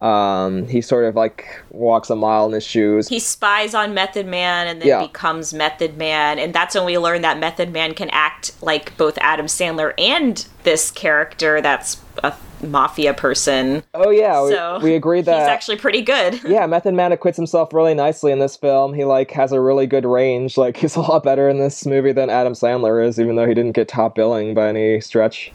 Um, 0.00 0.68
he 0.68 0.82
sort 0.82 1.06
of 1.06 1.14
like 1.14 1.46
walks 1.70 2.10
a 2.10 2.16
mile 2.16 2.44
in 2.46 2.52
his 2.52 2.64
shoes. 2.66 3.08
he 3.08 3.18
spies 3.18 3.74
on 3.74 3.94
Method 3.94 4.26
Man 4.26 4.66
and 4.66 4.80
then 4.80 4.88
Yeah. 4.88 5.00
becomes 5.06 5.54
Method 5.54 5.96
Man, 5.96 6.38
and 6.38 6.52
that's 6.54 6.74
when 6.74 6.84
we 6.84 6.98
learn 6.98 7.22
that 7.22 7.38
Method 7.38 7.72
Man 7.72 7.94
can 7.94 8.10
act 8.10 8.52
like 8.60 8.94
both 8.98 9.16
Adam 9.22 9.46
Sandler 9.46 9.94
and 9.98 10.46
this 10.64 10.90
character 10.90 11.62
that's 11.62 11.96
a 12.22 12.34
mafia 12.62 13.14
person. 13.14 13.82
oh 13.94 14.10
yeah, 14.10 14.42
we, 14.42 14.50
So 14.50 14.80
we 14.82 14.94
agreed 14.94 15.24
that. 15.26 15.40
he's 15.40 15.48
actually 15.48 15.76
pretty 15.78 16.02
good. 16.02 16.40
yeah, 16.48 16.66
Method 16.66 16.92
Man 16.94 17.12
acquits 17.12 17.36
himself 17.36 17.72
really 17.72 17.94
nicely 17.94 18.32
in 18.32 18.38
this 18.38 18.56
film. 18.56 18.92
He 18.92 19.04
like 19.04 19.30
has 19.30 19.50
a 19.52 19.60
really 19.60 19.86
good 19.86 20.04
range. 20.04 20.58
Like 20.58 20.76
he's 20.82 20.96
a 20.96 21.00
lot 21.00 21.22
better 21.22 21.48
in 21.48 21.58
this 21.58 21.86
movie 21.86 22.12
than 22.12 22.28
Adam 22.28 22.52
Sandler 22.52 23.02
is, 23.06 23.18
even 23.18 23.36
though 23.36 23.46
he 23.46 23.54
didn't 23.54 23.72
get 23.72 23.88
top 23.88 24.14
billing 24.14 24.52
by 24.52 24.68
any 24.68 25.00
stretch. 25.00 25.52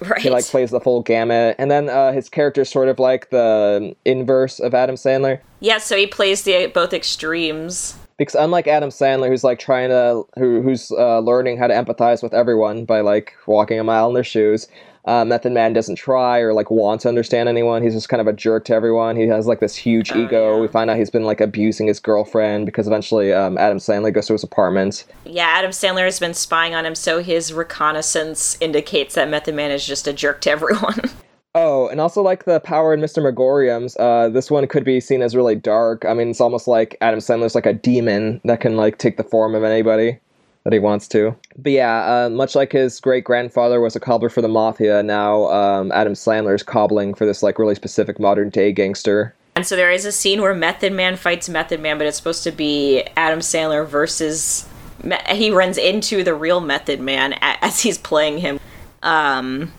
Right. 0.00 0.20
He 0.20 0.30
like 0.30 0.44
plays 0.46 0.70
the 0.70 0.80
full 0.80 1.02
gamut, 1.02 1.56
and 1.58 1.70
then 1.70 1.88
uh, 1.88 2.12
his 2.12 2.28
is 2.34 2.68
sort 2.68 2.88
of 2.88 2.98
like 2.98 3.30
the 3.30 3.94
inverse 4.04 4.58
of 4.60 4.74
Adam 4.74 4.96
Sandler. 4.96 5.40
yeah, 5.60 5.78
so 5.78 5.96
he 5.96 6.06
plays 6.06 6.42
the 6.42 6.66
both 6.72 6.92
extremes. 6.92 7.96
because 8.18 8.34
unlike 8.34 8.66
Adam 8.66 8.90
Sandler, 8.90 9.28
who's 9.28 9.44
like 9.44 9.58
trying 9.58 9.88
to 9.90 10.24
who 10.38 10.62
who's 10.62 10.90
uh, 10.92 11.20
learning 11.20 11.58
how 11.58 11.66
to 11.66 11.74
empathize 11.74 12.22
with 12.22 12.34
everyone 12.34 12.84
by 12.84 13.00
like 13.00 13.34
walking 13.46 13.78
a 13.78 13.84
mile 13.84 14.08
in 14.08 14.14
their 14.14 14.24
shoes, 14.24 14.68
uh, 15.04 15.24
Method 15.24 15.52
Man 15.52 15.72
doesn't 15.72 15.96
try 15.96 16.38
or 16.40 16.52
like 16.52 16.70
want 16.70 17.00
to 17.02 17.08
understand 17.08 17.48
anyone. 17.48 17.82
He's 17.82 17.94
just 17.94 18.08
kind 18.08 18.20
of 18.20 18.26
a 18.26 18.32
jerk 18.32 18.64
to 18.66 18.74
everyone. 18.74 19.16
He 19.16 19.26
has 19.28 19.46
like 19.46 19.60
this 19.60 19.74
huge 19.74 20.12
ego. 20.12 20.54
yeah. 20.54 20.60
We 20.60 20.68
find 20.68 20.90
out 20.90 20.98
he's 20.98 21.10
been 21.10 21.24
like 21.24 21.40
abusing 21.40 21.86
his 21.86 21.98
girlfriend 21.98 22.66
because 22.66 22.86
eventually 22.86 23.32
um, 23.32 23.56
Adam 23.58 23.78
Sandler 23.78 24.12
goes 24.12 24.26
to 24.26 24.34
his 24.34 24.44
apartment. 24.44 25.04
Yeah, 25.24 25.46
Adam 25.46 25.70
Sandler 25.70 26.04
has 26.04 26.20
been 26.20 26.34
spying 26.34 26.74
on 26.74 26.84
him, 26.84 26.94
so 26.94 27.22
his 27.22 27.52
reconnaissance 27.52 28.56
indicates 28.60 29.14
that 29.14 29.28
Method 29.28 29.54
Man 29.54 29.70
is 29.70 29.86
just 29.86 30.06
a 30.06 30.12
jerk 30.12 30.40
to 30.42 30.50
everyone. 30.50 31.00
Oh, 31.52 31.88
and 31.88 32.00
also 32.00 32.22
like 32.22 32.44
the 32.44 32.60
power 32.60 32.94
in 32.94 33.00
Mr. 33.00 33.20
Magorium's, 33.20 33.96
uh, 33.96 34.28
this 34.28 34.52
one 34.52 34.64
could 34.68 34.84
be 34.84 35.00
seen 35.00 35.20
as 35.20 35.34
really 35.34 35.56
dark. 35.56 36.04
I 36.04 36.14
mean, 36.14 36.30
it's 36.30 36.40
almost 36.40 36.68
like 36.68 36.96
Adam 37.00 37.18
Sandler's 37.18 37.56
like 37.56 37.66
a 37.66 37.72
demon 37.72 38.40
that 38.44 38.60
can 38.60 38.76
like 38.76 38.98
take 38.98 39.16
the 39.16 39.24
form 39.24 39.56
of 39.56 39.64
anybody 39.64 40.20
that 40.64 40.72
he 40.72 40.78
wants 40.78 41.08
to. 41.08 41.34
But 41.56 41.72
yeah, 41.72 42.24
uh, 42.26 42.30
much 42.30 42.54
like 42.54 42.72
his 42.72 43.00
great 43.00 43.24
grandfather 43.24 43.80
was 43.80 43.96
a 43.96 44.00
cobbler 44.00 44.28
for 44.28 44.42
the 44.42 44.48
mafia, 44.48 45.02
now 45.02 45.46
um, 45.50 45.90
Adam 45.92 46.12
is 46.12 46.62
cobbling 46.62 47.14
for 47.14 47.24
this 47.26 47.42
like 47.42 47.58
really 47.58 47.74
specific 47.74 48.18
modern 48.20 48.50
day 48.50 48.72
gangster. 48.72 49.34
and 49.56 49.66
so 49.66 49.74
there 49.76 49.90
is 49.90 50.04
a 50.04 50.12
scene 50.12 50.40
where 50.40 50.54
Method 50.54 50.92
Man 50.92 51.16
fights 51.16 51.48
Method 51.48 51.80
Man, 51.80 51.98
but 51.98 52.06
it's 52.06 52.16
supposed 52.16 52.44
to 52.44 52.52
be 52.52 53.02
Adam 53.16 53.40
Sandler 53.40 53.86
versus. 53.86 54.66
Me- 55.02 55.16
he 55.30 55.50
runs 55.50 55.78
into 55.78 56.22
the 56.22 56.34
real 56.34 56.60
Method 56.60 57.00
Man 57.00 57.32
a- 57.32 57.64
as 57.64 57.80
he's 57.80 57.96
playing 57.96 58.38
him. 58.38 58.60
Um, 59.02 59.72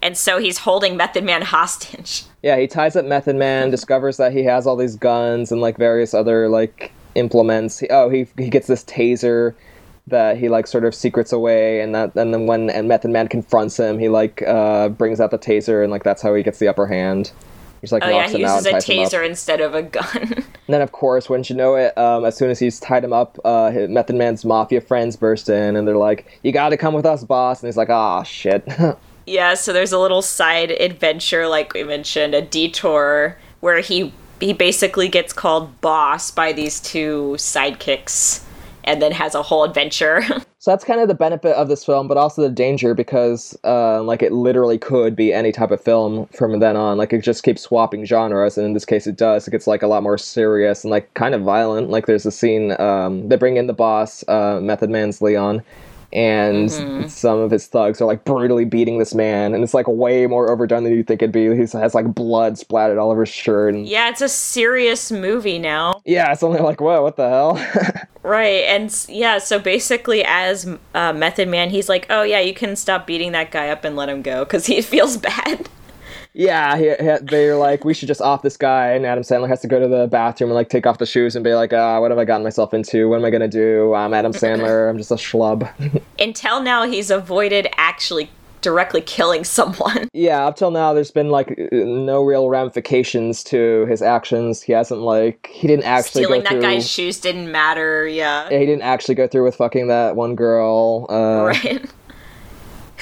and 0.00 0.16
so 0.16 0.38
he's 0.38 0.58
holding 0.58 0.96
Method 0.96 1.24
Man 1.24 1.42
hostage. 1.56 2.24
Yeah, 2.42 2.56
he 2.58 2.68
ties 2.68 2.94
up 2.94 3.04
Method 3.04 3.34
Man, 3.36 3.70
discovers 3.70 4.18
that 4.18 4.32
he 4.32 4.44
has 4.44 4.66
all 4.66 4.76
these 4.76 4.94
guns 4.96 5.50
and 5.50 5.60
like 5.60 5.76
various 5.76 6.14
other 6.14 6.48
like 6.48 6.92
implements. 7.16 7.80
He, 7.80 7.88
oh, 7.88 8.08
he 8.08 8.26
he 8.38 8.48
gets 8.48 8.68
this 8.68 8.84
taser 8.84 9.54
that 10.08 10.36
he 10.36 10.48
like 10.48 10.66
sort 10.66 10.84
of 10.84 10.94
secrets 10.94 11.32
away, 11.32 11.80
and 11.80 11.94
that 11.94 12.14
and 12.16 12.32
then 12.34 12.46
when 12.46 12.70
and 12.70 12.88
Method 12.88 13.10
Man 13.10 13.28
confronts 13.28 13.78
him, 13.78 13.98
he 13.98 14.08
like 14.08 14.42
uh, 14.42 14.88
brings 14.88 15.20
out 15.20 15.30
the 15.30 15.38
taser, 15.38 15.82
and 15.82 15.90
like 15.90 16.04
that's 16.04 16.22
how 16.22 16.34
he 16.34 16.42
gets 16.42 16.58
the 16.58 16.68
upper 16.68 16.86
hand. 16.86 17.32
He's 17.80 17.90
like 17.90 18.04
Oh 18.04 18.08
yeah, 18.08 18.28
he 18.28 18.38
uses 18.40 18.66
a 18.66 18.70
ties 18.70 18.88
him 18.88 19.00
up. 19.00 19.10
taser 19.10 19.26
instead 19.26 19.60
of 19.60 19.74
a 19.74 19.82
gun. 19.82 20.44
And 20.68 20.74
then, 20.74 20.82
of 20.82 20.92
course, 20.92 21.28
wouldn't 21.28 21.50
you 21.50 21.56
know 21.56 21.74
it, 21.74 21.98
um, 21.98 22.24
as 22.24 22.36
soon 22.36 22.48
as 22.48 22.60
he's 22.60 22.78
tied 22.78 23.02
him 23.02 23.12
up, 23.12 23.36
uh, 23.44 23.72
Method 23.88 24.14
Man's 24.14 24.44
mafia 24.44 24.80
friends 24.80 25.16
burst 25.16 25.48
in, 25.48 25.74
and 25.74 25.86
they're 25.86 25.96
like, 25.96 26.38
"You 26.44 26.52
got 26.52 26.68
to 26.68 26.76
come 26.76 26.94
with 26.94 27.04
us, 27.04 27.24
boss." 27.24 27.60
And 27.60 27.66
he's 27.68 27.76
like, 27.76 27.90
"Ah, 27.90 28.22
shit." 28.22 28.66
yeah, 29.26 29.54
so 29.54 29.72
there's 29.72 29.90
a 29.92 29.98
little 29.98 30.22
side 30.22 30.70
adventure, 30.70 31.48
like 31.48 31.74
we 31.74 31.82
mentioned, 31.82 32.32
a 32.34 32.40
detour 32.40 33.36
where 33.60 33.80
he 33.80 34.14
he 34.40 34.52
basically 34.52 35.08
gets 35.08 35.32
called 35.32 35.80
boss 35.80 36.30
by 36.30 36.52
these 36.52 36.78
two 36.80 37.34
sidekicks, 37.36 38.42
and 38.84 39.00
then 39.00 39.12
has 39.12 39.34
a 39.34 39.42
whole 39.42 39.64
adventure. 39.64 40.22
so 40.58 40.70
that's 40.70 40.84
kind 40.84 41.00
of 41.00 41.08
the 41.08 41.14
benefit 41.14 41.54
of 41.56 41.68
this 41.68 41.84
film, 41.84 42.08
but 42.08 42.16
also 42.16 42.42
the 42.42 42.50
danger 42.50 42.94
because, 42.94 43.56
uh, 43.64 44.02
like, 44.02 44.22
it 44.22 44.32
literally 44.32 44.78
could 44.78 45.16
be 45.16 45.32
any 45.32 45.52
type 45.52 45.70
of 45.70 45.80
film 45.80 46.26
from 46.28 46.58
then 46.58 46.76
on. 46.76 46.98
Like, 46.98 47.12
it 47.12 47.22
just 47.22 47.42
keeps 47.42 47.62
swapping 47.62 48.04
genres, 48.04 48.56
and 48.56 48.66
in 48.66 48.72
this 48.74 48.84
case, 48.84 49.06
it 49.06 49.16
does. 49.16 49.46
It 49.46 49.50
gets 49.50 49.66
like 49.66 49.82
a 49.82 49.86
lot 49.86 50.02
more 50.02 50.18
serious 50.18 50.84
and 50.84 50.90
like 50.90 51.12
kind 51.14 51.34
of 51.34 51.42
violent. 51.42 51.90
Like, 51.90 52.06
there's 52.06 52.26
a 52.26 52.32
scene 52.32 52.78
um, 52.80 53.28
they 53.28 53.36
bring 53.36 53.56
in 53.56 53.66
the 53.66 53.72
boss, 53.72 54.26
uh, 54.28 54.60
Method 54.60 54.90
Man's 54.90 55.22
Leon. 55.22 55.62
And 56.12 56.70
some 57.10 57.38
of 57.38 57.50
his 57.50 57.66
thugs 57.66 58.00
are 58.00 58.04
like 58.04 58.24
brutally 58.24 58.64
beating 58.64 58.98
this 58.98 59.14
man, 59.14 59.54
and 59.54 59.64
it's 59.64 59.74
like 59.74 59.88
way 59.88 60.26
more 60.26 60.50
overdone 60.50 60.84
than 60.84 60.92
you 60.92 61.02
think 61.02 61.22
it'd 61.22 61.32
be. 61.32 61.44
He 61.54 61.60
has 61.60 61.94
like 61.94 62.14
blood 62.14 62.58
splattered 62.58 62.98
all 62.98 63.10
over 63.10 63.22
his 63.22 63.34
shirt, 63.34 63.74
and 63.74 63.86
yeah, 63.86 64.08
it's 64.10 64.20
a 64.20 64.28
serious 64.28 65.10
movie 65.10 65.58
now. 65.58 66.02
yeah, 66.04 66.30
it's 66.32 66.42
only 66.42 66.60
like, 66.60 66.80
whoa, 66.80 67.02
what 67.02 67.16
the 67.16 67.28
hell? 67.28 67.58
Right, 68.24 68.62
and 68.68 68.94
yeah, 69.08 69.38
so 69.38 69.58
basically, 69.58 70.22
as 70.24 70.64
uh, 70.94 71.12
Method 71.12 71.48
Man, 71.48 71.70
he's 71.70 71.88
like, 71.88 72.06
"Oh 72.08 72.22
yeah, 72.22 72.38
you 72.38 72.54
can 72.54 72.76
stop 72.76 73.04
beating 73.04 73.32
that 73.32 73.50
guy 73.50 73.68
up 73.68 73.84
and 73.84 73.96
let 73.96 74.08
him 74.08 74.22
go 74.22 74.44
because 74.44 74.66
he 74.66 74.80
feels 74.92 75.16
bad." 75.16 75.68
Yeah, 76.34 76.76
he, 76.76 76.84
he, 76.90 77.16
they're 77.22 77.56
like, 77.56 77.84
we 77.84 77.94
should 77.94 78.08
just 78.08 78.22
off 78.22 78.42
this 78.42 78.56
guy, 78.56 78.88
and 78.92 79.04
Adam 79.04 79.22
Sandler 79.22 79.48
has 79.48 79.60
to 79.60 79.68
go 79.68 79.78
to 79.78 79.88
the 79.88 80.06
bathroom 80.06 80.50
and 80.50 80.54
like 80.54 80.68
take 80.68 80.86
off 80.86 80.98
the 80.98 81.06
shoes 81.06 81.36
and 81.36 81.44
be 81.44 81.54
like, 81.54 81.72
ah, 81.72 82.00
what 82.00 82.10
have 82.10 82.18
I 82.18 82.24
gotten 82.24 82.42
myself 82.42 82.72
into? 82.72 83.08
What 83.08 83.18
am 83.18 83.24
I 83.24 83.30
gonna 83.30 83.48
do? 83.48 83.94
I'm 83.94 84.14
Adam 84.14 84.32
Sandler. 84.32 84.88
I'm 84.88 84.96
just 84.98 85.10
a 85.10 85.16
schlub. 85.16 85.70
Until 86.18 86.62
now, 86.62 86.84
he's 86.84 87.10
avoided 87.10 87.68
actually 87.76 88.30
directly 88.62 89.00
killing 89.02 89.44
someone. 89.44 90.08
yeah, 90.14 90.46
up 90.46 90.56
till 90.56 90.70
now, 90.70 90.94
there's 90.94 91.10
been 91.10 91.28
like 91.30 91.52
no 91.72 92.22
real 92.22 92.48
ramifications 92.48 93.44
to 93.44 93.84
his 93.86 94.00
actions. 94.00 94.62
He 94.62 94.72
hasn't 94.72 95.00
like 95.00 95.48
he 95.52 95.66
didn't 95.66 95.84
actually 95.84 96.24
Stealing 96.24 96.40
go 96.40 96.44
that 96.44 96.52
through. 96.52 96.62
guy's 96.62 96.88
shoes 96.88 97.20
didn't 97.20 97.52
matter. 97.52 98.06
Yeah, 98.06 98.48
he 98.48 98.64
didn't 98.64 98.82
actually 98.82 99.16
go 99.16 99.26
through 99.26 99.44
with 99.44 99.56
fucking 99.56 99.88
that 99.88 100.16
one 100.16 100.34
girl. 100.34 101.06
Uh, 101.10 101.44
right. 101.44 101.90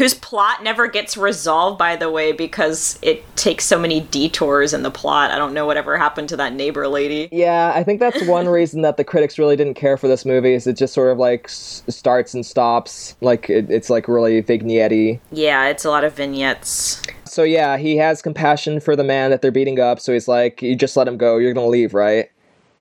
Whose 0.00 0.14
plot 0.14 0.62
never 0.62 0.86
gets 0.86 1.18
resolved, 1.18 1.76
by 1.76 1.94
the 1.94 2.10
way, 2.10 2.32
because 2.32 2.98
it 3.02 3.22
takes 3.36 3.66
so 3.66 3.78
many 3.78 4.00
detours 4.00 4.72
in 4.72 4.82
the 4.82 4.90
plot. 4.90 5.30
I 5.30 5.36
don't 5.36 5.52
know 5.52 5.66
whatever 5.66 5.98
happened 5.98 6.30
to 6.30 6.38
that 6.38 6.54
neighbor 6.54 6.88
lady. 6.88 7.28
Yeah, 7.30 7.70
I 7.74 7.82
think 7.84 8.00
that's 8.00 8.24
one 8.26 8.48
reason 8.60 8.80
that 8.80 8.96
the 8.96 9.04
critics 9.04 9.38
really 9.38 9.56
didn't 9.56 9.74
care 9.74 9.98
for 9.98 10.08
this 10.08 10.24
movie. 10.24 10.54
Is 10.54 10.66
it 10.66 10.78
just 10.78 10.94
sort 10.94 11.12
of 11.12 11.18
like 11.18 11.44
s- 11.44 11.82
starts 11.90 12.32
and 12.32 12.46
stops, 12.46 13.14
like 13.20 13.50
it, 13.50 13.70
it's 13.70 13.90
like 13.90 14.08
really 14.08 14.40
vignette 14.40 15.20
Yeah, 15.32 15.66
it's 15.66 15.84
a 15.84 15.90
lot 15.90 16.04
of 16.04 16.14
vignettes. 16.14 17.02
So 17.26 17.42
yeah, 17.42 17.76
he 17.76 17.98
has 17.98 18.22
compassion 18.22 18.80
for 18.80 18.96
the 18.96 19.04
man 19.04 19.28
that 19.28 19.42
they're 19.42 19.52
beating 19.52 19.78
up. 19.80 20.00
So 20.00 20.14
he's 20.14 20.28
like, 20.28 20.62
"You 20.62 20.76
just 20.76 20.96
let 20.96 21.08
him 21.08 21.18
go. 21.18 21.36
You're 21.36 21.52
gonna 21.52 21.66
leave, 21.66 21.92
right?" 21.92 22.30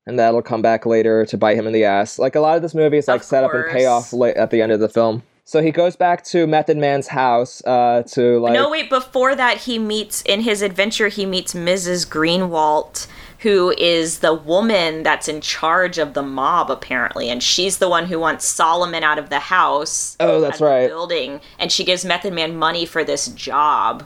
And 0.05 0.17
that'll 0.17 0.41
come 0.41 0.61
back 0.61 0.85
later 0.85 1.25
to 1.25 1.37
bite 1.37 1.57
him 1.57 1.67
in 1.67 1.73
the 1.73 1.83
ass. 1.83 2.17
Like 2.17 2.35
a 2.35 2.39
lot 2.39 2.55
of 2.55 2.61
this 2.61 2.73
movie 2.73 2.95
is 2.97 3.09
like 3.09 3.19
Of 3.19 3.25
set 3.25 3.43
up 3.43 3.53
and 3.53 3.65
payoff 3.69 4.13
la- 4.13 4.27
at 4.27 4.51
the 4.51 4.61
end 4.61 4.71
of 4.71 4.79
the 4.79 4.87
film. 4.87 5.21
So 5.49 5.63
he 5.63 5.71
goes 5.71 5.95
back 5.95 6.23
to 6.25 6.45
Method 6.45 6.77
Man's 6.77 7.07
house 7.07 7.63
uh, 7.65 8.03
to 8.09 8.37
like. 8.37 8.53
No, 8.53 8.69
wait, 8.69 8.87
before 8.87 9.33
that, 9.33 9.57
he 9.57 9.79
meets, 9.79 10.21
in 10.21 10.41
his 10.41 10.61
adventure, 10.61 11.07
he 11.07 11.25
meets 11.25 11.55
Mrs. 11.55 12.07
Greenwalt, 12.07 13.07
who 13.39 13.73
is 13.79 14.19
the 14.19 14.35
woman 14.35 15.01
that's 15.01 15.27
in 15.27 15.41
charge 15.41 15.97
of 15.97 16.13
the 16.13 16.21
mob, 16.21 16.69
apparently. 16.69 17.31
And 17.31 17.41
she's 17.41 17.79
the 17.79 17.89
one 17.89 18.05
who 18.05 18.19
wants 18.19 18.45
Solomon 18.45 19.03
out 19.03 19.17
of 19.17 19.31
the 19.31 19.39
house. 19.39 20.15
Oh, 20.19 20.39
that's 20.39 20.61
right. 20.61 20.87
building. 20.87 21.41
And 21.57 21.71
she 21.71 21.83
gives 21.83 22.05
Method 22.05 22.31
Man 22.31 22.55
money 22.55 22.85
for 22.85 23.03
this 23.03 23.27
job. 23.29 24.05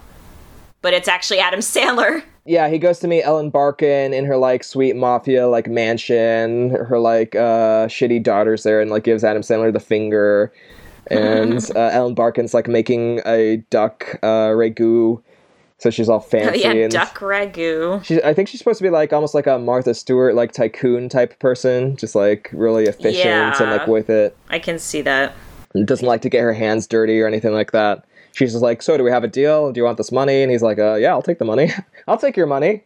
But 0.82 0.93
it's 0.93 1.10
actually 1.10 1.39
Adam 1.39 1.60
Sandler. 1.60 2.23
Yeah, 2.45 2.67
he 2.67 2.77
goes 2.77 2.99
to 2.99 3.08
meet 3.08 3.23
Ellen 3.23 3.49
Barkin 3.49 4.13
in 4.13 4.25
her 4.25 4.36
like 4.36 4.65
sweet 4.65 4.97
mafia 4.97 5.47
like 5.47 5.69
mansion. 5.69 6.71
Her 6.71 6.99
like 6.99 7.36
uh, 7.36 7.88
shitty 7.88 8.21
daughter's 8.21 8.63
there 8.63 8.82
and 8.82 8.91
like 8.91 9.06
gives 9.06 9.23
Adam 9.23 9.43
Sandler 9.43 9.71
the 9.71 9.79
finger. 9.79 10.51
And 11.12 11.60
uh, 11.76 11.89
Ellen 11.92 12.13
Barkin's 12.16 12.54
like 12.54 12.68
making 12.68 13.22
a 13.26 13.58
duck 13.70 14.20
uh, 14.24 14.50
ragu, 14.50 15.22
so 15.78 15.89
she's 15.89 16.08
all 16.10 16.18
Oh, 16.20 16.22
fancy. 16.22 16.62
yeah, 16.62 16.72
and 16.72 16.92
duck 16.92 17.20
ragu. 17.20 18.04
She, 18.04 18.22
I 18.24 18.34
think 18.34 18.48
she's 18.50 18.60
supposed 18.60 18.78
to 18.80 18.84
be 18.84 18.89
like 18.89 19.12
almost 19.13 19.34
like 19.34 19.48
a 19.48 19.60
Martha 19.60 19.94
Stewart 19.94 20.36
like 20.36 20.52
tycoon 20.52 21.10
type 21.10 21.38
person, 21.39 21.96
just 21.98 22.16
like 22.16 22.50
really 22.54 22.86
efficient 22.86 23.60
and 23.60 23.72
like 23.72 23.88
with 23.88 24.10
it. 24.10 24.36
I 24.50 24.60
can 24.60 24.80
see 24.80 25.02
that. 25.02 25.34
And 25.74 25.88
doesn't 25.88 26.08
like 26.08 26.22
to 26.22 26.30
get 26.30 26.42
her 26.42 26.54
hands 26.54 26.86
dirty 26.88 27.20
or 27.20 27.28
anything 27.28 27.52
like 27.54 27.72
that. 27.72 28.06
She's 28.32 28.52
just 28.52 28.63
like, 28.63 28.82
so 28.82 28.98
do 28.98 29.04
we 29.04 29.12
have 29.12 29.24
a 29.24 29.28
deal? 29.28 29.72
Do 29.72 29.80
you 29.80 29.84
want 29.86 29.98
this 29.98 30.12
money? 30.12 30.42
And 30.42 30.52
he's 30.52 30.62
like, 30.63 30.80
uh, 30.80 30.96
yeah, 30.96 31.10
I'll 31.12 31.22
take 31.22 31.38
the 31.39 31.46
money. 31.46 31.72
I'll 32.08 32.18
take 32.18 32.36
your 32.38 32.48
money. 32.48 32.84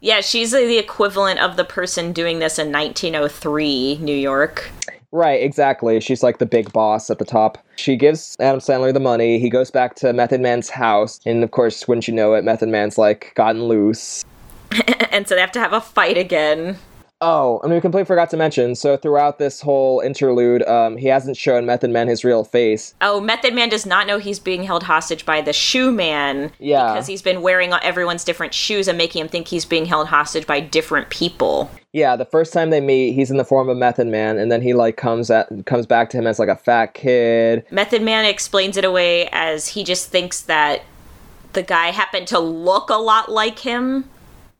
Yeah, 0.00 0.20
she's 0.20 0.52
the 0.52 0.78
equivalent 0.78 1.40
of 1.40 1.56
the 1.56 1.64
person 1.64 2.12
doing 2.12 2.38
this 2.38 2.58
in 2.58 2.70
1903 2.70 3.98
New 4.00 4.14
York. 4.14 4.70
Right, 5.10 5.42
exactly. 5.42 6.00
She's 6.00 6.22
like 6.22 6.38
the 6.38 6.46
big 6.46 6.72
boss 6.72 7.08
at 7.08 7.18
the 7.18 7.24
top. 7.24 7.58
She 7.76 7.96
gives 7.96 8.36
Adam 8.40 8.60
Sandler 8.60 8.92
the 8.92 9.00
money. 9.00 9.38
He 9.38 9.48
goes 9.48 9.70
back 9.70 9.94
to 9.96 10.12
Method 10.12 10.40
Man's 10.40 10.68
house, 10.68 11.18
and 11.24 11.42
of 11.42 11.50
course, 11.50 11.88
wouldn't 11.88 12.06
you 12.08 12.14
know 12.14 12.34
it, 12.34 12.44
Method 12.44 12.68
Man's 12.68 12.98
like 12.98 13.32
gotten 13.34 13.64
loose. 13.64 14.24
and 15.10 15.26
so 15.26 15.34
they 15.34 15.40
have 15.40 15.52
to 15.52 15.60
have 15.60 15.72
a 15.72 15.80
fight 15.80 16.18
again. 16.18 16.76
Oh, 17.20 17.58
and 17.62 17.72
we 17.72 17.80
completely 17.80 18.04
forgot 18.04 18.30
to 18.30 18.36
mention. 18.36 18.74
So 18.74 18.96
throughout 18.96 19.38
this 19.38 19.60
whole 19.60 20.00
interlude, 20.00 20.62
um, 20.68 20.96
he 20.96 21.08
hasn't 21.08 21.36
shown 21.36 21.66
Method 21.66 21.90
Man 21.90 22.06
his 22.06 22.24
real 22.24 22.44
face. 22.44 22.94
Oh, 23.00 23.20
Method 23.20 23.54
Man 23.54 23.68
does 23.68 23.84
not 23.84 24.06
know 24.06 24.18
he's 24.18 24.38
being 24.38 24.62
held 24.62 24.84
hostage 24.84 25.26
by 25.26 25.40
the 25.40 25.52
shoe 25.52 25.90
man. 25.90 26.52
Yeah. 26.58 26.92
Because 26.92 27.06
he's 27.06 27.22
been 27.22 27.42
wearing 27.42 27.72
everyone's 27.82 28.24
different 28.24 28.54
shoes 28.54 28.86
and 28.86 28.96
making 28.96 29.22
him 29.22 29.28
think 29.28 29.48
he's 29.48 29.64
being 29.64 29.86
held 29.86 30.08
hostage 30.08 30.46
by 30.46 30.60
different 30.60 31.10
people. 31.10 31.70
Yeah, 31.92 32.16
the 32.16 32.24
first 32.24 32.52
time 32.52 32.70
they 32.70 32.80
meet, 32.80 33.14
he's 33.14 33.30
in 33.30 33.38
the 33.38 33.44
form 33.44 33.68
of 33.68 33.76
Method 33.76 34.06
Man, 34.06 34.38
and 34.38 34.52
then 34.52 34.62
he 34.62 34.74
like 34.74 34.96
comes 34.96 35.30
at 35.30 35.48
comes 35.66 35.86
back 35.86 36.10
to 36.10 36.18
him 36.18 36.26
as 36.26 36.38
like 36.38 36.48
a 36.48 36.56
fat 36.56 36.94
kid. 36.94 37.64
Method 37.70 38.02
Man 38.02 38.26
explains 38.26 38.76
it 38.76 38.84
away 38.84 39.28
as 39.32 39.68
he 39.68 39.82
just 39.82 40.10
thinks 40.10 40.42
that 40.42 40.82
the 41.54 41.62
guy 41.62 41.88
happened 41.88 42.28
to 42.28 42.38
look 42.38 42.90
a 42.90 42.94
lot 42.94 43.30
like 43.30 43.60
him. 43.60 44.04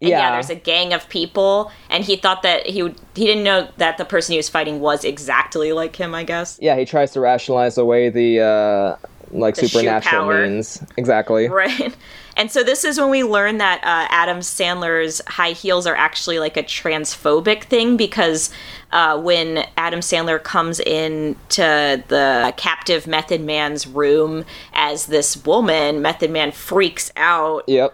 And 0.01 0.11
yeah. 0.11 0.19
Yeah. 0.19 0.33
there's 0.33 0.51
a 0.51 0.55
gang 0.55 0.93
of 0.93 1.09
people, 1.09 1.73
and 1.91 2.05
he 2.05 2.17
thought 2.17 2.43
that 2.43 2.67
he 2.67 2.83
would, 2.85 2.95
he 3.15 3.27
didn't 3.27 3.43
know 3.43 3.69
that 3.79 3.99
the 3.99 4.05
person 4.05 4.33
he 4.33 4.37
was 4.37 4.49
fighting 4.49 4.79
was 4.81 5.05
exactly 5.05 5.73
like 5.73 5.97
him. 5.97 6.15
I 6.15 6.25
guess. 6.25 6.59
Yeah, 6.63 6.77
he 6.77 6.85
tries 6.85 7.13
to 7.13 7.21
rationalize 7.21 7.79
away 7.79 8.09
the 8.09 8.41
uh, 8.41 8.97
like 9.31 9.57
The 9.57 9.69
supernatural 9.69 10.29
means. 10.29 10.83
Exactly. 10.97 11.49
Right. 11.49 11.97
And 12.39 12.53
so 12.53 12.63
this 12.63 12.85
is 12.85 13.01
when 13.01 13.11
we 13.11 13.25
learn 13.25 13.59
that 13.59 13.81
uh, 13.83 14.07
Adam 14.15 14.39
Sandler's 14.39 15.21
high 15.27 15.51
heels 15.51 15.89
are 15.89 15.97
actually 15.97 16.39
like 16.39 16.57
a 16.57 16.63
transphobic 16.63 17.65
thing 17.65 17.97
because 17.97 18.51
uh, 18.93 19.21
when 19.21 19.67
Adam 19.77 19.99
Sandler 19.99 20.41
comes 20.41 20.79
in 20.79 21.35
to 21.49 22.01
the 22.07 22.55
captive 22.57 23.09
Method 23.09 23.41
Man's 23.41 23.89
room 23.89 24.45
as 24.73 25.07
this 25.07 25.45
woman, 25.45 26.01
Method 26.01 26.31
Man 26.31 26.53
freaks 26.53 27.11
out. 27.17 27.65
Yep. 27.67 27.93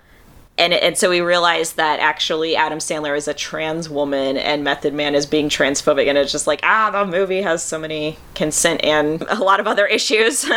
And, 0.56 0.72
and 0.72 0.96
so 0.96 1.10
we 1.10 1.20
realize 1.20 1.72
that 1.72 1.98
actually 1.98 2.54
Adam 2.54 2.78
Sandler 2.78 3.16
is 3.16 3.26
a 3.26 3.34
trans 3.34 3.88
woman 3.88 4.36
and 4.36 4.62
Method 4.62 4.94
Man 4.94 5.14
is 5.14 5.26
being 5.26 5.48
transphobic. 5.48 6.08
And 6.08 6.16
it's 6.16 6.30
just 6.30 6.46
like, 6.46 6.60
ah, 6.62 6.90
the 6.90 7.04
movie 7.04 7.42
has 7.42 7.62
so 7.62 7.78
many 7.78 8.18
consent 8.34 8.84
and 8.84 9.22
a 9.28 9.42
lot 9.42 9.58
of 9.58 9.66
other 9.66 9.86
issues. 9.86 10.48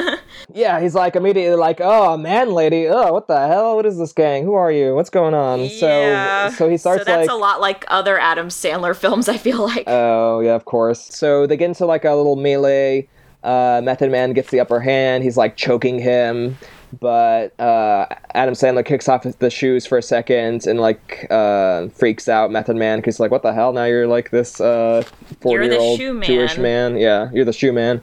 Yeah, 0.53 0.79
he's 0.79 0.95
like 0.95 1.15
immediately 1.15 1.55
like, 1.55 1.81
"Oh, 1.81 2.15
man, 2.15 2.51
lady. 2.51 2.87
Oh, 2.87 3.11
what 3.11 3.27
the 3.27 3.47
hell? 3.47 3.75
What 3.75 3.85
is 3.85 3.97
this 3.97 4.13
gang? 4.13 4.43
Who 4.43 4.53
are 4.53 4.71
you? 4.71 4.95
What's 4.95 5.09
going 5.09 5.33
on?" 5.33 5.59
Yeah. 5.61 6.49
So, 6.49 6.55
so 6.55 6.69
he 6.69 6.77
starts 6.77 7.01
So 7.01 7.05
that's 7.05 7.27
like, 7.27 7.35
a 7.35 7.37
lot 7.37 7.59
like 7.59 7.85
other 7.89 8.17
Adam 8.17 8.47
Sandler 8.47 8.95
films. 8.95 9.27
I 9.27 9.37
feel 9.37 9.61
like. 9.61 9.83
"Oh, 9.87 10.39
yeah, 10.39 10.55
of 10.55 10.65
course." 10.65 11.13
So 11.13 11.45
they 11.45 11.57
get 11.57 11.65
into 11.65 11.85
like 11.85 12.05
a 12.05 12.13
little 12.13 12.37
melee. 12.37 13.07
Uh, 13.43 13.81
Method 13.83 14.09
Man 14.11 14.33
gets 14.33 14.49
the 14.49 14.59
upper 14.59 14.79
hand. 14.79 15.23
He's 15.23 15.37
like 15.37 15.57
choking 15.57 15.99
him, 15.99 16.57
but 16.99 17.59
uh, 17.59 18.07
Adam 18.33 18.53
Sandler 18.53 18.85
kicks 18.85 19.09
off 19.09 19.23
the 19.23 19.49
shoes 19.49 19.85
for 19.85 19.97
a 19.97 20.01
second 20.01 20.65
and 20.65 20.79
like 20.79 21.27
uh, 21.29 21.87
freaks 21.89 22.29
out 22.29 22.51
Method 22.51 22.75
Man 22.75 22.99
because 22.99 23.19
like, 23.19 23.31
"What 23.31 23.43
the 23.43 23.53
hell? 23.53 23.73
Now 23.73 23.85
you're 23.85 24.07
like 24.07 24.31
this 24.31 24.61
uh, 24.61 25.03
You're 25.03 25.35
forty-year-old 25.41 25.99
shoe 25.99 26.21
Jewish 26.21 26.57
man." 26.57 26.97
Yeah, 26.97 27.29
you're 27.33 27.45
the 27.45 27.53
shoe 27.53 27.73
man." 27.73 28.01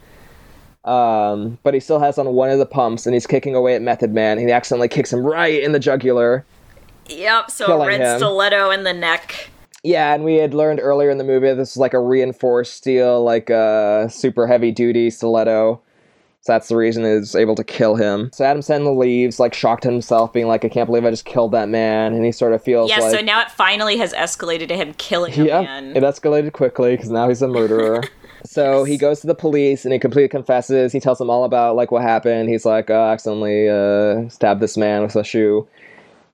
Um, 0.84 1.58
but 1.62 1.72
he 1.72 1.80
still 1.80 1.98
has 1.98 2.18
on 2.18 2.26
one 2.34 2.50
of 2.50 2.58
the 2.58 2.66
pumps, 2.66 3.06
and 3.06 3.14
he's 3.14 3.26
kicking 3.26 3.54
away 3.54 3.74
at 3.74 3.82
Method 3.82 4.12
Man. 4.12 4.38
He 4.38 4.50
accidentally 4.50 4.88
kicks 4.88 5.12
him 5.12 5.20
right 5.20 5.62
in 5.62 5.72
the 5.72 5.78
jugular. 5.78 6.44
Yep. 7.08 7.50
So 7.50 7.80
a 7.80 7.86
red 7.86 8.00
him. 8.00 8.18
stiletto 8.18 8.70
in 8.70 8.84
the 8.84 8.92
neck. 8.92 9.48
Yeah, 9.82 10.14
and 10.14 10.24
we 10.24 10.36
had 10.36 10.54
learned 10.54 10.80
earlier 10.80 11.10
in 11.10 11.18
the 11.18 11.24
movie 11.24 11.52
this 11.52 11.72
is 11.72 11.76
like 11.76 11.92
a 11.92 12.00
reinforced 12.00 12.74
steel, 12.74 13.22
like 13.22 13.50
a 13.50 14.08
super 14.10 14.46
heavy 14.46 14.72
duty 14.72 15.10
stiletto. 15.10 15.80
So 16.44 16.52
that's 16.52 16.68
the 16.68 16.76
reason 16.76 17.04
he's 17.04 17.34
able 17.34 17.54
to 17.54 17.64
kill 17.64 17.96
him. 17.96 18.28
So 18.34 18.44
Adam 18.44 18.60
Sandler 18.60 18.94
leaves, 18.94 19.40
like 19.40 19.54
shocked 19.54 19.82
himself, 19.82 20.30
being 20.30 20.46
like, 20.46 20.62
"I 20.62 20.68
can't 20.68 20.86
believe 20.86 21.06
I 21.06 21.10
just 21.10 21.24
killed 21.24 21.52
that 21.52 21.70
man," 21.70 22.12
and 22.12 22.22
he 22.22 22.32
sort 22.32 22.52
of 22.52 22.62
feels 22.62 22.90
Yeah, 22.90 22.98
like, 22.98 23.14
so 23.14 23.24
now 23.24 23.40
it 23.40 23.50
finally 23.50 23.96
has 23.96 24.12
escalated 24.12 24.68
to 24.68 24.76
him 24.76 24.92
killing 24.98 25.32
a 25.40 25.42
yeah, 25.44 25.62
man. 25.62 25.96
it 25.96 26.02
escalated 26.02 26.52
quickly 26.52 26.96
because 26.96 27.08
now 27.10 27.28
he's 27.30 27.40
a 27.42 27.48
murderer. 27.48 28.02
So 28.46 28.84
he 28.84 28.98
goes 28.98 29.20
to 29.20 29.26
the 29.26 29.34
police 29.34 29.86
and 29.86 29.92
he 29.94 29.98
completely 29.98 30.28
confesses. 30.28 30.92
He 30.92 31.00
tells 31.00 31.16
them 31.16 31.30
all 31.30 31.44
about 31.44 31.76
like 31.76 31.90
what 31.90 32.02
happened. 32.02 32.50
He's 32.50 32.66
like, 32.66 32.90
oh, 32.90 33.00
I 33.00 33.12
accidentally 33.14 33.70
uh, 33.70 34.28
stabbed 34.28 34.60
this 34.60 34.76
man 34.76 35.00
with 35.02 35.16
a 35.16 35.24
shoe. 35.24 35.66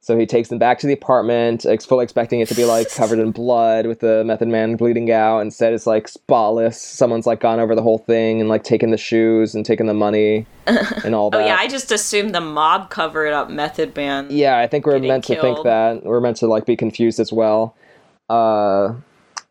So 0.02 0.16
he 0.18 0.24
takes 0.24 0.48
them 0.48 0.58
back 0.58 0.78
to 0.78 0.86
the 0.86 0.94
apartment, 0.94 1.66
ex- 1.66 1.84
fully 1.84 2.04
expecting 2.04 2.40
it 2.40 2.48
to 2.48 2.54
be 2.54 2.64
like 2.64 2.90
covered 2.94 3.18
in 3.18 3.32
blood 3.32 3.86
with 3.86 4.00
the 4.00 4.24
Method 4.24 4.48
Man 4.48 4.76
bleeding 4.76 5.10
out. 5.10 5.40
Instead, 5.40 5.74
it's 5.74 5.86
like 5.86 6.08
spotless. 6.08 6.80
Someone's 6.80 7.26
like 7.26 7.40
gone 7.40 7.60
over 7.60 7.74
the 7.74 7.82
whole 7.82 7.98
thing 7.98 8.40
and 8.40 8.48
like 8.48 8.64
taken 8.64 8.90
the 8.92 8.96
shoes 8.96 9.54
and 9.54 9.64
taken 9.64 9.86
the 9.86 9.94
money 9.94 10.46
and 10.66 11.14
all 11.14 11.28
that. 11.30 11.42
Oh 11.42 11.46
yeah, 11.46 11.56
I 11.58 11.68
just 11.68 11.92
assumed 11.92 12.34
the 12.34 12.40
mob 12.40 12.88
covered 12.88 13.34
up 13.34 13.50
Method 13.50 13.94
Man. 13.94 14.28
Yeah, 14.30 14.58
I 14.58 14.66
think 14.66 14.86
we're 14.86 14.98
meant 14.98 15.24
to 15.24 15.38
think 15.38 15.62
that. 15.64 16.02
We're 16.02 16.20
meant 16.20 16.38
to 16.38 16.46
like 16.46 16.64
be 16.64 16.76
confused 16.76 17.20
as 17.20 17.30
well. 17.30 17.76
Uh, 18.30 18.94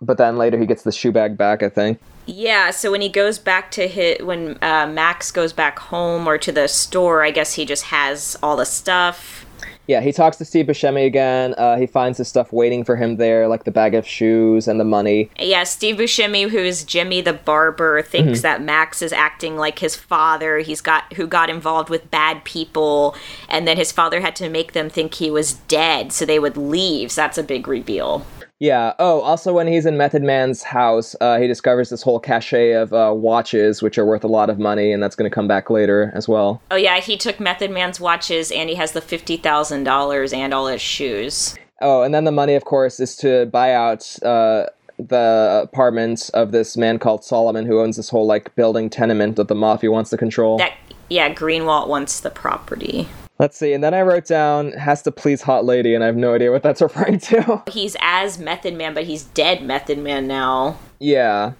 but 0.02 0.18
then 0.18 0.38
later 0.38 0.58
he 0.58 0.66
gets 0.66 0.82
the 0.82 0.91
shoe 0.91 1.12
bag 1.12 1.38
back. 1.38 1.62
I 1.62 1.70
think. 1.70 2.00
Yeah, 2.26 2.72
so 2.72 2.91
when 2.91 3.02
he 3.02 3.10
goes 3.10 3.38
back 3.38 3.70
to 3.72 3.88
hit 3.88 4.26
when 4.26 4.58
uh, 4.64 4.88
Max 4.88 5.30
goes 5.30 5.54
back 5.54 5.78
home 5.78 6.28
or 6.28 6.39
to 6.39 6.52
the 6.52 6.68
store, 6.68 7.24
I 7.24 7.30
guess 7.30 7.54
he 7.54 7.66
just 7.66 7.86
has 7.86 8.36
all 8.41 8.56
the 8.56 8.66
stuff. 8.66 9.45
Yeah, 9.89 10.01
he 10.01 10.11
talks 10.11 10.37
to 10.37 10.45
Steve 10.45 10.67
Buscemi 10.67 11.07
again. 11.07 11.55
Uh, 11.57 11.75
he 11.75 11.87
finds 11.87 12.19
his 12.19 12.27
stuff 12.27 12.53
waiting 12.53 12.83
for 12.83 12.95
him 12.95 13.15
there, 13.15 13.47
like 13.47 13.63
the 13.63 13.71
bag 13.71 13.95
of 13.95 14.05
shoes 14.05 14.67
and 14.67 14.79
the 14.79 14.83
money. 14.83 15.31
Yeah, 15.39 15.63
Steve 15.63 15.95
Buscemi, 15.95 16.47
who 16.47 16.59
is 16.59 16.83
Jimmy 16.83 17.21
the 17.21 17.33
barber, 17.33 18.03
thinks 18.03 18.41
that 18.41 18.61
Max 18.61 19.01
is 19.01 19.11
acting 19.11 19.57
like 19.57 19.79
his 19.79 19.95
father. 19.95 20.59
He's 20.59 20.79
got 20.79 21.11
who 21.13 21.25
got 21.25 21.49
involved 21.49 21.89
with 21.89 22.11
bad 22.11 22.43
people, 22.43 23.15
and 23.47 23.67
then 23.67 23.77
his 23.77 23.91
father 23.91 24.21
had 24.21 24.35
to 24.35 24.47
make 24.47 24.73
them 24.73 24.91
think 24.91 25.15
he 25.15 25.31
was 25.31 25.53
dead, 25.53 26.13
so 26.13 26.23
they 26.23 26.37
would 26.37 26.55
leave. 26.55 27.11
So 27.11 27.21
that's 27.21 27.39
a 27.39 27.43
big 27.43 27.67
reveal. 27.67 28.27
Yeah. 28.60 28.93
Oh, 28.99 29.22
also 29.22 29.53
when 29.53 29.68
he's 29.68 29.86
in 29.86 29.95
Method 29.95 30.22
Man's 30.22 30.64
house, 30.64 31.16
uh, 31.22 31.39
he 31.39 31.47
discovers 31.47 31.89
this 31.89 32.01
whole 32.01 32.20
cache 32.20 32.53
of 32.53 32.91
uh, 32.93 33.14
watches, 33.16 33.82
which 33.82 33.97
are 33.97 34.05
worth 34.05 34.26
a 34.26 34.28
lot 34.28 34.49
of 34.49 34.60
money, 34.60 34.91
and 34.91 35.01
that's 35.01 35.16
going 35.16 35.30
to 35.30 35.34
come 35.34 35.47
back 35.47 35.70
later 35.70 36.12
as 36.14 36.28
well. 36.28 36.62
Oh 36.70 36.76
yeah, 36.76 36.99
he 36.99 37.16
took 37.16 37.39
Method 37.39 37.72
Man's 37.72 38.01
watches, 38.01 38.51
and 38.51 38.70
he 38.70 38.76
has 38.76 38.91
the 38.91 39.01
fifty 39.01 39.38
thousand 39.38 39.86
dollars 39.86 40.34
and 40.34 40.53
all 40.53 40.68
his 40.68 40.82
shoes. 40.82 41.55
Oh, 41.82 42.01
and 42.01 42.14
then 42.14 42.26
the 42.26 42.32
money, 42.34 42.55
of 42.55 42.66
course, 42.66 42.99
is 42.99 43.16
to 43.18 43.45
buy 43.45 43.74
out 43.74 44.22
uh, 44.24 44.66
the 44.97 45.62
apartment 45.64 46.30
of 46.34 46.51
this 46.51 46.76
man 46.76 46.99
called 46.99 47.24
Solomon, 47.24 47.66
who 47.66 47.80
owns 47.80 47.95
this 47.95 48.10
whole 48.10 48.28
like 48.28 48.53
building 48.55 48.89
tenement 48.89 49.38
that 49.38 49.47
the 49.47 49.55
mafia 49.55 49.89
wants 49.89 50.10
to 50.10 50.18
control. 50.18 50.57
That 50.57 50.74
yeah, 51.10 51.34
Greenwald 51.34 51.88
wants 51.88 52.20
the 52.20 52.30
property. 52.30 53.07
Let's 53.39 53.57
see. 53.57 53.73
And 53.73 53.83
then 53.83 53.93
I 53.93 54.01
wrote 54.01 54.25
down 54.25 54.73
has 54.73 55.01
to 55.03 55.11
please 55.11 55.41
hot 55.41 55.63
lady, 55.65 55.95
and 55.95 56.03
I 56.03 56.07
have 56.07 56.17
no 56.17 56.33
idea 56.35 56.51
what 56.51 56.61
that's 56.61 56.81
referring 56.89 57.19
to. 57.19 57.63
He's 57.71 57.95
as 58.01 58.37
Method 58.37 58.75
Man, 58.75 58.93
but 58.93 59.05
he's 59.05 59.23
dead 59.23 59.63
Method 59.63 59.97
Man 59.97 60.27
now. 60.27 60.77
yeah. 60.99 61.53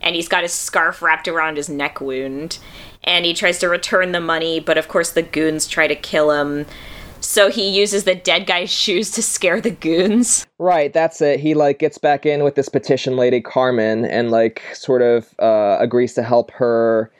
and 0.00 0.14
he's 0.14 0.28
got 0.28 0.42
his 0.42 0.52
scarf 0.52 1.00
wrapped 1.02 1.26
around 1.28 1.56
his 1.56 1.68
neck 1.68 2.00
wound 2.00 2.58
and 3.02 3.24
he 3.24 3.32
tries 3.34 3.58
to 3.58 3.68
return 3.68 4.12
the 4.12 4.20
money 4.20 4.60
but 4.60 4.76
of 4.76 4.86
course 4.86 5.10
the 5.12 5.22
goons 5.22 5.66
try 5.66 5.86
to 5.86 5.94
kill 5.94 6.30
him 6.30 6.66
so 7.20 7.48
he 7.50 7.70
uses 7.70 8.04
the 8.04 8.14
dead 8.14 8.46
guy's 8.46 8.70
shoes 8.82 9.10
to 9.10 9.22
scare 9.22 9.60
the 9.62 9.70
goons 9.70 10.46
Right, 10.58 10.92
that's 10.92 11.20
it. 11.22 11.40
He 11.40 11.54
like 11.54 11.78
gets 11.78 11.96
back 11.98 12.24
in 12.26 12.44
with 12.44 12.54
this 12.54 12.68
petition 12.68 13.16
lady 13.16 13.40
Carmen 13.40 14.04
and 14.04 14.30
like 14.30 14.62
sort 14.74 15.00
of 15.02 15.34
uh, 15.38 15.76
agrees 15.80 16.12
to 16.14 16.22
help 16.22 16.50
her 16.52 17.10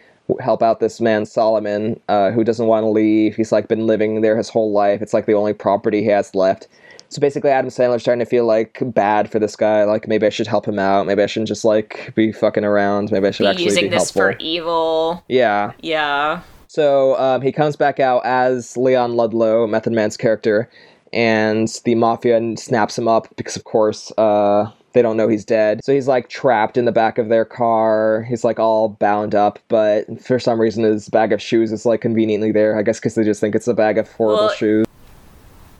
help 0.40 0.62
out 0.62 0.80
this 0.80 1.00
man 1.00 1.26
Solomon 1.26 2.00
uh, 2.08 2.30
who 2.30 2.44
doesn't 2.44 2.66
want 2.66 2.84
to 2.84 2.88
leave. 2.88 3.36
He's 3.36 3.52
like 3.52 3.68
been 3.68 3.86
living 3.86 4.20
there 4.20 4.36
his 4.36 4.48
whole 4.48 4.72
life. 4.72 5.02
It's 5.02 5.14
like 5.14 5.26
the 5.26 5.34
only 5.34 5.52
property 5.52 6.02
he 6.02 6.08
has 6.08 6.34
left. 6.34 6.68
So 7.10 7.20
basically, 7.20 7.50
Adam 7.50 7.70
Sandler's 7.70 8.02
starting 8.02 8.24
to 8.24 8.28
feel 8.28 8.44
like 8.44 8.82
bad 8.86 9.30
for 9.30 9.38
this 9.38 9.54
guy. 9.54 9.84
Like 9.84 10.08
maybe 10.08 10.26
I 10.26 10.30
should 10.30 10.46
help 10.46 10.66
him 10.66 10.78
out. 10.78 11.06
Maybe 11.06 11.22
I 11.22 11.26
shouldn't 11.26 11.48
just 11.48 11.64
like 11.64 12.12
be 12.16 12.32
fucking 12.32 12.64
around. 12.64 13.12
Maybe 13.12 13.28
I 13.28 13.30
should 13.30 13.44
be 13.44 13.48
actually 13.48 13.64
using 13.64 13.84
be 13.84 13.90
this 13.90 14.12
helpful. 14.12 14.22
for 14.22 14.36
evil 14.40 15.24
yeah. 15.28 15.72
yeah 15.80 16.42
So 16.66 17.16
um, 17.18 17.40
he 17.42 17.52
comes 17.52 17.76
back 17.76 18.00
out 18.00 18.24
as 18.24 18.76
Leon 18.76 19.14
Ludlow, 19.14 19.66
Method 19.66 19.92
Man's 19.92 20.16
character, 20.16 20.68
and 21.12 21.68
the 21.84 21.94
mafia 21.94 22.56
snaps 22.56 22.98
him 22.98 23.06
up 23.06 23.28
because, 23.36 23.54
of 23.54 23.62
course, 23.62 24.10
uh, 24.18 24.70
they 24.94 25.02
don't 25.02 25.16
know 25.16 25.28
he's 25.28 25.44
dead. 25.44 25.84
So 25.84 25.92
he's 25.92 26.08
like 26.08 26.28
trapped 26.28 26.76
in 26.76 26.84
the 26.84 26.92
back 26.92 27.18
of 27.18 27.28
their 27.28 27.44
car. 27.44 28.24
He's 28.28 28.44
like 28.44 28.58
all 28.58 28.88
bound 28.88 29.34
up, 29.34 29.58
but 29.68 30.06
for 30.22 30.38
some 30.38 30.60
reason 30.60 30.84
his 30.84 31.08
bag 31.08 31.32
of 31.32 31.42
shoes 31.42 31.72
is 31.72 31.84
like 31.84 32.00
conveniently 32.00 32.52
there. 32.52 32.78
I 32.78 32.82
guess 32.82 32.98
because 33.00 33.16
they 33.16 33.24
just 33.24 33.40
think 33.40 33.54
it's 33.54 33.68
a 33.68 33.74
bag 33.74 33.98
of 33.98 34.10
horrible 34.12 34.46
Well, 34.46 34.54
shoes. 34.54 34.86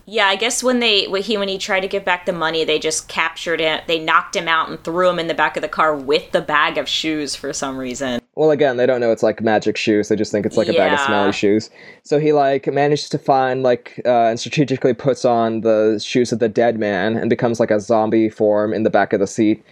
Yeah 0.07 0.27
i 0.27 0.37
guess 0.37 0.63
when 0.63 0.81
they 0.81 1.07
when 1.07 1.23
he 1.23 1.37
when 1.37 1.49
he 1.49 1.59
tried 1.59 1.81
to 1.81 1.89
give 1.89 2.05
back 2.05 2.27
the 2.27 2.33
money 2.33 2.65
they 2.65 2.79
just 2.79 3.09
captured 3.09 3.61
it 3.61 3.87
they 3.87 3.99
knocked 3.99 4.37
him 4.37 4.49
out 4.49 4.69
and 4.69 4.83
threw 4.85 5.09
him 5.09 5.19
in 5.19 5.29
the 5.29 5.35
back 5.35 5.57
of 5.57 5.63
the 5.63 5.69
car 5.69 5.97
with 5.97 6.31
the 6.33 6.41
bag 6.41 6.79
of 6.79 6.89
shoes 6.89 7.35
for 7.35 7.53
some 7.53 7.77
reason 7.77 8.21
Well, 8.37 8.51
again, 8.51 8.77
they 8.77 8.87
don't 8.87 9.01
know 9.01 9.13
it's 9.13 9.23
like 9.23 9.41
magic 9.43 9.77
shoes. 9.77 10.09
They 10.09 10.17
just 10.17 10.33
think 10.33 10.45
it's 10.45 10.57
like 10.57 10.69
a 10.69 10.73
bag 10.73 10.93
of 10.93 10.99
smelly 11.01 11.33
shoes. 11.33 11.71
So 12.03 12.19
he 12.19 12.33
like 12.33 12.67
manages 12.67 13.09
to 13.11 13.19
find 13.19 13.63
like 13.63 14.01
uh, 14.05 14.27
and 14.27 14.41
strategically 14.41 14.93
puts 14.93 15.25
on 15.25 15.61
the 15.61 16.03
shoes 16.05 16.33
of 16.33 16.41
the 16.41 16.49
dead 16.49 16.79
man 16.79 17.17
and 17.17 17.31
becomes 17.31 17.61
like 17.61 17.71
a 17.71 17.79
zombie 17.79 18.29
form 18.29 18.75
in 18.75 18.83
the 18.83 18.91
back 18.91 19.13
of 19.13 19.21
the 19.21 19.27
seat. 19.29 19.65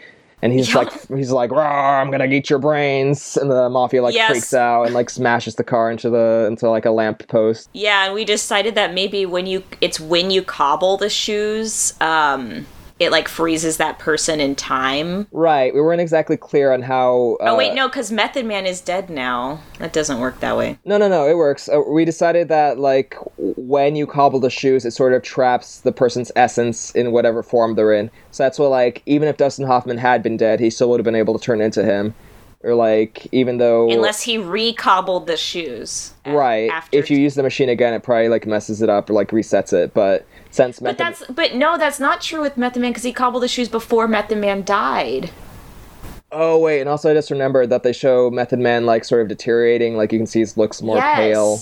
And 0.43 0.53
he's 0.53 0.69
Yeah. 0.71 0.79
like 0.81 0.93
he's 1.17 1.31
like, 1.31 1.51
"Rawr, 1.51 2.01
I'm 2.01 2.11
gonna 2.11 2.27
eat 2.27 2.51
your 2.51 2.59
brains. 2.59 3.37
And 3.37 3.49
the 3.51 3.71
mafia 3.71 4.03
like 4.03 4.15
Yes. 4.15 4.29
freaks 4.31 4.53
out 4.53 4.85
and 4.85 4.95
like 4.95 5.09
smashes 5.09 5.55
the 5.55 5.63
car 5.65 5.91
into 5.91 6.11
the 6.11 6.47
into 6.49 6.69
like 6.69 6.85
a 6.85 6.91
lamp 6.91 7.27
post. 7.29 7.69
Yeah, 7.73 8.07
and 8.07 8.15
we 8.15 8.25
decided 8.25 8.75
that 8.75 8.93
maybe 8.93 9.25
when 9.25 9.47
you 9.47 9.63
it's 9.81 10.01
when 10.01 10.31
you 10.33 10.43
cobble 10.43 10.97
the 10.97 11.09
shoes, 11.09 11.95
um, 12.01 12.67
it 13.03 13.11
like 13.11 13.29
freezes 13.29 13.77
that 13.79 13.99
person 13.99 14.41
in 14.41 14.55
time. 14.55 15.27
Right. 15.33 15.75
We 15.75 15.81
weren't 15.81 16.01
exactly 16.01 16.37
clear 16.37 16.73
on 16.73 16.83
how. 16.83 17.37
Uh, 17.41 17.51
oh 17.51 17.57
wait, 17.57 17.75
no, 17.75 17.89
because 17.89 18.13
Method 18.13 18.47
Man 18.47 18.67
is 18.67 18.81
dead 18.81 19.11
now. 19.11 19.61
That 19.79 19.93
doesn't 19.93 20.21
work 20.21 20.41
that 20.41 20.57
way. 20.57 20.79
No, 20.85 20.99
no, 20.99 21.09
no. 21.09 21.27
It 21.29 21.37
works. 21.37 21.69
Uh, 21.69 21.83
we 21.87 22.05
decided 22.05 22.49
that 22.49 22.79
like 22.79 23.17
when 23.37 23.97
you 23.97 24.07
cobble 24.07 24.41
the 24.41 24.51
shoes, 24.51 24.85
it 24.85 24.93
sort 24.93 25.13
of 25.13 25.23
traps 25.23 25.81
the 25.81 25.93
person's 25.93 26.31
essence 26.37 26.91
in 26.93 27.13
whatever 27.13 27.43
form 27.43 27.75
they're 27.75 27.93
in. 27.93 28.11
So 28.31 28.45
that's 28.45 28.59
why, 28.59 28.67
like, 28.67 29.03
even 29.07 29.29
if 29.29 29.37
Dustin 29.37 29.67
Hoffman 29.67 29.99
had 29.99 30.23
been 30.23 30.37
dead, 30.37 30.61
he 30.61 30.71
still 30.71 30.89
would 30.91 31.01
have 31.01 31.05
been 31.05 31.15
able 31.15 31.39
to 31.39 31.45
turn 31.45 31.61
into 31.61 31.85
him. 31.85 32.15
Or 32.65 32.75
like, 32.75 33.27
even 33.33 33.59
though 33.59 33.91
Unless 33.91 34.23
he 34.23 34.39
recobbled 34.39 35.27
the 35.27 35.37
shoes. 35.37 36.15
right, 36.25 36.71
After 36.71 36.97
if 36.97 37.11
you 37.11 37.19
use 37.19 37.35
the 37.35 37.43
machine 37.43 37.69
again, 37.69 37.93
it 37.93 38.05
probably 38.05 38.29
like 38.29 38.47
messes 38.47 38.81
it 38.81 38.89
up 38.89 39.11
or 39.11 39.15
like 39.15 39.31
resets 39.31 39.73
it. 39.73 39.93
But 39.93 40.25
since 40.53 40.79
But 40.79 40.97
that's 40.99 41.25
but 41.29 41.55
no, 41.57 41.77
that's 41.77 41.99
not 41.99 42.21
true 42.21 42.41
with 42.41 42.57
Method 42.57 42.81
Man 42.81 42.93
because 42.93 43.03
he 43.03 43.13
cobbled 43.13 43.43
the 43.43 43.49
shoes 43.49 43.69
before 43.69 44.07
Method 44.07 44.39
Man 44.39 44.63
died. 44.65 45.31
oh 46.31 46.59
wait, 46.59 46.81
and 46.81 46.89
also 46.89 47.11
I 47.11 47.15
just 47.15 47.31
remembered 47.31 47.71
that 47.71 47.83
they 47.83 47.93
show 47.93 48.31
Method 48.31 48.59
Man 48.61 48.87
like 48.87 49.05
sort 49.05 49.23
of 49.23 49.29
deteriorating. 49.29 49.97
Like 49.97 50.13
you 50.13 50.19
can 50.19 50.27
see 50.27 50.45
he 50.45 50.47
looks 50.57 50.81
more 50.81 50.97
Yes. 50.99 51.17
pale. 51.17 51.57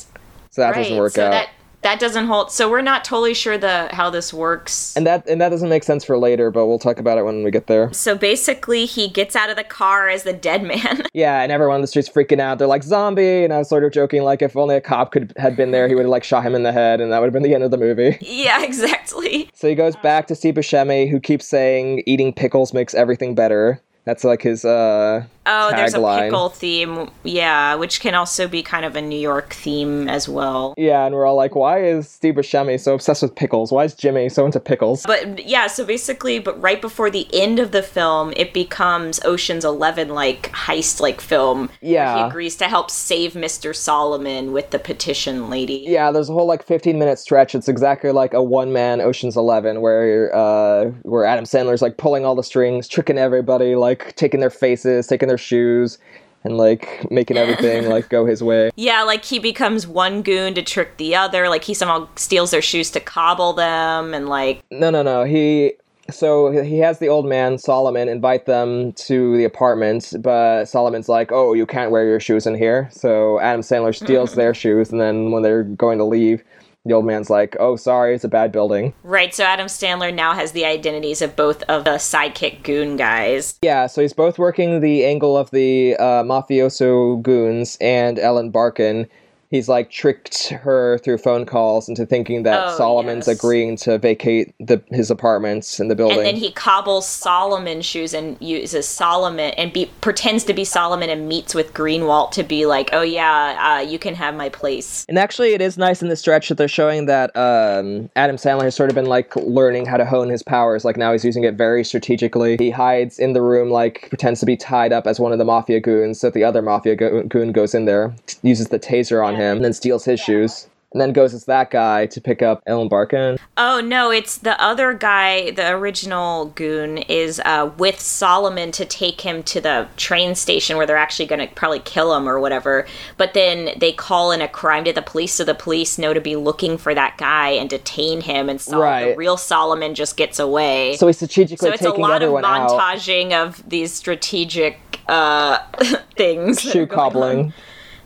So 0.50 0.60
that 0.62 0.74
doesn't 0.74 0.96
work 0.98 1.12
so 1.12 1.24
out. 1.26 1.30
that 1.30 1.48
that 1.82 1.98
doesn't 1.98 2.26
hold. 2.26 2.52
So 2.52 2.70
we're 2.70 2.82
not 2.82 3.04
totally 3.04 3.34
sure 3.34 3.56
the 3.56 3.88
how 3.92 4.10
this 4.10 4.32
works. 4.32 4.96
and 4.96 5.06
that 5.06 5.26
and 5.28 5.40
that 5.40 5.48
doesn't 5.48 5.68
make 5.68 5.82
sense 5.84 6.04
for 6.04 6.18
later, 6.18 6.50
but 6.50 6.66
we'll 6.66 6.78
talk 6.78 6.98
about 6.98 7.18
it 7.18 7.24
when 7.24 7.42
we 7.42 7.50
get 7.50 7.66
there. 7.66 7.92
so 7.92 8.16
basically, 8.16 8.84
he 8.86 9.08
gets 9.08 9.34
out 9.34 9.50
of 9.50 9.56
the 9.56 9.64
car 9.64 10.08
as 10.08 10.22
the 10.24 10.32
dead 10.32 10.62
man. 10.62 11.02
Yeah, 11.12 11.42
and 11.42 11.50
everyone 11.50 11.76
on 11.76 11.80
the 11.80 11.86
streets 11.88 12.08
freaking 12.08 12.38
out. 12.40 12.58
They're 12.58 12.68
like 12.68 12.84
zombie, 12.84 13.42
and 13.44 13.52
I 13.52 13.58
was 13.58 13.68
sort 13.68 13.82
of 13.84 13.92
joking, 13.92 14.22
like 14.22 14.42
if 14.42 14.56
only 14.56 14.76
a 14.76 14.80
cop 14.80 15.10
could 15.12 15.32
had 15.36 15.56
been 15.56 15.70
there, 15.72 15.88
he 15.88 15.94
would 15.94 16.02
have 16.02 16.10
like 16.10 16.22
shot 16.24 16.44
him 16.44 16.54
in 16.54 16.62
the 16.62 16.72
head, 16.72 17.00
and 17.00 17.10
that 17.12 17.18
would 17.20 17.26
have 17.26 17.32
been 17.32 17.42
the 17.42 17.54
end 17.54 17.64
of 17.64 17.70
the 17.72 17.76
movie. 17.76 18.16
yeah, 18.20 18.62
exactly. 18.62 19.50
So 19.54 19.68
he 19.68 19.74
goes 19.74 19.96
back 19.96 20.26
to 20.28 20.34
Steve 20.34 20.54
Buscemi, 20.54 21.10
who 21.10 21.18
keeps 21.18 21.46
saying 21.46 22.02
eating 22.06 22.32
pickles 22.32 22.72
makes 22.72 22.94
everything 22.94 23.34
better. 23.34 23.80
That's 24.04 24.24
like 24.24 24.42
his 24.42 24.64
uh 24.64 25.24
Oh, 25.46 25.70
there's 25.74 25.94
a 25.94 25.98
tagline. 25.98 26.20
pickle 26.24 26.48
theme. 26.50 27.10
Yeah, 27.24 27.74
which 27.74 28.00
can 28.00 28.14
also 28.14 28.46
be 28.46 28.62
kind 28.62 28.84
of 28.84 28.94
a 28.94 29.00
New 29.00 29.18
York 29.18 29.54
theme 29.54 30.06
as 30.08 30.28
well. 30.28 30.74
Yeah, 30.76 31.06
and 31.06 31.14
we're 31.14 31.24
all 31.26 31.34
like, 31.34 31.54
why 31.54 31.82
is 31.82 32.08
Steve 32.08 32.34
Buscemi 32.34 32.78
so 32.78 32.94
obsessed 32.94 33.22
with 33.22 33.34
pickles? 33.34 33.72
Why 33.72 33.84
is 33.84 33.94
Jimmy 33.94 34.28
so 34.28 34.44
into 34.44 34.60
pickles? 34.60 35.02
But 35.06 35.44
yeah, 35.46 35.66
so 35.66 35.84
basically, 35.86 36.38
but 36.40 36.60
right 36.60 36.80
before 36.80 37.10
the 37.10 37.26
end 37.32 37.58
of 37.58 37.72
the 37.72 37.82
film, 37.82 38.32
it 38.36 38.52
becomes 38.52 39.18
Ocean's 39.24 39.64
Eleven 39.64 40.10
like 40.10 40.52
heist 40.52 41.00
like 41.00 41.20
film. 41.22 41.66
where 41.68 41.78
Yeah. 41.80 42.16
he 42.24 42.28
agrees 42.28 42.56
to 42.56 42.66
help 42.66 42.90
save 42.90 43.32
Mr. 43.32 43.74
Solomon 43.74 44.52
with 44.52 44.70
the 44.70 44.78
petition 44.78 45.48
lady. 45.48 45.84
Yeah, 45.88 46.12
there's 46.12 46.28
a 46.28 46.34
whole 46.34 46.46
like 46.46 46.62
15 46.64 46.98
minute 46.98 47.18
stretch. 47.18 47.54
It's 47.54 47.68
exactly 47.68 48.12
like 48.12 48.34
a 48.34 48.42
one 48.42 48.72
man 48.74 49.00
Ocean's 49.00 49.36
Eleven, 49.38 49.80
where 49.80 50.34
uh, 50.36 50.90
where 51.02 51.24
Adam 51.24 51.46
Sandler's 51.46 51.80
like 51.82 51.96
pulling 51.96 52.26
all 52.26 52.34
the 52.34 52.44
strings, 52.44 52.86
tricking 52.86 53.16
everybody, 53.18 53.74
like 53.74 54.14
taking 54.16 54.40
their 54.40 54.50
faces, 54.50 55.06
taking 55.06 55.29
their 55.30 55.38
shoes, 55.38 55.98
and 56.44 56.56
like 56.56 57.10
making 57.10 57.36
everything 57.36 57.88
like 57.88 58.08
go 58.08 58.26
his 58.26 58.42
way. 58.42 58.70
Yeah, 58.76 59.02
like 59.02 59.24
he 59.24 59.38
becomes 59.38 59.86
one 59.86 60.22
goon 60.22 60.54
to 60.54 60.62
trick 60.62 60.96
the 60.96 61.14
other. 61.14 61.48
Like 61.48 61.64
he 61.64 61.74
somehow 61.74 62.08
steals 62.16 62.50
their 62.50 62.62
shoes 62.62 62.90
to 62.92 63.00
cobble 63.00 63.52
them, 63.52 64.14
and 64.14 64.28
like 64.28 64.62
No, 64.70 64.90
no, 64.90 65.02
no. 65.02 65.24
He 65.24 65.74
so 66.10 66.50
he 66.50 66.78
has 66.78 66.98
the 66.98 67.08
old 67.08 67.26
man 67.26 67.58
Solomon 67.58 68.08
invite 68.08 68.46
them 68.46 68.92
to 68.92 69.36
the 69.36 69.44
apartment, 69.44 70.14
but 70.20 70.64
Solomon's 70.64 71.08
like, 71.08 71.30
"Oh, 71.32 71.52
you 71.52 71.66
can't 71.66 71.90
wear 71.90 72.04
your 72.06 72.20
shoes 72.20 72.46
in 72.46 72.54
here." 72.54 72.88
So 72.92 73.38
Adam 73.40 73.60
Sandler 73.60 73.94
steals 73.94 74.34
their 74.40 74.54
shoes, 74.54 74.90
and 74.90 75.00
then 75.00 75.30
when 75.30 75.42
they're 75.42 75.64
going 75.64 75.98
to 75.98 76.04
leave, 76.04 76.42
the 76.84 76.94
old 76.94 77.04
man's 77.04 77.28
like, 77.30 77.56
"Oh, 77.60 77.76
sorry, 77.76 78.14
it's 78.14 78.24
a 78.24 78.28
bad 78.28 78.52
building." 78.52 78.94
Right. 79.02 79.34
So 79.34 79.44
Adam 79.44 79.66
Sandler 79.66 80.14
now 80.14 80.34
has 80.34 80.52
the 80.52 80.64
identities 80.64 81.20
of 81.22 81.36
both 81.36 81.62
of 81.64 81.84
the 81.84 81.92
sidekick 81.92 82.62
goon 82.62 82.96
guys. 82.96 83.58
Yeah, 83.62 83.86
so 83.86 84.00
he's 84.00 84.12
both 84.12 84.38
working 84.38 84.80
the 84.80 85.04
angle 85.04 85.36
of 85.36 85.50
the 85.50 85.96
uh, 85.96 86.22
mafioso 86.22 87.20
goons 87.22 87.76
and 87.80 88.18
Ellen 88.18 88.50
Barkin. 88.50 89.08
He's 89.50 89.68
like 89.68 89.90
tricked 89.90 90.48
her 90.50 90.98
through 90.98 91.18
phone 91.18 91.44
calls 91.44 91.88
into 91.88 92.06
thinking 92.06 92.44
that 92.44 92.68
Oh, 92.68 92.76
Solomon's 92.76 93.26
yes. 93.26 93.36
agreeing 93.36 93.76
to 93.78 93.98
vacate 93.98 94.54
the 94.60 94.80
his 94.90 95.10
apartments 95.10 95.80
in 95.80 95.88
the 95.88 95.96
building. 95.96 96.18
And 96.18 96.26
then 96.26 96.36
he 96.36 96.52
cobbles 96.52 97.04
Solomon 97.06 97.82
shoes 97.82 98.14
and 98.14 98.36
uses 98.40 98.86
Solomon 98.86 99.52
and 99.56 99.72
be, 99.72 99.86
pretends 100.00 100.44
to 100.44 100.54
be 100.54 100.64
Solomon 100.64 101.10
and 101.10 101.28
meets 101.28 101.52
with 101.54 101.74
Greenwald 101.74 102.30
to 102.32 102.44
be 102.44 102.64
like, 102.64 102.90
oh 102.92 103.02
yeah, 103.02 103.78
uh, 103.78 103.80
you 103.80 103.98
can 103.98 104.14
have 104.14 104.36
my 104.36 104.48
place. 104.50 105.04
And 105.08 105.18
actually, 105.18 105.52
it 105.54 105.60
is 105.60 105.76
nice 105.76 106.00
in 106.00 106.08
the 106.08 106.16
stretch 106.16 106.48
that 106.48 106.56
they're 106.56 106.68
showing 106.68 107.06
that 107.06 107.34
um, 107.36 108.08
Adam 108.14 108.36
Sandler 108.36 108.62
has 108.62 108.76
sort 108.76 108.88
of 108.88 108.94
been 108.94 109.06
like 109.06 109.34
learning 109.34 109.86
how 109.86 109.96
to 109.96 110.04
hone 110.04 110.28
his 110.28 110.44
powers. 110.44 110.84
Like 110.84 110.96
now 110.96 111.10
he's 111.10 111.24
using 111.24 111.42
it 111.42 111.54
very 111.54 111.82
strategically. 111.82 112.56
He 112.58 112.70
hides 112.70 113.18
in 113.18 113.32
the 113.32 113.42
room, 113.42 113.70
like 113.70 114.06
pretends 114.10 114.38
to 114.40 114.46
be 114.46 114.56
tied 114.56 114.92
up 114.92 115.08
as 115.08 115.18
one 115.18 115.32
of 115.32 115.38
the 115.38 115.44
mafia 115.44 115.80
goons. 115.80 116.20
So 116.20 116.30
the 116.30 116.44
other 116.44 116.62
mafia 116.62 116.94
go- 116.94 117.24
goon 117.24 117.50
goes 117.50 117.74
in 117.74 117.86
there, 117.86 118.14
uses 118.42 118.68
the 118.68 118.78
taser 118.78 119.26
on 119.26 119.34
him, 119.34 119.39
and 119.40 119.64
then 119.64 119.72
steals 119.72 120.04
his 120.04 120.20
shoes. 120.20 120.68
And 120.92 121.00
then 121.00 121.12
goes 121.12 121.34
as 121.34 121.44
that 121.44 121.70
guy 121.70 122.06
to 122.06 122.20
pick 122.20 122.42
up 122.42 122.64
Ellen 122.66 122.88
Barkin. 122.88 123.38
Oh 123.56 123.80
no, 123.80 124.10
it's 124.10 124.38
the 124.38 124.60
other 124.60 124.92
guy, 124.92 125.52
the 125.52 125.70
original 125.70 126.46
goon, 126.46 126.98
is 126.98 127.40
uh, 127.44 127.70
with 127.78 128.00
Solomon 128.00 128.72
to 128.72 128.84
take 128.84 129.20
him 129.20 129.44
to 129.44 129.60
the 129.60 129.86
train 129.96 130.34
station 130.34 130.76
where 130.76 130.86
they're 130.86 130.96
actually 130.96 131.26
going 131.26 131.46
to 131.48 131.54
probably 131.54 131.78
kill 131.78 132.12
him 132.16 132.28
or 132.28 132.40
whatever. 132.40 132.88
But 133.18 133.34
then 133.34 133.70
they 133.78 133.92
call 133.92 134.32
in 134.32 134.40
a 134.42 134.48
crime 134.48 134.82
to 134.82 134.92
the 134.92 135.00
police, 135.00 135.32
so 135.32 135.44
the 135.44 135.54
police 135.54 135.96
know 135.96 136.12
to 136.12 136.20
be 136.20 136.34
looking 136.34 136.76
for 136.76 136.92
that 136.92 137.16
guy 137.18 137.50
and 137.50 137.70
detain 137.70 138.22
him. 138.22 138.48
And 138.48 138.60
Sol- 138.60 138.80
the 138.80 139.14
real 139.16 139.36
Solomon 139.36 139.94
just 139.94 140.16
gets 140.16 140.40
away. 140.40 140.96
So 140.96 141.06
he's 141.06 141.18
strategically 141.18 141.68
So 141.68 141.72
it's 141.72 141.84
a 141.84 141.90
lot 141.90 142.16
of 142.16 142.34
everyone 142.34 142.44
out. 142.44 142.68
montaging 142.68 143.30
of 143.32 143.62
these 143.70 143.92
strategic 143.92 144.98
uh, 145.06 145.58
things. 146.16 146.60
Shoe 146.62 146.86
going 146.86 147.16
on. 147.46 147.54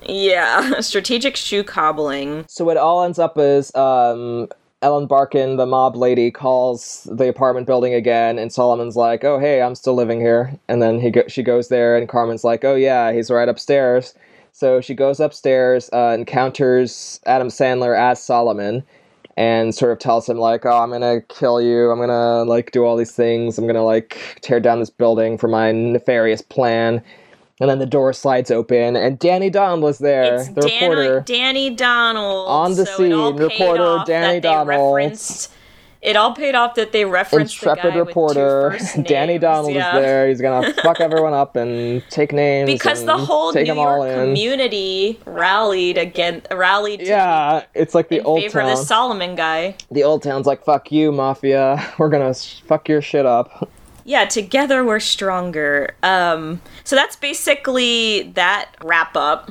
Yeah, 0.06 0.80
strategic 0.80 1.36
shoe 1.36 1.64
cobbling. 1.64 2.44
So 2.48 2.70
it 2.70 2.76
all 2.76 3.04
ends 3.04 3.18
up 3.18 3.38
as 3.38 3.74
um, 3.74 4.48
Ellen 4.82 5.06
Barkin, 5.06 5.56
the 5.56 5.66
mob 5.66 5.96
lady, 5.96 6.30
calls 6.30 7.08
the 7.10 7.28
apartment 7.28 7.66
building 7.66 7.94
again, 7.94 8.38
and 8.38 8.52
Solomon's 8.52 8.96
like, 8.96 9.24
"Oh, 9.24 9.38
hey, 9.38 9.62
I'm 9.62 9.74
still 9.74 9.94
living 9.94 10.20
here." 10.20 10.52
And 10.68 10.82
then 10.82 11.00
he 11.00 11.10
go- 11.10 11.28
she 11.28 11.42
goes 11.42 11.68
there, 11.68 11.96
and 11.96 12.08
Carmen's 12.08 12.44
like, 12.44 12.64
"Oh 12.64 12.74
yeah, 12.74 13.12
he's 13.12 13.30
right 13.30 13.48
upstairs." 13.48 14.14
So 14.52 14.80
she 14.80 14.94
goes 14.94 15.20
upstairs, 15.20 15.90
uh, 15.92 16.14
encounters 16.18 17.20
Adam 17.26 17.48
Sandler 17.48 17.98
as 17.98 18.22
Solomon, 18.22 18.84
and 19.36 19.74
sort 19.74 19.90
of 19.92 19.98
tells 19.98 20.28
him 20.28 20.38
like, 20.38 20.64
"Oh, 20.66 20.78
I'm 20.82 20.90
gonna 20.90 21.22
kill 21.22 21.60
you. 21.62 21.90
I'm 21.90 21.98
gonna 21.98 22.44
like 22.44 22.70
do 22.72 22.84
all 22.84 22.96
these 22.96 23.12
things. 23.12 23.58
I'm 23.58 23.66
gonna 23.66 23.84
like 23.84 24.38
tear 24.42 24.60
down 24.60 24.80
this 24.80 24.90
building 24.90 25.38
for 25.38 25.48
my 25.48 25.72
nefarious 25.72 26.42
plan." 26.42 27.02
And 27.64 27.70
then 27.70 27.78
the 27.78 27.86
door 27.86 28.12
slides 28.12 28.50
open, 28.50 28.94
and 28.94 29.18
Danny 29.18 29.48
Don 29.48 29.80
was 29.80 29.96
there, 29.98 30.34
It's 30.34 30.48
the 30.50 30.60
Dan- 30.60 30.90
reporter. 30.90 31.20
Danny 31.20 31.70
Donald 31.70 32.46
On 32.46 32.74
the 32.74 32.84
so 32.84 33.02
it 33.02 33.12
all 33.14 33.30
scene, 33.30 33.38
paid 33.38 33.42
reporter 33.60 33.82
off 33.82 34.06
Danny 34.06 34.26
that 34.26 34.32
they 34.34 34.40
Donald. 34.40 34.68
referenced- 34.96 35.50
It 36.02 36.16
all 36.16 36.34
paid 36.34 36.54
off 36.54 36.74
that 36.74 36.92
they 36.92 37.06
referenced 37.06 37.58
the 37.62 37.70
intrepid 37.70 37.94
guy 37.94 37.98
reporter 37.98 38.68
with 38.72 38.78
two 38.80 38.84
first 38.86 39.02
Danny 39.08 39.38
Donald 39.38 39.72
yeah. 39.72 39.96
is 39.96 40.02
there. 40.02 40.28
He's 40.28 40.40
gonna 40.42 40.74
fuck 40.82 41.00
everyone 41.00 41.32
up 41.32 41.56
and 41.56 42.02
take 42.10 42.34
names 42.34 42.66
because 42.70 43.06
the 43.06 43.16
whole 43.16 43.50
New 43.54 43.62
York 43.64 44.10
in. 44.10 44.18
community 44.26 45.18
rallied 45.24 45.96
again, 45.96 46.42
rallied 46.50 47.00
Yeah, 47.00 47.62
it's 47.72 47.94
like 47.94 48.10
the 48.10 48.20
old 48.20 48.42
favor 48.42 48.60
town. 48.60 48.68
of 48.72 48.76
the 48.78 48.84
Solomon 48.84 49.34
guy. 49.36 49.76
the 49.90 50.04
old 50.04 50.22
town's 50.22 50.46
like 50.46 50.62
fuck 50.62 50.92
you, 50.92 51.10
mafia. 51.10 51.82
We're 51.98 52.10
gonna 52.10 52.34
fuck 52.34 52.86
your 52.90 53.00
shit 53.00 53.24
up. 53.24 53.70
Yeah, 54.04 54.26
together 54.26 54.84
we're 54.84 55.00
stronger. 55.00 55.94
Um, 56.02 56.60
so 56.84 56.94
that's 56.94 57.16
basically 57.16 58.30
that 58.34 58.70
wrap 58.82 59.16
up. 59.16 59.50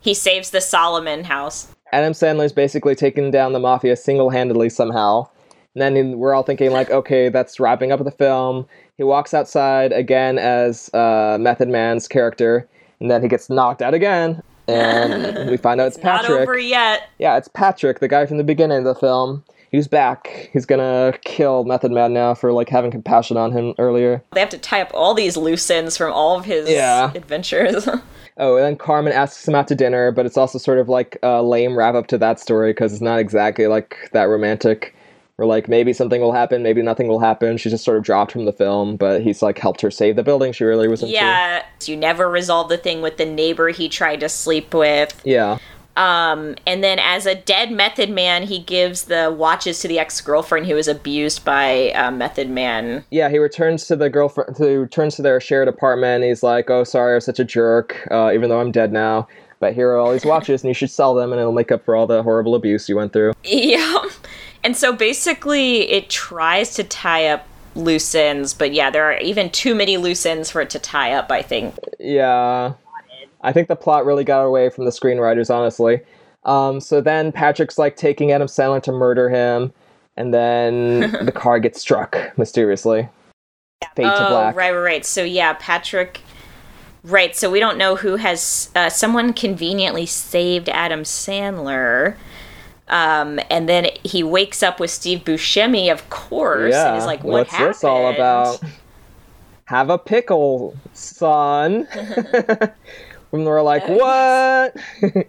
He 0.00 0.14
saves 0.14 0.50
the 0.50 0.60
Solomon 0.60 1.24
house. 1.24 1.68
Adam 1.92 2.12
Sandler's 2.12 2.52
basically 2.52 2.94
taken 2.94 3.30
down 3.30 3.52
the 3.52 3.58
mafia 3.58 3.96
single-handedly 3.96 4.68
somehow. 4.70 5.28
And 5.74 5.96
then 5.96 6.18
we're 6.18 6.34
all 6.34 6.42
thinking 6.42 6.70
like, 6.70 6.90
okay, 6.90 7.28
that's 7.28 7.58
wrapping 7.58 7.92
up 7.92 8.02
the 8.04 8.10
film. 8.10 8.66
He 8.96 9.04
walks 9.04 9.34
outside 9.34 9.92
again 9.92 10.38
as 10.38 10.92
uh, 10.94 11.38
Method 11.40 11.68
Man's 11.68 12.08
character, 12.08 12.68
and 13.00 13.10
then 13.10 13.22
he 13.22 13.28
gets 13.28 13.48
knocked 13.48 13.80
out 13.82 13.94
again. 13.94 14.42
And 14.66 15.48
we 15.50 15.56
find 15.56 15.80
out 15.80 15.86
it's 15.88 15.96
Not 16.02 16.22
Patrick. 16.22 16.42
over 16.42 16.58
yet. 16.58 17.08
Yeah, 17.18 17.36
it's 17.36 17.48
Patrick, 17.48 18.00
the 18.00 18.08
guy 18.08 18.26
from 18.26 18.36
the 18.38 18.44
beginning 18.44 18.78
of 18.78 18.84
the 18.84 18.94
film. 18.94 19.44
He's 19.70 19.86
back. 19.88 20.48
He's 20.52 20.64
gonna 20.66 21.14
kill 21.24 21.64
Method 21.64 21.92
Man 21.92 22.12
now 22.12 22.34
for 22.34 22.52
like 22.52 22.68
having 22.68 22.90
compassion 22.90 23.36
on 23.36 23.52
him 23.52 23.74
earlier. 23.78 24.22
They 24.32 24.40
have 24.40 24.48
to 24.50 24.58
tie 24.58 24.80
up 24.80 24.90
all 24.94 25.12
these 25.14 25.36
loose 25.36 25.68
ends 25.70 25.96
from 25.96 26.12
all 26.12 26.38
of 26.38 26.44
his 26.46 26.68
Yeah. 26.70 27.10
adventures. 27.14 27.88
Oh, 28.40 28.54
and 28.54 28.64
then 28.64 28.76
Carmen 28.76 29.12
asks 29.12 29.48
him 29.48 29.56
out 29.56 29.66
to 29.66 29.74
dinner, 29.74 30.12
but 30.12 30.24
it's 30.24 30.36
also 30.36 30.58
sort 30.58 30.78
of 30.78 30.88
like 30.88 31.18
a 31.24 31.42
lame 31.42 31.76
wrap 31.76 31.96
up 31.96 32.06
to 32.06 32.18
that 32.18 32.38
story 32.38 32.70
because 32.70 32.92
it's 32.92 33.02
not 33.02 33.18
exactly 33.18 33.66
like 33.66 33.96
that 34.12 34.28
romantic. 34.28 34.94
Or 35.38 35.44
like 35.46 35.68
maybe 35.68 35.92
something 35.92 36.20
will 36.20 36.30
happen, 36.32 36.62
maybe 36.62 36.80
nothing 36.80 37.08
will 37.08 37.18
happen. 37.18 37.56
She's 37.56 37.72
just 37.72 37.84
sort 37.84 37.96
of 37.96 38.04
dropped 38.04 38.30
from 38.30 38.44
the 38.44 38.52
film, 38.52 38.96
but 38.96 39.22
he's 39.22 39.42
like 39.42 39.58
helped 39.58 39.80
her 39.80 39.90
save 39.90 40.14
the 40.14 40.22
building 40.22 40.52
she 40.52 40.62
really 40.62 40.86
was 40.86 41.02
into. 41.02 41.14
yeah, 41.14 41.64
you 41.84 41.96
never 41.96 42.30
resolve 42.30 42.68
the 42.68 42.76
thing 42.78 43.02
with 43.02 43.16
the 43.16 43.24
neighbor 43.26 43.70
he 43.70 43.88
tried 43.88 44.20
to 44.20 44.28
sleep 44.28 44.72
with. 44.72 45.20
Yeah. 45.24 45.58
Um, 45.98 46.54
and 46.64 46.82
then 46.84 47.00
as 47.00 47.26
a 47.26 47.34
dead 47.34 47.72
Method 47.72 48.08
Man, 48.08 48.44
he 48.44 48.60
gives 48.60 49.04
the 49.04 49.34
watches 49.36 49.80
to 49.80 49.88
the 49.88 49.98
ex 49.98 50.20
girlfriend 50.20 50.66
who 50.66 50.76
was 50.76 50.86
abused 50.86 51.44
by 51.44 51.90
uh, 51.90 52.12
Method 52.12 52.48
Man. 52.48 53.04
Yeah, 53.10 53.28
he 53.28 53.38
returns 53.38 53.86
to 53.88 53.96
the 53.96 54.08
girlfriend. 54.08 54.56
He 54.56 54.76
returns 54.76 55.16
to 55.16 55.22
their 55.22 55.40
shared 55.40 55.66
apartment. 55.66 56.22
He's 56.22 56.44
like, 56.44 56.70
"Oh, 56.70 56.84
sorry, 56.84 57.12
I 57.12 57.14
was 57.16 57.24
such 57.24 57.40
a 57.40 57.44
jerk. 57.44 58.06
Uh, 58.12 58.30
even 58.32 58.48
though 58.48 58.60
I'm 58.60 58.70
dead 58.70 58.92
now, 58.92 59.26
but 59.58 59.74
here 59.74 59.90
are 59.90 59.98
all 59.98 60.12
these 60.12 60.24
watches, 60.24 60.62
and 60.62 60.68
you 60.68 60.74
should 60.74 60.90
sell 60.90 61.14
them, 61.14 61.32
and 61.32 61.40
it'll 61.40 61.52
make 61.52 61.72
up 61.72 61.84
for 61.84 61.96
all 61.96 62.06
the 62.06 62.22
horrible 62.22 62.54
abuse 62.54 62.88
you 62.88 62.96
went 62.96 63.12
through." 63.12 63.32
Yeah. 63.44 64.04
And 64.64 64.76
so 64.76 64.92
basically, 64.92 65.88
it 65.88 66.10
tries 66.10 66.74
to 66.74 66.82
tie 66.82 67.28
up 67.28 67.46
loose 67.76 68.12
ends, 68.12 68.54
but 68.54 68.72
yeah, 68.72 68.90
there 68.90 69.04
are 69.04 69.16
even 69.18 69.50
too 69.50 69.72
many 69.72 69.96
loose 69.96 70.26
ends 70.26 70.50
for 70.50 70.60
it 70.60 70.70
to 70.70 70.80
tie 70.80 71.12
up, 71.12 71.30
I 71.30 71.42
think. 71.42 71.76
Yeah, 72.00 72.72
I 73.42 73.52
think 73.52 73.68
the 73.68 73.76
plot 73.76 74.04
really 74.04 74.24
got 74.24 74.42
away 74.42 74.70
from 74.70 74.84
the 74.84 74.90
screenwriters, 74.90 75.54
honestly. 75.54 76.00
Um, 76.44 76.80
so 76.80 77.00
then 77.00 77.32
Patrick's 77.32 77.78
like 77.78 77.96
taking 77.96 78.32
Adam 78.32 78.48
Sandler 78.48 78.82
to 78.84 78.92
murder 78.92 79.28
him, 79.28 79.72
and 80.16 80.32
then 80.32 81.12
the 81.24 81.32
car 81.32 81.58
gets 81.60 81.80
struck 81.80 82.16
mysteriously. 82.36 83.08
Fade 83.94 84.06
to 84.06 84.26
oh, 84.26 84.30
black. 84.30 84.56
right, 84.56 84.72
right, 84.72 84.80
right. 84.80 85.06
So 85.06 85.22
yeah, 85.24 85.54
Patrick. 85.58 86.20
Right, 87.04 87.34
so 87.34 87.48
we 87.48 87.60
don't 87.60 87.78
know 87.78 87.94
who 87.96 88.16
has. 88.16 88.70
Uh, 88.74 88.88
someone 88.90 89.32
conveniently 89.32 90.04
saved 90.04 90.68
Adam 90.68 91.02
Sandler. 91.02 92.16
Um, 92.88 93.38
and 93.50 93.68
then 93.68 93.88
he 94.02 94.22
wakes 94.22 94.62
up 94.62 94.80
with 94.80 94.90
Steve 94.90 95.20
Buscemi, 95.20 95.92
of 95.92 96.08
course, 96.10 96.72
Yeah. 96.72 96.88
and 96.88 96.96
he's 96.96 97.06
like, 97.06 97.22
"What 97.22 97.32
What's 97.32 97.50
happened?" 97.50 97.74
this 97.74 97.84
all 97.84 98.08
about? 98.08 98.60
Have 99.66 99.90
a 99.90 99.98
pickle, 99.98 100.74
son. 100.94 101.86
and 103.32 103.44
we're 103.44 103.62
like, 103.62 103.86
what? 103.88 104.76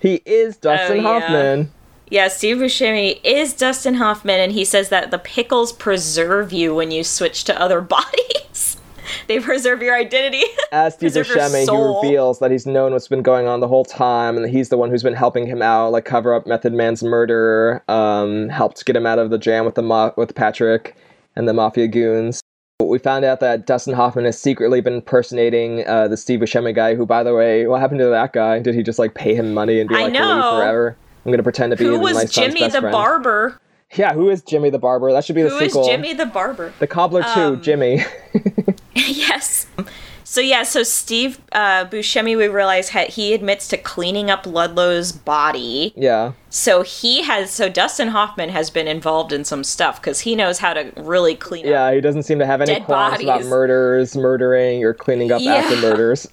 he 0.00 0.20
is 0.24 0.56
Dustin 0.56 0.98
Oh. 1.00 1.02
Hoffman. 1.02 1.70
Yeah, 2.10 2.28
Steve 2.28 2.58
Buscemi 2.58 3.18
is 3.24 3.54
Dustin 3.54 3.94
Hoffman, 3.94 4.38
and 4.38 4.52
he 4.52 4.66
says 4.66 4.90
that 4.90 5.10
the 5.10 5.18
pickles 5.18 5.72
preserve 5.72 6.52
you 6.52 6.74
when 6.74 6.90
you 6.90 7.04
switch 7.04 7.44
to 7.44 7.58
other 7.58 7.80
bodies. 7.96 8.76
they 9.28 9.40
preserve 9.40 9.80
your 9.80 9.94
identity. 9.96 10.42
As 10.72 10.92
Steve 10.94 11.12
Buscemi, 11.12 11.60
he 11.70 12.08
reveals 12.08 12.38
that 12.40 12.50
he's 12.50 12.66
known 12.66 12.92
what's 12.92 13.08
been 13.08 13.22
going 13.22 13.46
on 13.48 13.60
the 13.60 13.68
whole 13.68 13.86
time, 13.86 14.36
and 14.36 14.44
that 14.44 14.50
he's 14.50 14.68
the 14.68 14.76
one 14.76 14.90
who's 14.90 15.02
been 15.02 15.14
helping 15.14 15.46
him 15.46 15.62
out, 15.62 15.92
like 15.92 16.04
cover 16.04 16.34
up 16.34 16.46
Method 16.46 16.74
Man's 16.74 17.02
murder, 17.02 17.82
um, 17.88 18.50
helped 18.50 18.84
get 18.84 18.94
him 18.94 19.06
out 19.06 19.18
of 19.18 19.30
the 19.30 19.38
jam 19.38 19.64
with 19.64 19.74
the 19.76 19.82
ma- 19.82 20.12
with 20.18 20.34
Patrick 20.34 20.94
and 21.34 21.48
the 21.48 21.54
mafia 21.54 21.88
goons. 21.88 22.41
We 22.92 22.98
found 22.98 23.24
out 23.24 23.40
that 23.40 23.66
Dustin 23.66 23.94
Hoffman 23.94 24.26
has 24.26 24.38
secretly 24.38 24.82
been 24.82 24.92
impersonating 24.96 25.82
uh, 25.86 26.08
the 26.08 26.16
Steve 26.18 26.40
Buscemi 26.40 26.74
guy. 26.74 26.94
Who, 26.94 27.06
by 27.06 27.22
the 27.22 27.34
way, 27.34 27.66
what 27.66 27.80
happened 27.80 28.00
to 28.00 28.08
that 28.10 28.34
guy? 28.34 28.58
Did 28.58 28.74
he 28.74 28.82
just 28.82 28.98
like 28.98 29.14
pay 29.14 29.34
him 29.34 29.54
money 29.54 29.80
and 29.80 29.88
be 29.88 29.94
like. 29.94 30.12
Forever"? 30.12 30.94
I'm 31.24 31.32
gonna 31.32 31.42
pretend 31.42 31.70
to 31.70 31.78
be 31.78 31.84
who 31.84 31.98
was 31.98 32.30
Jimmy 32.30 32.64
the 32.68 32.80
friend. 32.80 32.92
barber? 32.92 33.58
Yeah, 33.94 34.12
who 34.12 34.28
is 34.28 34.42
Jimmy 34.42 34.68
the 34.68 34.78
barber? 34.78 35.10
That 35.10 35.24
should 35.24 35.36
be 35.36 35.42
the 35.42 35.48
Who 35.48 35.56
is 35.56 35.72
sequel. 35.72 35.86
Jimmy 35.86 36.12
the 36.12 36.26
barber? 36.26 36.74
The 36.80 36.86
cobbler 36.86 37.22
too, 37.22 37.40
Um, 37.40 37.62
Jimmy. 37.62 38.04
yes. 38.94 39.66
So 40.24 40.40
yeah, 40.40 40.62
so 40.62 40.82
Steve 40.82 41.40
uh, 41.52 41.86
Buscemi, 41.86 42.36
we 42.36 42.48
realize 42.48 42.90
ha- 42.90 43.08
he 43.08 43.34
admits 43.34 43.68
to 43.68 43.76
cleaning 43.76 44.30
up 44.30 44.46
Ludlow's 44.46 45.12
body. 45.12 45.92
Yeah. 45.96 46.32
So 46.50 46.82
he 46.82 47.22
has, 47.22 47.50
so 47.50 47.68
Dustin 47.68 48.08
Hoffman 48.08 48.50
has 48.50 48.70
been 48.70 48.86
involved 48.86 49.32
in 49.32 49.44
some 49.44 49.64
stuff 49.64 50.00
because 50.00 50.20
he 50.20 50.34
knows 50.34 50.58
how 50.58 50.74
to 50.74 50.92
really 50.96 51.34
clean 51.34 51.66
up. 51.66 51.70
Yeah, 51.70 51.92
he 51.94 52.00
doesn't 52.00 52.24
seem 52.24 52.38
to 52.38 52.46
have 52.46 52.60
any 52.60 52.80
qualms 52.80 53.22
about 53.22 53.44
murders, 53.44 54.16
murdering, 54.16 54.84
or 54.84 54.94
cleaning 54.94 55.32
up 55.32 55.42
after 55.42 55.76
murders. 55.80 56.28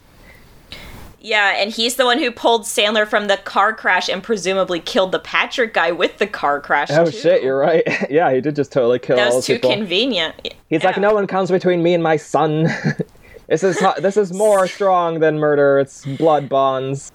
Yeah, 1.22 1.54
and 1.58 1.70
he's 1.72 1.96
the 1.96 2.06
one 2.06 2.18
who 2.18 2.32
pulled 2.32 2.62
Sandler 2.64 3.06
from 3.06 3.28
the 3.28 3.38
car 3.38 3.74
crash 3.74 4.08
and 4.08 4.24
presumably 4.24 4.80
killed 4.80 5.12
the 5.12 5.20
Patrick 5.20 5.74
guy 5.74 5.92
with 5.92 6.18
the 6.18 6.28
car 6.28 6.62
crash. 6.62 6.90
Oh 6.92 7.06
too. 7.06 7.12
shit, 7.12 7.44
you're 7.44 7.58
right. 7.58 7.84
yeah, 8.10 8.32
he 8.34 8.40
did 8.40 8.56
just 8.56 8.72
totally 8.72 9.00
kill 9.00 9.18
That 9.18 9.34
was 9.34 9.46
too 9.46 9.56
people. 9.56 9.74
convenient. 9.74 10.56
He's 10.70 10.84
like, 10.84 10.98
no 10.98 11.14
one 11.14 11.28
comes 11.28 11.52
between 11.52 11.84
me 11.84 11.94
and 11.94 12.02
my 12.02 12.16
son. 12.16 12.68
this 13.50 13.64
is 13.64 13.84
this 14.00 14.16
is 14.16 14.32
more 14.32 14.68
strong 14.68 15.20
than 15.20 15.40
murder. 15.40 15.80
It's 15.80 16.06
blood 16.06 16.48
bonds. 16.48 17.12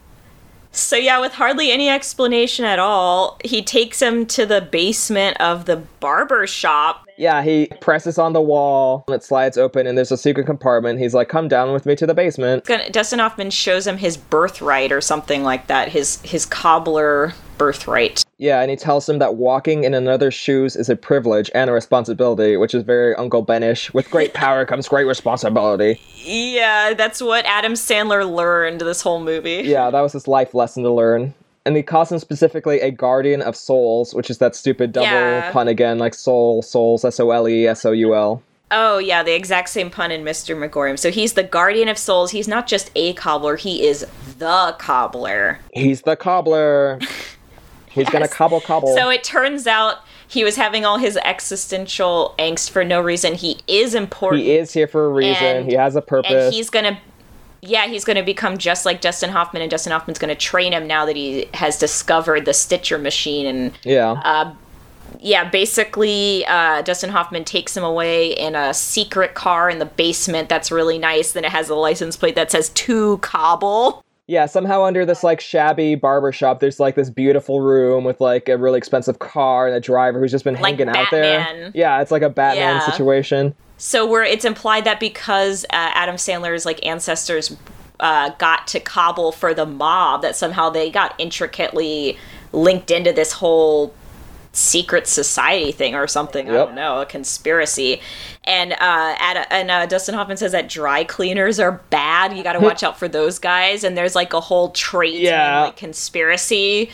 So 0.72 0.97
yeah, 0.97 1.20
with 1.20 1.32
hardly 1.32 1.70
any 1.70 1.89
explanation 1.89 2.64
at 2.64 2.80
all, 2.80 3.39
he 3.45 3.62
takes 3.62 4.03
him 4.03 4.26
to 4.26 4.45
the 4.45 4.61
basement 4.61 5.41
of 5.41 5.66
the 5.66 5.76
barber 6.01 6.49
shop. 6.49 7.03
Yeah, 7.17 7.43
he 7.43 7.69
presses 7.81 8.19
on 8.19 8.33
the 8.33 8.41
wall. 8.41 9.05
And 9.07 9.15
it 9.15 9.23
slides 9.23 9.57
open, 9.57 9.87
and 9.87 9.97
there's 9.97 10.12
a 10.12 10.17
secret 10.17 10.47
compartment. 10.47 10.99
He's 10.99 11.15
like, 11.15 11.29
"Come 11.29 11.49
down 11.49 11.73
with 11.73 11.87
me 11.87 11.97
to 11.97 12.07
the 12.07 12.15
basement." 12.15 12.65
Dustin 12.91 13.19
Hoffman 13.19 13.51
shows 13.51 13.87
him 13.87 13.99
his 13.99 14.17
birthright 14.17 14.93
or 14.93 15.01
something 15.01 15.43
like 15.43 15.67
that. 15.69 15.89
His 15.89 16.21
his 16.23 16.47
cobbler 16.47 17.35
birthright. 17.57 18.25
Yeah, 18.39 18.61
and 18.61 18.71
he 18.71 18.77
tells 18.77 19.09
him 19.09 19.19
that 19.21 19.37
walking 19.37 19.85
in 19.85 19.95
another's 19.95 20.35
shoes 20.35 20.75
is 20.77 20.89
a 20.89 20.97
privilege 20.97 21.51
and 21.55 21.71
a 21.71 21.73
responsibility, 21.73 22.57
which 22.57 22.75
is 22.75 22.83
very 22.83 23.15
Uncle 23.15 23.45
Benish. 23.45 23.95
With 23.95 24.11
great 24.11 24.35
power 24.35 24.67
comes 24.67 24.89
great 24.89 25.05
responsibility. 25.05 26.01
Yeah, 26.17 26.95
that's 26.95 27.23
what 27.23 27.45
Adam 27.47 27.75
Sandler 27.75 28.29
learned 28.29 28.81
this 28.81 29.03
whole 29.03 29.21
movie. 29.21 29.62
Yeah, 29.65 29.91
that 29.91 30.01
was 30.01 30.12
his 30.12 30.27
life 30.27 30.55
lesson 30.55 30.83
to 30.83 30.91
learn. 30.91 31.35
And 31.67 31.77
he 31.77 31.83
calls 31.83 32.12
him 32.12 32.19
specifically 32.19 32.81
a 32.81 32.91
guardian 32.91 33.41
of 33.41 33.57
souls, 33.57 34.15
which 34.15 34.29
is 34.29 34.39
that 34.39 34.55
stupid 34.55 34.93
double 34.93 35.07
Yeah. 35.07 35.51
pun 35.51 35.67
again, 35.69 35.99
like 35.99 36.12
soul, 36.15 36.61
souls, 36.62 37.05
S 37.05 37.19
O 37.19 37.31
L 37.31 37.49
E, 37.49 37.67
S 37.67 37.85
O 37.87 37.93
U 37.93 38.15
L. 38.15 38.43
Oh 38.71 38.99
yeah, 38.99 39.23
the 39.23 39.35
exact 39.35 39.69
same 39.69 39.89
pun 39.91 40.11
in 40.11 40.25
Mr. 40.25 40.57
Magorium. 40.57 40.99
So 40.99 41.11
he's 41.11 41.35
the 41.35 41.43
guardian 41.43 41.89
of 41.89 41.97
souls. 41.97 42.33
He's 42.33 42.49
not 42.49 42.67
just 42.67 42.91
a 42.97 43.12
cobbler, 43.15 43.57
he 43.57 43.87
is 43.87 44.07
the 44.39 44.75
cobbler. 44.79 45.59
He's 45.73 46.03
the 46.03 46.17
cobbler. 46.17 46.99
He's 47.91 48.11
gonna 48.11 48.27
cobble 48.27 48.61
cobble. 48.61 48.93
So 48.97 49.09
it 49.09 49.23
turns 49.23 49.69
out 49.69 49.99
he 50.27 50.43
was 50.43 50.57
having 50.57 50.85
all 50.85 50.99
his 50.99 51.17
existential 51.19 52.35
angst 52.41 52.71
for 52.71 52.85
no 52.85 53.01
reason. 53.01 53.35
He 53.35 53.61
is 53.69 53.95
important. 53.95 54.43
he 54.43 54.51
is 54.57 54.73
here 54.73 54.89
for 54.89 55.07
a 55.07 55.09
reason. 55.11 55.45
And- 55.59 55.67
he 55.71 55.75
has 55.77 55.95
a 55.95 56.03
purpose. 56.03 56.33
and 56.47 56.53
he's 56.53 56.71
gonna 56.71 56.99
yeah 57.67 57.87
he's 57.87 58.05
gonna 58.05 58.23
become 58.23 58.59
just 58.59 58.85
like 58.85 59.01
dustin 59.01 59.31
hoffman 59.31 59.62
and 59.62 59.71
dustin 59.71 59.93
hoffman's 59.93 60.19
gonna 60.19 60.35
train 60.35 60.73
him 60.73 60.87
now 60.87 61.05
that 61.07 61.17
he 61.17 61.49
has 61.55 61.79
discovered 61.79 62.45
the 62.45 62.53
stitcher 62.53 62.99
machine 62.99 63.47
and 63.47 63.73
yeah. 63.83 64.12
uh, 64.25 64.55
yeah 65.21 65.49
basically 65.49 66.45
uh, 66.47 66.83
dustin 66.83 67.11
hoffman 67.11 67.45
takes 67.45 67.77
him 67.77 67.85
away 67.85 68.33
in 68.33 68.55
a 68.55 68.75
secret 68.75 69.35
car 69.35 69.71
in 69.71 69.79
the 69.79 69.87
basement 69.87 70.49
that's 70.49 70.71
really 70.71 70.99
nice 70.99 71.33
then 71.33 71.45
it 71.45 71.51
has 71.51 71.69
a 71.69 71.75
license 71.75 72.17
plate 72.17 72.35
that 72.35 72.51
says 72.51 72.69
to 72.71 73.19
cobble 73.19 74.03
Yeah, 74.27 74.47
somehow 74.47 74.83
under 74.85 75.05
this 75.05 75.23
like 75.23 75.39
shabby 75.39 75.97
barbershop, 75.97 76.61
there's 76.61 76.81
like 76.81 76.95
this 76.95 77.11
beautiful 77.11 77.61
room 77.61 78.05
with 78.05 78.23
like 78.23 78.49
a 78.49 78.57
really 78.57 78.79
expensive 78.79 79.19
car 79.19 79.67
and 79.67 79.77
a 79.77 79.81
driver 79.81 80.19
who's 80.19 80.31
just 80.31 80.45
been 80.45 80.55
Like 80.55 80.79
hanging 80.79 80.89
out 80.89 81.11
there. 81.11 81.71
Yeah, 81.75 82.01
it's 82.01 82.11
like 82.11 82.23
a 82.23 82.31
Batman 82.31 82.77
Yeah. 82.77 82.91
situation. 82.91 83.55
So 83.77 84.07
where 84.07 84.22
it's 84.22 84.45
implied 84.45 84.85
that 84.85 85.01
because 85.01 85.64
uh, 85.64 85.68
adam 85.95 86.16
sandler's 86.16 86.64
like 86.64 86.85
ancestors 86.87 87.57
uh, 88.01 88.31
got 88.39 88.66
to 88.66 88.81
cobble 88.81 89.31
for 89.33 89.55
the 89.55 89.64
mob 89.66 90.22
that 90.22 90.35
somehow 90.37 90.68
they 90.68 90.91
got 90.91 91.14
intricately 91.18 92.18
linked 92.53 92.91
into 92.91 93.12
this 93.12 93.33
whole 93.33 93.95
secret 94.53 95.07
society 95.09 95.72
thing 95.72 95.95
or 95.97 96.07
something. 96.07 96.49
I 96.49 96.53
don't 96.53 96.75
know, 96.77 97.01
a 97.01 97.07
conspiracy. 97.07 98.01
And 98.45 98.72
uh, 98.72 98.77
at, 99.18 99.47
and 99.51 99.70
uh, 99.70 99.87
Dustin 99.87 100.14
Hoffman 100.14 100.37
says 100.37 100.53
that 100.53 100.68
dry 100.68 101.03
cleaners 101.05 101.59
are 101.59 101.81
bad. 101.91 102.37
You 102.37 102.43
got 102.45 102.53
to 102.53 102.61
watch 102.68 102.83
out 102.85 102.97
for 102.99 103.09
those 103.09 103.39
guys. 103.41 103.83
And 103.85 103.97
there's 103.97 104.14
like 104.14 104.33
a 104.33 104.41
whole 104.41 104.70
tradesman 104.70 105.22
Yeah. 105.25 105.62
like 105.62 105.77
conspiracy 105.77 106.91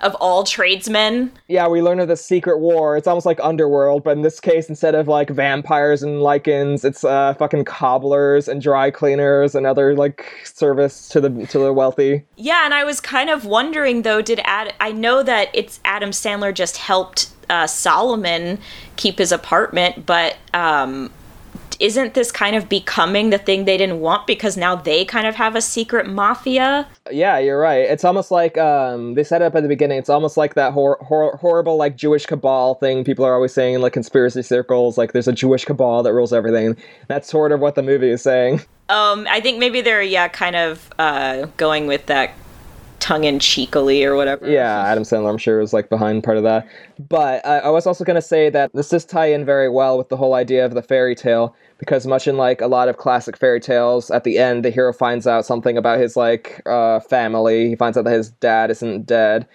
of 0.00 0.14
all 0.16 0.44
tradesmen. 0.44 1.32
Yeah, 1.48 1.68
we 1.68 1.82
learn 1.82 2.00
of 2.00 2.08
the 2.08 2.16
secret 2.16 2.58
war. 2.58 2.96
It's 2.96 3.06
almost 3.06 3.26
like 3.26 3.40
Underworld, 3.40 4.04
but 4.04 4.16
in 4.16 4.22
this 4.22 4.40
case, 4.40 4.68
instead 4.68 4.94
of 4.94 5.08
like 5.08 5.30
vampires 5.30 6.02
and 6.02 6.20
lycans, 6.20 6.84
it's 6.84 7.04
uh, 7.04 7.34
fucking 7.34 7.64
cobblers 7.64 8.48
and 8.48 8.62
dry 8.62 8.90
cleaners 8.90 9.54
and 9.54 9.66
other 9.66 9.96
like 9.96 10.26
service 10.44 11.08
to 11.08 11.20
the 11.20 11.46
to 11.46 11.58
the 11.58 11.72
wealthy. 11.72 12.24
Yeah, 12.36 12.64
and 12.64 12.74
I 12.74 12.84
was 12.84 13.00
kind 13.00 13.30
of 13.30 13.44
wondering 13.44 14.02
though, 14.02 14.22
did 14.22 14.40
Ad? 14.44 14.74
I 14.80 14.92
know 14.92 15.22
that 15.22 15.48
it's 15.52 15.80
Adam 15.84 16.10
Sandler 16.10 16.54
just 16.54 16.76
helped 16.76 17.30
uh, 17.50 17.66
Solomon 17.66 18.58
keep 18.96 19.18
his 19.18 19.32
apartment, 19.32 20.06
but 20.06 20.36
um, 20.54 21.10
isn't 21.80 22.14
this 22.14 22.32
kind 22.32 22.56
of 22.56 22.68
becoming 22.68 23.30
the 23.30 23.38
thing 23.38 23.64
they 23.64 23.76
didn't 23.76 24.00
want 24.00 24.26
because 24.26 24.56
now 24.56 24.74
they 24.74 25.04
kind 25.04 25.26
of 25.26 25.36
have 25.36 25.54
a 25.54 25.60
secret 25.60 26.08
mafia? 26.08 26.88
Yeah, 27.10 27.38
you're 27.38 27.60
right. 27.60 27.82
It's 27.82 28.04
almost 28.04 28.30
like 28.30 28.58
um, 28.58 29.14
they 29.14 29.24
set 29.24 29.42
it 29.42 29.44
up 29.44 29.54
at 29.54 29.62
the 29.62 29.68
beginning. 29.68 29.98
It's 29.98 30.08
almost 30.08 30.36
like 30.36 30.54
that 30.54 30.72
hor- 30.72 30.98
hor- 31.00 31.36
horrible 31.36 31.76
like 31.76 31.96
Jewish 31.96 32.26
cabal 32.26 32.74
thing 32.74 33.04
people 33.04 33.24
are 33.24 33.34
always 33.34 33.52
saying 33.52 33.74
in 33.74 33.80
like 33.80 33.92
conspiracy 33.92 34.42
circles. 34.42 34.98
Like 34.98 35.12
there's 35.12 35.28
a 35.28 35.32
Jewish 35.32 35.64
cabal 35.64 36.02
that 36.02 36.12
rules 36.12 36.32
everything. 36.32 36.76
That's 37.06 37.28
sort 37.28 37.52
of 37.52 37.60
what 37.60 37.74
the 37.74 37.82
movie 37.82 38.10
is 38.10 38.22
saying. 38.22 38.60
Um, 38.88 39.26
I 39.30 39.40
think 39.40 39.58
maybe 39.58 39.80
they're 39.80 40.02
yeah, 40.02 40.28
kind 40.28 40.56
of 40.56 40.90
uh, 40.98 41.46
going 41.58 41.86
with 41.86 42.06
that 42.06 42.32
tongue 43.00 43.24
in 43.24 43.38
cheekily 43.38 44.04
or 44.04 44.16
whatever. 44.16 44.48
Yeah, 44.50 44.82
Adam 44.84 45.02
Sandler, 45.02 45.30
I'm 45.30 45.38
sure, 45.38 45.58
was 45.58 45.72
like 45.72 45.88
behind 45.88 46.24
part 46.24 46.36
of 46.36 46.42
that. 46.42 46.66
But 47.08 47.44
I, 47.46 47.58
I 47.58 47.68
was 47.70 47.86
also 47.86 48.04
going 48.04 48.16
to 48.16 48.22
say 48.22 48.50
that 48.50 48.72
this 48.74 48.88
does 48.88 49.04
tie 49.04 49.26
in 49.26 49.44
very 49.44 49.68
well 49.68 49.96
with 49.96 50.08
the 50.08 50.16
whole 50.16 50.34
idea 50.34 50.64
of 50.64 50.74
the 50.74 50.82
fairy 50.82 51.14
tale, 51.14 51.54
because 51.78 52.06
much 52.06 52.26
in 52.26 52.36
like 52.36 52.60
a 52.60 52.66
lot 52.66 52.88
of 52.88 52.96
classic 52.96 53.36
fairy 53.36 53.60
tales, 53.60 54.10
at 54.10 54.24
the 54.24 54.38
end 54.38 54.64
the 54.64 54.70
hero 54.70 54.92
finds 54.92 55.26
out 55.26 55.46
something 55.46 55.76
about 55.76 55.98
his 55.98 56.16
like 56.16 56.60
uh, 56.66 57.00
family. 57.00 57.68
He 57.68 57.76
finds 57.76 57.96
out 57.96 58.04
that 58.04 58.12
his 58.12 58.30
dad 58.30 58.70
isn't 58.70 59.06
dead, 59.06 59.46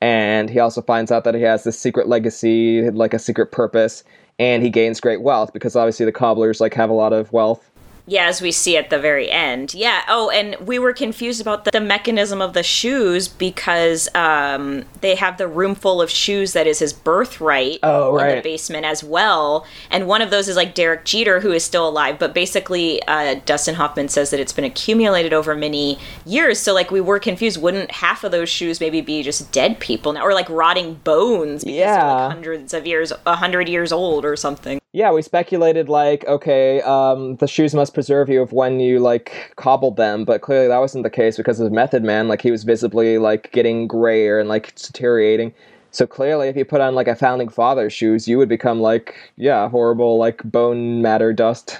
and 0.00 0.48
he 0.48 0.58
also 0.60 0.82
finds 0.82 1.10
out 1.10 1.24
that 1.24 1.34
he 1.34 1.42
has 1.42 1.64
this 1.64 1.78
secret 1.78 2.08
legacy, 2.08 2.88
like 2.90 3.14
a 3.14 3.18
secret 3.18 3.52
purpose, 3.52 4.04
and 4.38 4.62
he 4.62 4.70
gains 4.70 5.00
great 5.00 5.22
wealth 5.22 5.52
because 5.52 5.76
obviously 5.76 6.06
the 6.06 6.12
cobblers 6.12 6.60
like 6.60 6.74
have 6.74 6.90
a 6.90 6.94
lot 6.94 7.12
of 7.12 7.32
wealth. 7.32 7.68
Yeah, 8.12 8.26
as 8.26 8.42
we 8.42 8.52
see 8.52 8.76
at 8.76 8.90
the 8.90 8.98
very 8.98 9.30
end. 9.30 9.72
Yeah. 9.72 10.02
Oh, 10.06 10.28
and 10.28 10.54
we 10.66 10.78
were 10.78 10.92
confused 10.92 11.40
about 11.40 11.64
the, 11.64 11.70
the 11.70 11.80
mechanism 11.80 12.42
of 12.42 12.52
the 12.52 12.62
shoes 12.62 13.26
because 13.26 14.14
um, 14.14 14.84
they 15.00 15.14
have 15.14 15.38
the 15.38 15.48
room 15.48 15.74
full 15.74 16.02
of 16.02 16.10
shoes 16.10 16.52
that 16.52 16.66
is 16.66 16.78
his 16.78 16.92
birthright 16.92 17.78
Oh, 17.82 18.12
right. 18.14 18.28
in 18.30 18.36
the 18.36 18.42
basement 18.42 18.84
as 18.84 19.02
well. 19.02 19.66
And 19.90 20.06
one 20.06 20.20
of 20.20 20.30
those 20.30 20.46
is 20.46 20.56
like 20.56 20.74
Derek 20.74 21.06
Jeter, 21.06 21.40
who 21.40 21.52
is 21.52 21.64
still 21.64 21.88
alive. 21.88 22.18
But 22.18 22.34
basically, 22.34 23.02
uh, 23.04 23.36
Dustin 23.46 23.76
Hoffman 23.76 24.08
says 24.08 24.28
that 24.30 24.40
it's 24.40 24.52
been 24.52 24.64
accumulated 24.66 25.32
over 25.32 25.54
many 25.54 25.98
years. 26.26 26.58
So, 26.58 26.74
like, 26.74 26.90
we 26.90 27.00
were 27.00 27.18
confused. 27.18 27.62
Wouldn't 27.62 27.90
half 27.92 28.24
of 28.24 28.30
those 28.30 28.50
shoes 28.50 28.78
maybe 28.78 29.00
be 29.00 29.22
just 29.22 29.50
dead 29.52 29.80
people 29.80 30.12
now, 30.12 30.22
or 30.22 30.34
like 30.34 30.50
rotting 30.50 30.94
bones? 31.02 31.64
Because 31.64 31.76
Yeah. 31.78 32.04
like 32.26 32.32
hundreds 32.32 32.74
of 32.74 32.86
years, 32.86 33.10
a 33.24 33.36
hundred 33.36 33.70
years 33.70 33.90
old 33.90 34.26
or 34.26 34.36
something. 34.36 34.80
Yeah, 34.94 35.10
we 35.12 35.22
speculated 35.22 35.88
like, 35.88 36.26
okay, 36.26 36.82
um, 36.82 37.36
the 37.36 37.48
shoes 37.48 37.74
must 37.74 37.94
preserve 38.02 38.28
you 38.28 38.42
of 38.42 38.52
when 38.52 38.80
you 38.80 38.98
like 38.98 39.52
cobbled 39.54 39.96
them, 39.96 40.24
but 40.24 40.40
clearly 40.40 40.66
that 40.66 40.78
wasn't 40.78 41.04
the 41.04 41.08
case 41.08 41.36
because 41.36 41.60
of 41.60 41.70
Method 41.70 42.02
Man. 42.02 42.26
Like 42.26 42.42
he 42.42 42.50
was 42.50 42.64
visibly 42.64 43.16
like 43.16 43.52
getting 43.52 43.86
grayer 43.86 44.40
and 44.40 44.48
like 44.48 44.74
deteriorating. 44.74 45.54
So 45.92 46.04
clearly, 46.04 46.48
if 46.48 46.56
you 46.56 46.64
put 46.64 46.80
on 46.80 46.96
like 46.96 47.06
a 47.06 47.14
founding 47.14 47.48
father's 47.48 47.92
shoes, 47.92 48.26
you 48.26 48.38
would 48.38 48.48
become 48.48 48.80
like, 48.80 49.14
yeah, 49.36 49.68
horrible 49.68 50.18
like 50.18 50.42
bone 50.42 51.00
matter 51.00 51.32
dust, 51.32 51.78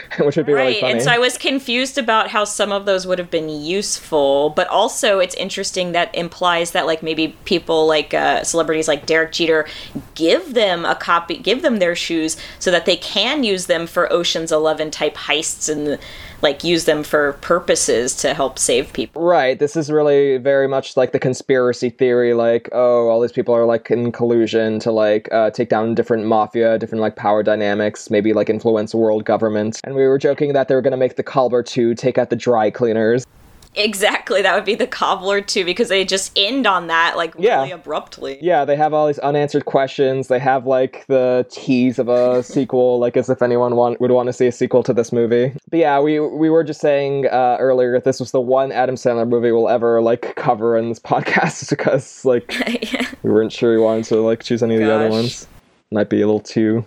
which 0.20 0.36
would 0.36 0.46
be 0.46 0.52
really 0.54 0.72
right 0.72 0.80
funny. 0.80 0.92
and 0.94 1.02
so 1.02 1.10
i 1.10 1.18
was 1.18 1.36
confused 1.36 1.98
about 1.98 2.28
how 2.28 2.44
some 2.44 2.72
of 2.72 2.86
those 2.86 3.06
would 3.06 3.18
have 3.18 3.30
been 3.30 3.48
useful 3.48 4.50
but 4.50 4.66
also 4.68 5.18
it's 5.18 5.34
interesting 5.34 5.92
that 5.92 6.14
implies 6.14 6.70
that 6.70 6.86
like 6.86 7.02
maybe 7.02 7.36
people 7.44 7.86
like 7.86 8.14
uh, 8.14 8.42
celebrities 8.42 8.88
like 8.88 9.04
derek 9.04 9.32
jeter 9.32 9.66
give 10.14 10.54
them 10.54 10.86
a 10.86 10.94
copy 10.94 11.36
give 11.36 11.60
them 11.60 11.78
their 11.78 11.94
shoes 11.94 12.38
so 12.58 12.70
that 12.70 12.86
they 12.86 12.96
can 12.96 13.44
use 13.44 13.66
them 13.66 13.86
for 13.86 14.10
oceans 14.10 14.50
11 14.50 14.90
type 14.90 15.14
heists 15.14 15.70
and 15.70 15.98
like 16.42 16.64
use 16.64 16.84
them 16.84 17.02
for 17.02 17.34
purposes 17.34 18.14
to 18.16 18.34
help 18.34 18.58
save 18.58 18.92
people 18.92 19.22
Right. 19.22 19.58
This 19.58 19.76
is 19.76 19.90
really 19.90 20.38
very 20.38 20.66
much 20.66 20.96
like 20.96 21.12
the 21.12 21.18
conspiracy 21.18 21.90
theory, 21.90 22.34
like, 22.34 22.68
oh, 22.72 23.08
all 23.08 23.20
these 23.20 23.32
people 23.32 23.54
are 23.54 23.64
like 23.64 23.90
in 23.90 24.10
collusion 24.10 24.78
to 24.80 24.90
like 24.90 25.32
uh, 25.32 25.50
take 25.50 25.68
down 25.68 25.94
different 25.94 26.26
mafia, 26.26 26.78
different 26.78 27.00
like 27.00 27.14
power 27.14 27.42
dynamics, 27.42 28.10
maybe 28.10 28.32
like 28.32 28.50
influence 28.50 28.94
world 28.94 29.24
governments. 29.24 29.80
And 29.84 29.94
we 29.94 30.06
were 30.06 30.18
joking 30.18 30.54
that 30.54 30.68
they 30.68 30.74
were 30.74 30.82
going 30.82 30.90
to 30.90 30.96
make 30.96 31.16
the 31.16 31.22
Cobbler 31.22 31.62
2 31.62 31.94
take 31.94 32.18
out 32.18 32.30
the 32.30 32.36
dry 32.36 32.70
cleaners. 32.70 33.24
Exactly, 33.74 34.42
that 34.42 34.54
would 34.54 34.66
be 34.66 34.74
the 34.74 34.86
cobbler 34.86 35.40
too, 35.40 35.64
because 35.64 35.88
they 35.88 36.04
just 36.04 36.32
end 36.36 36.66
on 36.66 36.88
that 36.88 37.16
like 37.16 37.34
really 37.36 37.70
abruptly. 37.70 38.38
Yeah, 38.42 38.64
they 38.66 38.76
have 38.76 38.92
all 38.92 39.06
these 39.06 39.18
unanswered 39.20 39.64
questions. 39.64 40.28
They 40.28 40.38
have 40.38 40.66
like 40.66 41.06
the 41.06 41.46
tease 41.50 41.98
of 41.98 42.08
a 42.08 42.42
sequel, 42.42 42.98
like 42.98 43.16
as 43.16 43.30
if 43.30 43.40
anyone 43.40 43.76
want, 43.76 44.00
would 44.00 44.10
want 44.10 44.26
to 44.26 44.32
see 44.32 44.46
a 44.46 44.52
sequel 44.52 44.82
to 44.82 44.92
this 44.92 45.10
movie. 45.10 45.54
But 45.70 45.78
yeah, 45.78 46.00
we 46.00 46.20
we 46.20 46.50
were 46.50 46.64
just 46.64 46.80
saying 46.80 47.26
uh, 47.28 47.56
earlier 47.60 47.92
that 47.92 48.04
this 48.04 48.20
was 48.20 48.30
the 48.30 48.40
one 48.40 48.72
Adam 48.72 48.96
Sandler 48.96 49.26
movie 49.28 49.52
we'll 49.52 49.70
ever 49.70 50.02
like 50.02 50.36
cover 50.36 50.76
in 50.76 50.90
this 50.90 50.98
podcast 51.00 51.70
because 51.70 52.24
like 52.24 52.54
Yeah. 52.92 53.06
we 53.22 53.30
weren't 53.30 53.52
sure 53.52 53.74
we 53.74 53.82
wanted 53.82 54.04
to 54.06 54.20
like 54.20 54.42
choose 54.42 54.62
any 54.62 54.74
of 54.74 54.80
the 54.80 54.92
other 54.92 55.08
ones. 55.08 55.46
Might 55.90 56.10
be 56.10 56.20
a 56.20 56.26
little 56.26 56.40
too 56.40 56.84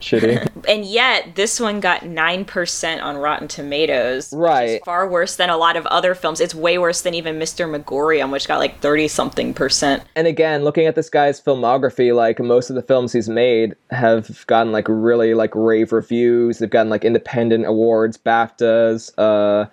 shitty. 0.00 0.46
and 0.68 0.84
yet, 0.84 1.34
this 1.34 1.58
one 1.58 1.80
got 1.80 2.02
9% 2.02 3.02
on 3.02 3.16
Rotten 3.16 3.48
Tomatoes. 3.48 4.30
Which 4.30 4.38
Right. 4.40 4.68
is 4.68 4.80
far 4.84 5.08
worse 5.08 5.36
than 5.36 5.50
a 5.50 5.56
lot 5.56 5.76
of 5.76 5.86
other 5.86 6.14
films. 6.14 6.40
It's 6.40 6.54
way 6.54 6.78
worse 6.78 7.00
than 7.02 7.14
even 7.14 7.38
Mr. 7.38 7.68
Magorium, 7.68 8.30
which 8.30 8.46
got 8.48 8.58
like 8.58 8.80
30 8.80 9.08
something 9.08 9.54
percent. 9.54 10.02
and 10.14 10.26
again, 10.26 10.64
looking 10.64 10.86
at 10.86 10.94
this 10.94 11.08
guy's 11.08 11.40
filmography, 11.40 12.14
like 12.14 12.38
most 12.40 12.70
of 12.70 12.76
the 12.76 12.82
films 12.82 13.12
he's 13.12 13.28
made 13.28 13.74
have 13.90 14.46
gotten 14.46 14.72
like 14.72 14.86
really 14.88 15.34
like 15.34 15.54
rave 15.54 15.92
reviews. 15.92 16.58
They've 16.58 16.70
gotten 16.70 16.90
like 16.90 17.04
independent 17.04 17.66
awards, 17.66 18.16
BAFTAs, 18.18 19.12
uh 19.18 19.66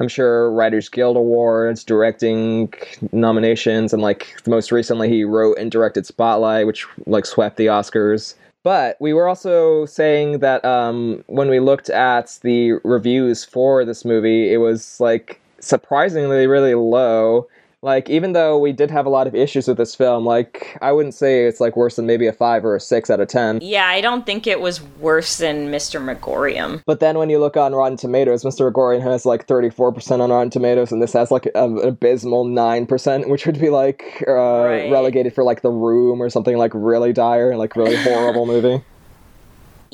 I'm 0.00 0.08
sure 0.08 0.50
Writers 0.50 0.88
Guild 0.88 1.16
Awards, 1.16 1.84
directing 1.84 2.72
nominations, 3.12 3.92
and 3.92 4.02
like 4.02 4.34
most 4.46 4.72
recently 4.72 5.08
he 5.08 5.22
wrote 5.22 5.56
and 5.56 5.70
directed 5.70 6.04
Spotlight, 6.04 6.66
which 6.66 6.84
like 7.06 7.24
swept 7.24 7.56
the 7.56 7.66
Oscars. 7.66 8.34
But 8.64 8.96
we 8.98 9.12
were 9.12 9.28
also 9.28 9.84
saying 9.84 10.38
that 10.38 10.64
um, 10.64 11.22
when 11.26 11.50
we 11.50 11.60
looked 11.60 11.90
at 11.90 12.38
the 12.42 12.72
reviews 12.82 13.44
for 13.44 13.84
this 13.84 14.06
movie, 14.06 14.52
it 14.52 14.56
was 14.56 14.98
like 14.98 15.40
surprisingly 15.60 16.46
really 16.46 16.74
low. 16.74 17.46
Like 17.84 18.08
even 18.08 18.32
though 18.32 18.58
we 18.58 18.72
did 18.72 18.90
have 18.90 19.04
a 19.04 19.10
lot 19.10 19.26
of 19.26 19.34
issues 19.34 19.68
with 19.68 19.76
this 19.76 19.94
film, 19.94 20.24
like 20.24 20.78
I 20.80 20.90
wouldn't 20.90 21.12
say 21.14 21.44
it's 21.44 21.60
like 21.60 21.76
worse 21.76 21.96
than 21.96 22.06
maybe 22.06 22.26
a 22.26 22.32
five 22.32 22.64
or 22.64 22.74
a 22.74 22.80
six 22.80 23.10
out 23.10 23.20
of 23.20 23.28
ten. 23.28 23.58
Yeah, 23.60 23.86
I 23.86 24.00
don't 24.00 24.24
think 24.24 24.46
it 24.46 24.60
was 24.62 24.80
worse 25.00 25.36
than 25.36 25.68
Mr. 25.68 26.00
Magorium. 26.02 26.82
But 26.86 27.00
then 27.00 27.18
when 27.18 27.28
you 27.28 27.38
look 27.38 27.58
on 27.58 27.74
Rotten 27.74 27.98
Tomatoes, 27.98 28.42
Mr. 28.42 28.72
Magorium 28.72 29.02
has 29.02 29.26
like 29.26 29.46
34% 29.46 30.20
on 30.22 30.30
Rotten 30.30 30.48
Tomatoes, 30.48 30.92
and 30.92 31.02
this 31.02 31.12
has 31.12 31.30
like 31.30 31.44
a- 31.54 31.64
an 31.64 31.78
abysmal 31.80 32.46
9%, 32.46 33.28
which 33.28 33.44
would 33.44 33.60
be 33.60 33.68
like 33.68 34.24
uh, 34.26 34.32
Right. 34.32 34.90
relegated 34.90 35.34
for 35.34 35.44
like 35.44 35.60
The 35.60 35.70
Room 35.70 36.22
or 36.22 36.30
something 36.30 36.56
like 36.56 36.72
really 36.74 37.12
dire, 37.12 37.54
like 37.54 37.76
really 37.76 37.96
horrible 37.96 38.46
movie. 38.54 38.82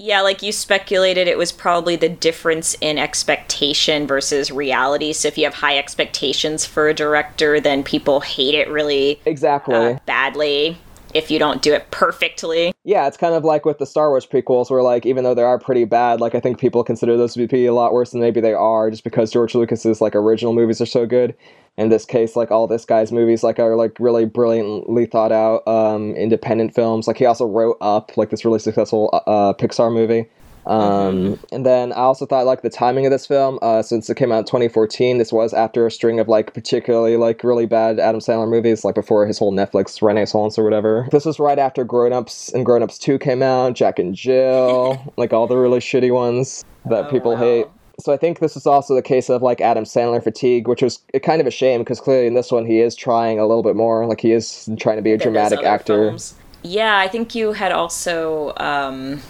Yeah, 0.02 0.22
like 0.22 0.42
you 0.42 0.50
speculated, 0.50 1.28
it 1.28 1.36
was 1.36 1.52
probably 1.52 1.94
the 1.94 2.08
difference 2.08 2.74
in 2.80 2.96
expectation 2.96 4.06
versus 4.06 4.50
reality. 4.50 5.12
So 5.12 5.28
if 5.28 5.36
you 5.36 5.44
have 5.44 5.52
high 5.52 5.76
expectations 5.76 6.64
for 6.64 6.88
a 6.88 6.94
director, 6.94 7.60
then 7.60 7.82
people 7.84 8.20
hate 8.20 8.54
it 8.54 8.70
really 8.70 9.20
Exactly. 9.26 9.74
uh, 9.74 9.98
badly 10.06 10.78
if 11.14 11.30
you 11.30 11.38
don't 11.38 11.62
do 11.62 11.72
it 11.72 11.90
perfectly. 11.90 12.72
yeah, 12.84 13.06
it's 13.06 13.16
kind 13.16 13.34
of 13.34 13.44
like 13.44 13.64
with 13.64 13.78
the 13.78 13.86
Star 13.86 14.10
Wars 14.10 14.26
prequels, 14.26 14.70
where 14.70 14.82
like 14.82 15.06
even 15.06 15.24
though 15.24 15.34
they 15.34 15.42
are 15.42 15.58
pretty 15.58 15.84
bad, 15.84 16.20
like 16.20 16.34
I 16.34 16.40
think 16.40 16.58
people 16.58 16.84
consider 16.84 17.16
those 17.16 17.34
to 17.34 17.46
be 17.46 17.66
a 17.66 17.74
lot 17.74 17.92
worse 17.92 18.10
than 18.10 18.20
maybe 18.20 18.40
they 18.40 18.54
are, 18.54 18.90
just 18.90 19.04
because 19.04 19.30
George 19.30 19.54
Lucas's 19.54 20.00
like 20.00 20.14
original 20.14 20.52
movies 20.52 20.80
are 20.80 20.86
so 20.86 21.06
good. 21.06 21.34
In 21.76 21.88
this 21.88 22.04
case, 22.04 22.36
like 22.36 22.50
all 22.50 22.66
this 22.66 22.84
guy's 22.84 23.12
movies, 23.12 23.42
like 23.42 23.58
are 23.58 23.76
like 23.76 23.98
really 23.98 24.24
brilliantly 24.24 25.06
thought 25.06 25.32
out, 25.32 25.66
um, 25.66 26.14
independent 26.14 26.74
films. 26.74 27.06
Like 27.06 27.16
he 27.16 27.24
also 27.24 27.46
wrote 27.46 27.78
up 27.80 28.16
like 28.16 28.30
this 28.30 28.44
really 28.44 28.58
successful 28.58 29.08
uh, 29.26 29.54
Pixar 29.54 29.92
movie. 29.92 30.28
Um, 30.66 31.38
And 31.52 31.64
then 31.66 31.92
I 31.92 31.96
also 31.96 32.26
thought 32.26 32.46
like 32.46 32.62
the 32.62 32.70
timing 32.70 33.06
of 33.06 33.10
this 33.10 33.26
film, 33.26 33.58
uh, 33.62 33.82
since 33.82 34.08
it 34.10 34.16
came 34.16 34.30
out 34.32 34.40
in 34.40 34.44
2014, 34.44 35.18
this 35.18 35.32
was 35.32 35.52
after 35.54 35.86
a 35.86 35.90
string 35.90 36.20
of 36.20 36.28
like 36.28 36.54
particularly 36.54 37.16
like 37.16 37.42
really 37.42 37.66
bad 37.66 37.98
Adam 37.98 38.20
Sandler 38.20 38.48
movies, 38.48 38.84
like 38.84 38.94
before 38.94 39.26
his 39.26 39.38
whole 39.38 39.52
Netflix 39.52 40.00
renaissance 40.02 40.58
or 40.58 40.64
whatever. 40.64 41.08
This 41.10 41.24
was 41.24 41.38
right 41.38 41.58
after 41.58 41.84
Grown 41.84 42.12
Ups 42.12 42.52
and 42.52 42.64
Grown 42.64 42.82
Ups 42.82 42.98
2 42.98 43.18
came 43.18 43.42
out, 43.42 43.74
Jack 43.74 43.98
and 43.98 44.14
Jill, 44.14 45.12
like 45.16 45.32
all 45.32 45.46
the 45.46 45.56
really 45.56 45.80
shitty 45.80 46.12
ones 46.12 46.64
that 46.86 47.06
Oh, 47.06 47.10
people 47.10 47.32
wow. 47.32 47.38
hate. 47.38 47.66
So 48.00 48.14
I 48.14 48.16
think 48.16 48.38
this 48.38 48.56
is 48.56 48.66
also 48.66 48.94
the 48.94 49.02
case 49.02 49.28
of 49.28 49.42
like 49.42 49.60
Adam 49.60 49.84
Sandler 49.84 50.22
fatigue, 50.24 50.68
which 50.68 50.80
was 50.82 51.00
kind 51.22 51.40
of 51.40 51.46
a 51.46 51.50
shame 51.50 51.80
because 51.82 52.00
clearly 52.00 52.26
in 52.26 52.32
this 52.34 52.50
one 52.50 52.64
he 52.64 52.80
is 52.80 52.94
trying 52.94 53.38
a 53.38 53.46
little 53.46 53.62
bit 53.62 53.76
more. 53.76 54.06
Like 54.06 54.20
he 54.22 54.32
is 54.32 54.70
trying 54.78 54.96
to 54.96 55.02
be 55.02 55.12
a 55.12 55.18
dramatic 55.18 55.62
actor. 55.62 56.08
films. 56.08 56.34
Yeah, 56.62 56.96
I 56.98 57.08
think 57.08 57.34
you 57.34 57.52
had 57.52 57.72
also 57.72 58.54
um, 58.56 59.20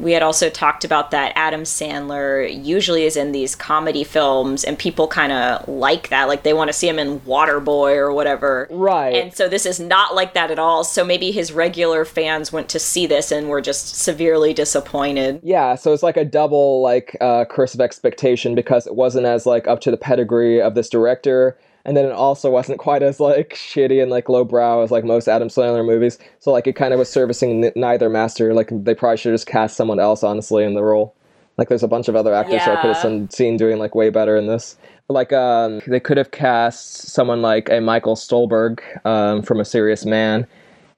we 0.00 0.12
had 0.12 0.22
also 0.22 0.48
talked 0.48 0.84
about 0.84 1.10
that 1.10 1.32
Adam 1.36 1.62
Sandler 1.62 2.48
usually 2.64 3.04
is 3.04 3.16
in 3.16 3.32
these 3.32 3.54
comedy 3.54 4.04
films 4.04 4.64
and 4.64 4.78
people 4.78 5.06
kind 5.06 5.32
of 5.32 5.68
like 5.68 6.08
that 6.08 6.28
like 6.28 6.42
they 6.42 6.52
want 6.52 6.68
to 6.68 6.72
see 6.72 6.88
him 6.88 6.98
in 6.98 7.20
Waterboy 7.20 7.96
or 7.96 8.12
whatever. 8.12 8.66
Right. 8.70 9.14
And 9.14 9.34
so 9.34 9.48
this 9.48 9.66
is 9.66 9.78
not 9.78 10.14
like 10.14 10.34
that 10.34 10.50
at 10.50 10.58
all. 10.58 10.84
So 10.84 11.04
maybe 11.04 11.30
his 11.30 11.52
regular 11.52 12.04
fans 12.04 12.52
went 12.52 12.68
to 12.70 12.78
see 12.78 13.06
this 13.06 13.30
and 13.30 13.48
were 13.48 13.60
just 13.60 13.96
severely 13.96 14.54
disappointed. 14.54 15.40
Yeah, 15.42 15.74
so 15.74 15.92
it's 15.92 16.02
like 16.02 16.16
a 16.16 16.24
double 16.24 16.82
like 16.82 17.16
uh, 17.20 17.44
curse 17.44 17.74
of 17.74 17.80
expectation 17.80 18.54
because 18.54 18.86
it 18.86 18.94
wasn't 18.94 19.26
as 19.26 19.46
like 19.46 19.68
up 19.68 19.80
to 19.80 19.90
the 19.90 19.96
pedigree 19.96 20.60
of 20.60 20.74
this 20.74 20.88
director, 20.88 21.58
and 21.84 21.96
then 21.96 22.04
it 22.04 22.12
also 22.12 22.50
wasn't 22.50 22.78
quite 22.78 23.02
as 23.02 23.20
like 23.20 23.50
shitty 23.54 24.02
and 24.02 24.10
like 24.10 24.28
lowbrow 24.28 24.82
as 24.82 24.90
like 24.90 25.04
most 25.04 25.28
Adam 25.28 25.48
Sandler 25.48 25.84
movies. 25.84 26.18
So 26.38 26.52
like 26.52 26.66
it 26.66 26.74
kind 26.76 26.92
of 26.92 26.98
was 26.98 27.08
servicing 27.10 27.64
n- 27.64 27.72
neither 27.76 28.08
master. 28.10 28.52
Like 28.54 28.68
they 28.70 28.94
probably 28.94 29.16
should 29.16 29.32
just 29.34 29.46
cast 29.46 29.76
someone 29.76 29.98
else 30.00 30.22
honestly 30.22 30.64
in 30.64 30.74
the 30.74 30.82
role. 30.82 31.14
Like 31.56 31.68
there's 31.68 31.82
a 31.82 31.88
bunch 31.88 32.08
of 32.08 32.16
other 32.16 32.34
actors 32.34 32.64
that 32.64 32.78
I 32.78 32.80
could 32.82 32.88
have 32.88 32.96
Yeah. 32.96 33.02
seen, 33.02 33.30
seen 33.30 33.56
doing 33.56 33.78
like 33.78 33.94
way 33.94 34.10
better 34.10 34.36
in 34.36 34.46
this. 34.46 34.76
Like 35.08 35.32
um, 35.32 35.80
they 35.86 36.00
could 36.00 36.16
have 36.16 36.30
cast 36.30 37.08
someone 37.08 37.42
like 37.42 37.68
a 37.68 37.80
Michael 37.80 38.14
Stuhlbarg 38.14 38.80
um, 39.04 39.42
from 39.42 39.58
A 39.60 39.64
Serious 39.64 40.04
Man, 40.06 40.46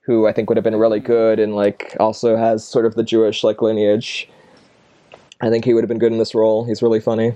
who 0.03 0.26
I 0.26 0.33
think 0.33 0.49
would 0.51 0.57
have 0.57 0.64
been 0.64 0.76
really 0.76 1.01
good 1.01 1.39
and 1.41 1.57
like 1.57 1.97
also 1.99 2.37
has 2.37 2.64
sort 2.64 2.87
of 2.87 2.95
the 2.95 3.03
Jewish 3.03 3.43
like 3.43 3.62
lineage. 3.62 4.28
I 5.41 5.49
think 5.51 5.64
he 5.64 5.74
would 5.74 5.83
have 5.83 5.89
been 5.89 5.99
good 5.99 6.12
in 6.12 6.18
this 6.18 6.35
role. 6.35 6.64
He's 6.64 6.83
really 6.83 7.01
funny 7.01 7.33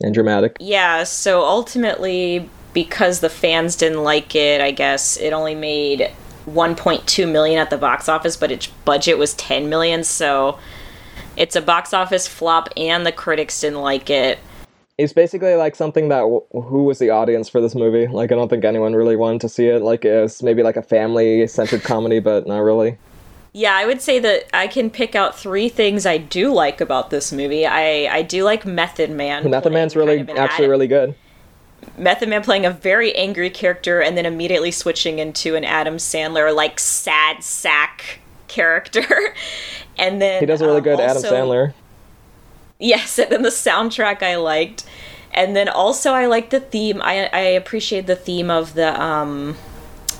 and 0.00 0.14
dramatic. 0.14 0.56
Yeah, 0.60 1.02
so 1.04 1.42
ultimately, 1.44 2.48
because 2.72 3.20
the 3.20 3.30
fans 3.30 3.76
didn't 3.76 4.02
like 4.02 4.34
it, 4.34 4.60
I 4.60 4.70
guess 4.70 5.16
it 5.16 5.32
only 5.32 5.54
made 5.54 6.10
1.2 6.46 7.30
million 7.30 7.58
at 7.58 7.70
the 7.70 7.78
box 7.78 8.08
office, 8.08 8.36
but 8.36 8.50
its 8.50 8.66
budget 8.66 9.18
was 9.18 9.34
10 9.34 9.68
million. 9.68 10.04
So 10.04 10.58
it's 11.36 11.56
a 11.56 11.60
box 11.60 11.94
office 11.94 12.26
flop, 12.26 12.68
and 12.76 13.06
the 13.06 13.12
critics 13.12 13.60
didn't 13.60 13.80
like 13.80 14.10
it. 14.10 14.38
It's 14.98 15.12
basically 15.12 15.54
like 15.54 15.74
something 15.74 16.08
that 16.08 16.20
w- 16.20 16.44
who 16.52 16.84
was 16.84 16.98
the 16.98 17.10
audience 17.10 17.48
for 17.48 17.60
this 17.60 17.74
movie? 17.74 18.06
Like 18.06 18.30
I 18.30 18.34
don't 18.34 18.48
think 18.48 18.64
anyone 18.64 18.94
really 18.94 19.16
wanted 19.16 19.40
to 19.42 19.48
see 19.48 19.66
it. 19.66 19.82
Like 19.82 20.04
it's 20.04 20.42
maybe 20.42 20.62
like 20.62 20.76
a 20.76 20.82
family 20.82 21.46
centered 21.46 21.82
comedy, 21.82 22.20
but 22.20 22.46
not 22.46 22.58
really. 22.58 22.98
Yeah, 23.54 23.74
I 23.74 23.84
would 23.84 24.00
say 24.00 24.18
that 24.18 24.44
I 24.56 24.66
can 24.66 24.88
pick 24.90 25.14
out 25.14 25.36
three 25.36 25.68
things 25.68 26.06
I 26.06 26.18
do 26.18 26.52
like 26.52 26.80
about 26.80 27.10
this 27.10 27.32
movie. 27.32 27.66
I, 27.66 28.06
I 28.10 28.22
do 28.22 28.44
like 28.44 28.64
Method 28.64 29.10
Man. 29.10 29.48
Method 29.50 29.72
Man's 29.72 29.94
really 29.94 30.18
kind 30.18 30.30
of 30.30 30.38
actually 30.38 30.68
really 30.68 30.86
good. 30.86 31.14
Method 31.96 32.28
Man 32.28 32.42
playing 32.42 32.64
a 32.66 32.70
very 32.70 33.14
angry 33.14 33.50
character 33.50 34.00
and 34.00 34.16
then 34.16 34.26
immediately 34.26 34.70
switching 34.70 35.18
into 35.18 35.54
an 35.56 35.64
Adam 35.64 35.96
Sandler 35.96 36.54
like 36.54 36.78
sad 36.78 37.42
sack 37.42 38.20
character. 38.48 39.34
and 39.98 40.20
then 40.20 40.40
He 40.40 40.46
does 40.46 40.60
a 40.60 40.66
really 40.66 40.78
um, 40.78 40.84
good 40.84 41.00
Adam 41.00 41.22
Sandler. 41.22 41.74
Yes, 42.78 43.18
and 43.18 43.30
then 43.30 43.42
the 43.42 43.48
soundtrack 43.50 44.22
I 44.22 44.36
liked. 44.36 44.84
And 45.32 45.56
then 45.56 45.68
also 45.68 46.12
I 46.12 46.26
like 46.26 46.50
the 46.50 46.60
theme. 46.60 47.00
I 47.02 47.28
I 47.32 47.40
appreciate 47.40 48.06
the 48.06 48.16
theme 48.16 48.50
of 48.50 48.74
the 48.74 49.00
um 49.00 49.56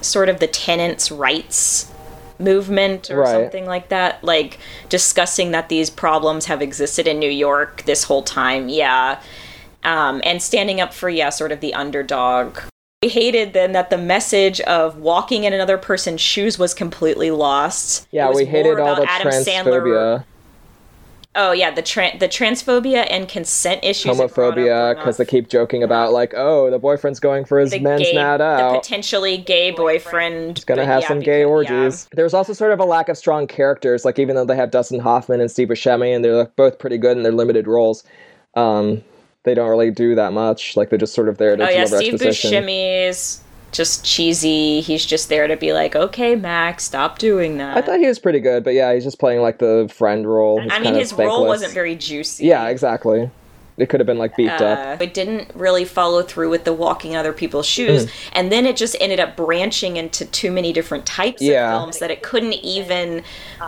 sort 0.00 0.28
of 0.28 0.40
the 0.40 0.46
tenants' 0.46 1.10
rights 1.10 1.90
movement 2.38 3.10
or 3.10 3.20
Right. 3.20 3.30
something 3.30 3.66
like 3.66 3.88
that. 3.90 4.24
Like 4.24 4.58
discussing 4.88 5.50
that 5.52 5.68
these 5.68 5.90
problems 5.90 6.46
have 6.46 6.62
existed 6.62 7.06
in 7.06 7.18
New 7.18 7.30
York 7.30 7.82
this 7.84 8.04
whole 8.04 8.22
time. 8.22 8.68
Yeah. 8.68 9.20
Um, 9.84 10.20
and 10.24 10.40
standing 10.40 10.80
up 10.80 10.94
for 10.94 11.08
yeah, 11.08 11.30
sort 11.30 11.52
of 11.52 11.60
the 11.60 11.74
underdog. 11.74 12.58
We 13.02 13.08
hated 13.08 13.52
then 13.52 13.72
that 13.72 13.90
the 13.90 13.98
message 13.98 14.60
of 14.60 14.96
walking 14.96 15.42
in 15.42 15.52
another 15.52 15.76
person's 15.76 16.20
shoes 16.20 16.56
was 16.56 16.72
completely 16.72 17.32
lost. 17.32 18.06
Yeah, 18.12 18.30
we 18.30 18.44
hated 18.44 18.78
all 18.78 18.94
the 18.94 19.10
Adam 19.10 19.32
Sandler- 19.32 19.82
transphobia, 19.82 20.24
Oh 21.34 21.52
yeah, 21.52 21.70
the 21.70 21.82
tran 21.82 22.18
the 22.18 22.28
transphobia 22.28 23.06
and 23.08 23.26
consent 23.26 23.82
issues. 23.82 24.18
homophobia, 24.18 24.94
because 24.94 25.16
they 25.16 25.24
keep 25.24 25.48
joking 25.48 25.82
about 25.82 26.12
like, 26.12 26.34
oh, 26.36 26.70
the 26.70 26.78
boyfriend's 26.78 27.20
going 27.20 27.46
for 27.46 27.58
his 27.58 27.70
the 27.70 27.78
men's 27.78 28.02
gay, 28.02 28.12
night 28.12 28.36
the 28.36 28.78
potentially 28.78 29.38
gay 29.38 29.70
boyfriend. 29.70 30.58
He's 30.58 30.64
gonna 30.66 30.84
have 30.84 31.00
yeah, 31.02 31.08
some 31.08 31.20
gay 31.20 31.44
because- 31.44 31.70
yeah. 31.70 31.76
orgies. 31.80 32.08
There's 32.12 32.34
also 32.34 32.52
sort 32.52 32.72
of 32.72 32.80
a 32.80 32.84
lack 32.84 33.08
of 33.08 33.16
strong 33.16 33.46
characters. 33.46 34.04
Like 34.04 34.18
even 34.18 34.36
though 34.36 34.44
they 34.44 34.56
have 34.56 34.70
Dustin 34.70 35.00
Hoffman 35.00 35.40
and 35.40 35.50
Steve 35.50 35.68
Buscemi, 35.68 36.14
and 36.14 36.22
they're 36.22 36.44
both 36.56 36.78
pretty 36.78 36.98
good 36.98 37.16
in 37.16 37.22
their 37.22 37.32
limited 37.32 37.66
roles, 37.66 38.04
um, 38.54 39.02
they 39.44 39.54
don't 39.54 39.68
really 39.68 39.90
do 39.90 40.14
that 40.14 40.32
much. 40.32 40.76
Like 40.76 40.90
they're 40.90 40.98
just 40.98 41.14
sort 41.14 41.28
of 41.28 41.38
there 41.38 41.56
to 41.56 41.66
Oh 41.66 41.70
yeah, 41.70 41.84
Steve 41.84 42.14
exposition. 42.14 42.52
Buscemi 42.52 43.08
is 43.08 43.42
just 43.72 44.04
cheesy. 44.04 44.80
He's 44.80 45.04
just 45.04 45.28
there 45.28 45.46
to 45.46 45.56
be 45.56 45.72
like, 45.72 45.96
okay, 45.96 46.36
Max, 46.36 46.84
stop 46.84 47.18
doing 47.18 47.58
that. 47.58 47.76
I 47.76 47.82
thought 47.82 47.98
he 47.98 48.06
was 48.06 48.18
pretty 48.18 48.40
good, 48.40 48.64
but 48.64 48.74
yeah, 48.74 48.92
he's 48.94 49.04
just 49.04 49.18
playing 49.18 49.40
like 49.40 49.58
the 49.58 49.90
friend 49.92 50.26
role. 50.26 50.60
He's 50.60 50.72
I 50.72 50.78
mean, 50.78 50.94
his 50.94 51.12
role 51.12 51.46
wasn't 51.46 51.72
very 51.72 51.96
juicy. 51.96 52.44
Yeah, 52.46 52.68
exactly. 52.68 53.30
It 53.76 53.88
could 53.88 54.00
have 54.00 54.06
been 54.06 54.18
like 54.18 54.36
beefed 54.36 54.60
up. 54.60 55.00
Uh, 55.00 55.02
it 55.04 55.14
didn't 55.14 55.50
really 55.54 55.84
follow 55.84 56.22
through 56.22 56.50
with 56.50 56.64
the 56.64 56.72
walking 56.72 57.12
in 57.12 57.16
other 57.16 57.32
people's 57.32 57.66
shoes, 57.66 58.06
Mm. 58.06 58.10
and 58.34 58.52
then 58.52 58.66
it 58.66 58.76
just 58.76 58.96
ended 59.00 59.20
up 59.20 59.36
branching 59.36 59.96
into 59.96 60.24
too 60.26 60.50
many 60.50 60.72
different 60.72 61.06
types 61.06 61.40
Yeah. 61.42 61.72
of 61.74 61.80
films 61.80 61.98
that 61.98 62.10
it 62.10 62.22
couldn't 62.22 62.54
even 62.54 63.22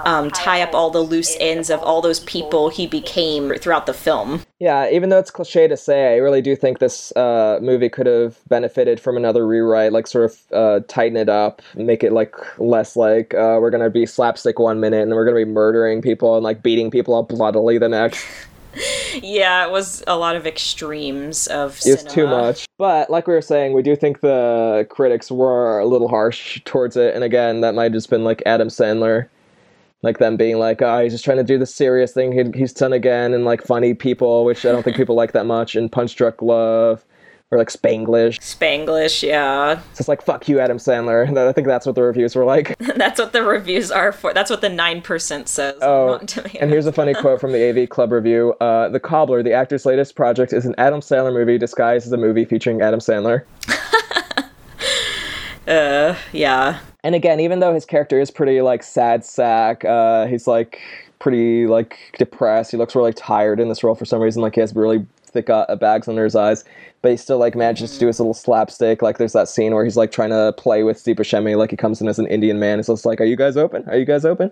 um, 0.05 0.31
tie 0.31 0.61
up 0.63 0.75
all 0.75 0.91
the 0.91 1.01
loose 1.01 1.37
ends 1.41 1.71
of 1.71 1.81
all 1.83 2.01
those 2.03 2.21
people 2.21 2.69
he 2.69 2.87
became 2.87 3.55
throughout 3.57 3.87
the 3.87 3.95
film. 3.95 4.43
Yeah, 4.59 4.89
even 4.91 5.09
though 5.11 5.19
it's 5.19 5.31
cliche 5.31 5.69
to 5.69 5.77
say, 5.77 6.15
I 6.15 6.17
really 6.17 6.41
do 6.43 6.57
think 6.57 6.79
this 6.79 7.15
uh, 7.17 7.59
movie 7.63 7.89
could 7.89 8.07
have 8.07 8.39
benefited 8.49 8.99
from 8.99 9.17
another 9.17 9.47
rewrite, 9.47 9.93
like 9.93 10.07
sort 10.07 10.25
of 10.25 10.39
uh, 10.53 10.81
tighten 10.89 11.17
it 11.17 11.29
up, 11.29 11.63
make 11.75 12.03
it 12.03 12.13
like 12.13 12.35
less 12.59 12.97
like 12.97 13.35
uh, 13.35 13.59
we're 13.61 13.71
gonna 13.71 13.91
be 13.91 14.07
slapstick 14.07 14.59
one 14.59 14.81
minute 14.81 15.03
and 15.03 15.13
we're 15.13 15.25
gonna 15.25 15.37
be 15.37 15.45
murdering 15.45 16.01
people 16.03 16.35
and 16.35 16.43
like 16.45 16.63
beating 16.63 16.91
people 16.91 17.15
up 17.15 17.29
bloodily 17.29 17.79
the 17.79 17.89
next. 17.89 18.25
Yeah, 19.23 19.67
it 19.67 19.71
was 19.71 20.03
a 20.07 20.17
lot 20.17 20.37
of 20.37 20.47
extremes 20.47 21.47
of. 21.49 21.79
It's 21.85 22.03
too 22.05 22.27
much. 22.27 22.67
But 22.79 23.11
like 23.11 23.27
we 23.27 23.35
were 23.35 23.43
saying, 23.43 23.73
we 23.73 23.83
do 23.83 23.97
think 23.97 24.21
the 24.21 24.87
critics 24.91 25.31
were 25.31 25.79
a 25.79 25.87
little 25.87 26.09
harsh 26.09 26.61
towards 26.65 26.97
it, 26.97 27.15
and 27.15 27.23
again, 27.25 27.61
that 27.61 27.75
might 27.75 27.85
have 27.85 27.93
just 27.93 28.11
been 28.11 28.25
like 28.25 28.43
Adam 28.47 28.69
Sandler. 28.69 29.29
Like 30.03 30.19
them 30.19 30.37
being 30.37 30.59
like, 30.59 30.83
oh, 30.83 31.03
he's 31.03 31.13
just 31.13 31.25
trying 31.25 31.39
to 31.39 31.45
do 31.45 31.57
the 31.57 31.65
serious 31.65 32.13
thing 32.13 32.31
he, 32.31 32.59
he's 32.59 32.75
done 32.75 32.93
again, 32.93 33.33
and 33.33 33.47
like 33.47 33.63
funny 33.63 33.95
people, 33.95 34.45
which 34.45 34.67
I 34.67 34.71
don't 34.71 34.83
think 34.83 34.99
people 34.99 35.15
like 35.15 35.33
that 35.33 35.47
much, 35.47 35.77
and 35.77 35.91
Punch 35.91 36.15
Drunk 36.15 36.43
Love, 36.43 37.03
or 37.55 37.59
like 37.59 37.69
Spanglish. 37.69 38.39
Spanglish, 38.41 39.23
yeah. 39.23 39.77
So 39.79 39.85
it's 40.01 40.09
like, 40.09 40.23
fuck 40.23 40.49
you, 40.49 40.61
Adam 40.61 40.79
Sandler. 40.79 41.25
I 41.37 41.53
think 41.53 41.67
that's 41.67 41.87
what 41.87 41.95
the 41.95 42.03
reviews 42.03 42.35
were 42.35 42.45
like. 42.45 42.77
That's 42.95 43.19
what 43.19 43.33
the 43.33 43.43
reviews 43.43 43.91
are 43.91 44.13
for. 44.13 44.33
That's 44.33 44.51
what 44.51 44.61
the 44.61 44.69
9% 44.69 45.49
says. 45.49 45.77
Oh, 45.83 46.19
and 46.61 46.71
here's 46.71 46.87
a 46.87 46.93
funny 46.93 47.15
quote 47.15 47.41
from 47.41 47.53
the 47.53 47.69
AV 47.69 47.89
Club 47.89 48.13
review 48.13 48.53
uh, 48.61 48.89
The 48.89 49.01
Cobbler, 49.01 49.43
the 49.43 49.53
actor's 49.53 49.85
latest 49.85 50.17
project, 50.17 50.53
is 50.53 50.65
an 50.65 50.75
Adam 50.79 51.01
Sandler 51.01 51.33
movie 51.33 51.59
disguised 51.59 52.07
as 52.07 52.13
a 52.13 52.17
movie 52.17 52.45
featuring 52.45 52.81
Adam 52.83 53.01
Sandler. 53.01 53.45
Uh, 55.67 56.15
yeah. 56.33 56.81
And 57.03 57.15
again, 57.15 57.41
even 57.41 57.61
though 57.61 57.73
his 57.73 57.87
character 57.87 58.21
is 58.21 58.31
pretty 58.31 58.61
like 58.61 58.83
sad 58.83 59.25
sack, 59.25 59.83
uh, 59.85 60.27
he's 60.27 60.47
like 60.47 60.79
pretty 61.19 61.67
like 61.67 61.97
depressed. 62.19 62.71
He 62.71 62.77
looks 62.77 62.95
really 62.95 63.15
tired 63.15 63.61
in 63.61 63.69
this 63.71 63.83
role 63.83 63.95
for 63.95 64.05
some 64.05 64.21
reason. 64.21 64.43
Like 64.43 64.55
he 64.57 64.61
has 64.61 64.75
really 64.75 65.07
thick 65.35 65.51
uh, 65.51 65.77
bags 65.77 66.09
under 66.09 66.25
his 66.25 66.35
eyes, 66.35 66.65
but 67.03 67.11
he 67.11 67.19
still 67.19 67.39
like 67.39 67.55
manages 67.55 67.93
to 67.93 67.99
do 67.99 68.07
his 68.07 68.19
little 68.19 68.33
slapstick. 68.33 69.03
Like 69.03 69.19
there's 69.19 69.35
that 69.35 69.49
scene 69.49 69.75
where 69.75 69.85
he's 69.85 69.99
like 69.99 70.11
trying 70.11 70.31
to 70.31 70.55
play 70.57 70.83
with 70.83 70.99
Steve 70.99 71.17
Buscemi. 71.17 71.59
Like 71.59 71.71
he 71.71 71.77
comes 71.77 72.01
in 72.01 72.09
as 72.09 72.19
an 72.19 72.27
Indian 72.29 72.59
man. 72.59 72.79
He's 72.79 72.87
just 72.87 73.05
like, 73.05 73.21
"Are 73.21 73.25
you 73.25 73.37
guys 73.37 73.59
open? 73.59 73.85
Are 73.89 73.99
you 73.99 74.07
guys 74.07 74.25
open?" 74.25 74.51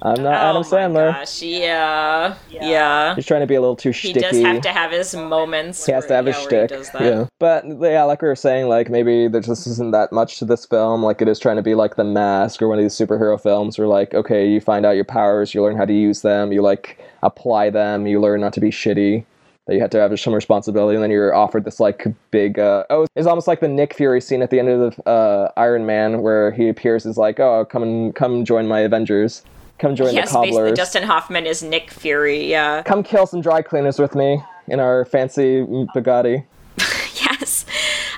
I'm 0.00 0.22
not 0.22 0.34
Adam 0.34 0.56
oh 0.58 0.62
Sandler. 0.62 1.12
My 1.12 1.18
gosh, 1.18 1.42
yeah. 1.42 2.36
Yeah. 2.48 3.16
He's 3.16 3.26
trying 3.26 3.40
to 3.40 3.48
be 3.48 3.56
a 3.56 3.60
little 3.60 3.74
too 3.74 3.90
shitty. 3.90 4.02
He 4.02 4.12
does 4.12 4.38
have 4.38 4.60
to 4.60 4.72
have 4.72 4.92
his 4.92 5.14
moments. 5.14 5.84
He 5.84 5.92
has 5.92 6.06
to 6.06 6.14
have 6.14 6.26
his 6.26 6.36
yeah, 6.36 6.66
shtick. 6.66 6.70
Yeah. 7.00 7.26
But 7.40 7.64
yeah, 7.80 8.04
like 8.04 8.22
we 8.22 8.28
were 8.28 8.36
saying, 8.36 8.68
like 8.68 8.90
maybe 8.90 9.26
there 9.26 9.40
just 9.40 9.66
isn't 9.66 9.90
that 9.90 10.12
much 10.12 10.38
to 10.38 10.44
this 10.44 10.66
film. 10.66 11.02
Like 11.02 11.20
it 11.20 11.26
is 11.26 11.40
trying 11.40 11.56
to 11.56 11.62
be 11.62 11.74
like 11.74 11.96
the 11.96 12.04
mask 12.04 12.62
or 12.62 12.68
one 12.68 12.78
of 12.78 12.84
these 12.84 12.94
superhero 12.94 13.40
films 13.40 13.76
where 13.76 13.88
like, 13.88 14.14
okay, 14.14 14.48
you 14.48 14.60
find 14.60 14.86
out 14.86 14.92
your 14.92 15.04
powers, 15.04 15.52
you 15.52 15.62
learn 15.64 15.76
how 15.76 15.84
to 15.84 15.94
use 15.94 16.22
them, 16.22 16.52
you 16.52 16.62
like 16.62 17.00
apply 17.24 17.70
them, 17.70 18.06
you 18.06 18.20
learn 18.20 18.40
not 18.40 18.52
to 18.52 18.60
be 18.60 18.70
shitty. 18.70 19.24
That 19.68 19.74
you 19.74 19.80
have 19.82 19.90
to 19.90 20.00
have 20.00 20.18
some 20.18 20.34
responsibility, 20.34 20.94
and 20.96 21.02
then 21.04 21.10
you're 21.10 21.34
offered 21.34 21.64
this 21.66 21.78
like 21.78 22.06
big. 22.30 22.58
Uh, 22.58 22.84
oh, 22.88 23.06
it's 23.14 23.26
almost 23.26 23.46
like 23.46 23.60
the 23.60 23.68
Nick 23.68 23.92
Fury 23.92 24.18
scene 24.18 24.40
at 24.40 24.48
the 24.48 24.58
end 24.58 24.70
of 24.70 24.96
the 24.96 25.02
uh, 25.08 25.52
Iron 25.58 25.84
Man, 25.84 26.22
where 26.22 26.50
he 26.52 26.70
appears 26.70 27.04
as 27.04 27.18
like, 27.18 27.38
oh, 27.38 27.66
come 27.66 27.82
and 27.82 28.14
come 28.14 28.46
join 28.46 28.66
my 28.66 28.80
Avengers, 28.80 29.44
come 29.78 29.94
join 29.94 30.14
Yes, 30.14 30.30
the 30.30 30.36
cobblers. 30.36 30.54
basically, 30.54 30.72
Dustin 30.72 31.02
Hoffman 31.02 31.44
is 31.46 31.62
Nick 31.62 31.90
Fury. 31.90 32.50
Yeah. 32.50 32.82
come 32.82 33.02
kill 33.02 33.26
some 33.26 33.42
dry 33.42 33.60
cleaners 33.60 33.98
with 33.98 34.14
me 34.14 34.42
in 34.68 34.80
our 34.80 35.04
fancy 35.04 35.62
Bugatti. 35.94 36.44
Yes. 37.20 37.66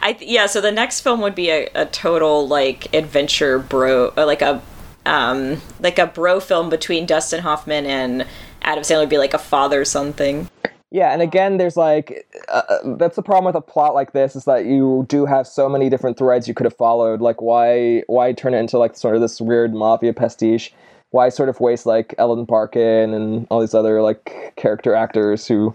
I 0.02 0.12
th- 0.12 0.30
yeah. 0.30 0.46
So 0.46 0.60
the 0.60 0.70
next 0.70 1.00
film 1.00 1.20
would 1.20 1.34
be 1.34 1.50
a, 1.50 1.68
a 1.74 1.86
total 1.86 2.46
like 2.46 2.94
adventure 2.94 3.58
bro, 3.58 4.12
or 4.16 4.24
like 4.24 4.40
a 4.42 4.62
um 5.04 5.60
like 5.80 5.98
a 5.98 6.06
bro 6.06 6.38
film 6.38 6.70
between 6.70 7.06
Dustin 7.06 7.40
Hoffman 7.40 7.86
and 7.86 8.26
Adam 8.62 8.84
Sandler. 8.84 9.00
Would 9.00 9.08
be 9.08 9.18
like 9.18 9.34
a 9.34 9.38
father 9.38 9.84
son 9.84 10.12
thing. 10.12 10.48
Yeah, 10.92 11.12
and 11.12 11.22
again, 11.22 11.58
there's 11.58 11.76
like 11.76 12.26
uh, 12.48 12.62
that's 12.96 13.14
the 13.14 13.22
problem 13.22 13.44
with 13.44 13.54
a 13.54 13.60
plot 13.60 13.94
like 13.94 14.12
this 14.12 14.34
is 14.34 14.44
that 14.44 14.64
you 14.66 15.06
do 15.08 15.24
have 15.24 15.46
so 15.46 15.68
many 15.68 15.88
different 15.88 16.18
threads 16.18 16.48
you 16.48 16.54
could 16.54 16.64
have 16.66 16.76
followed. 16.76 17.20
Like, 17.20 17.40
why 17.40 18.02
why 18.08 18.32
turn 18.32 18.54
it 18.54 18.58
into 18.58 18.76
like 18.78 18.96
sort 18.96 19.14
of 19.14 19.20
this 19.20 19.40
weird 19.40 19.72
mafia 19.72 20.12
pastiche? 20.12 20.72
Why 21.10 21.28
sort 21.28 21.48
of 21.48 21.60
waste 21.60 21.86
like 21.86 22.14
Ellen 22.18 22.44
Barkin 22.44 23.14
and 23.14 23.46
all 23.50 23.60
these 23.60 23.74
other 23.74 24.02
like 24.02 24.52
character 24.56 24.94
actors 24.94 25.46
who 25.46 25.74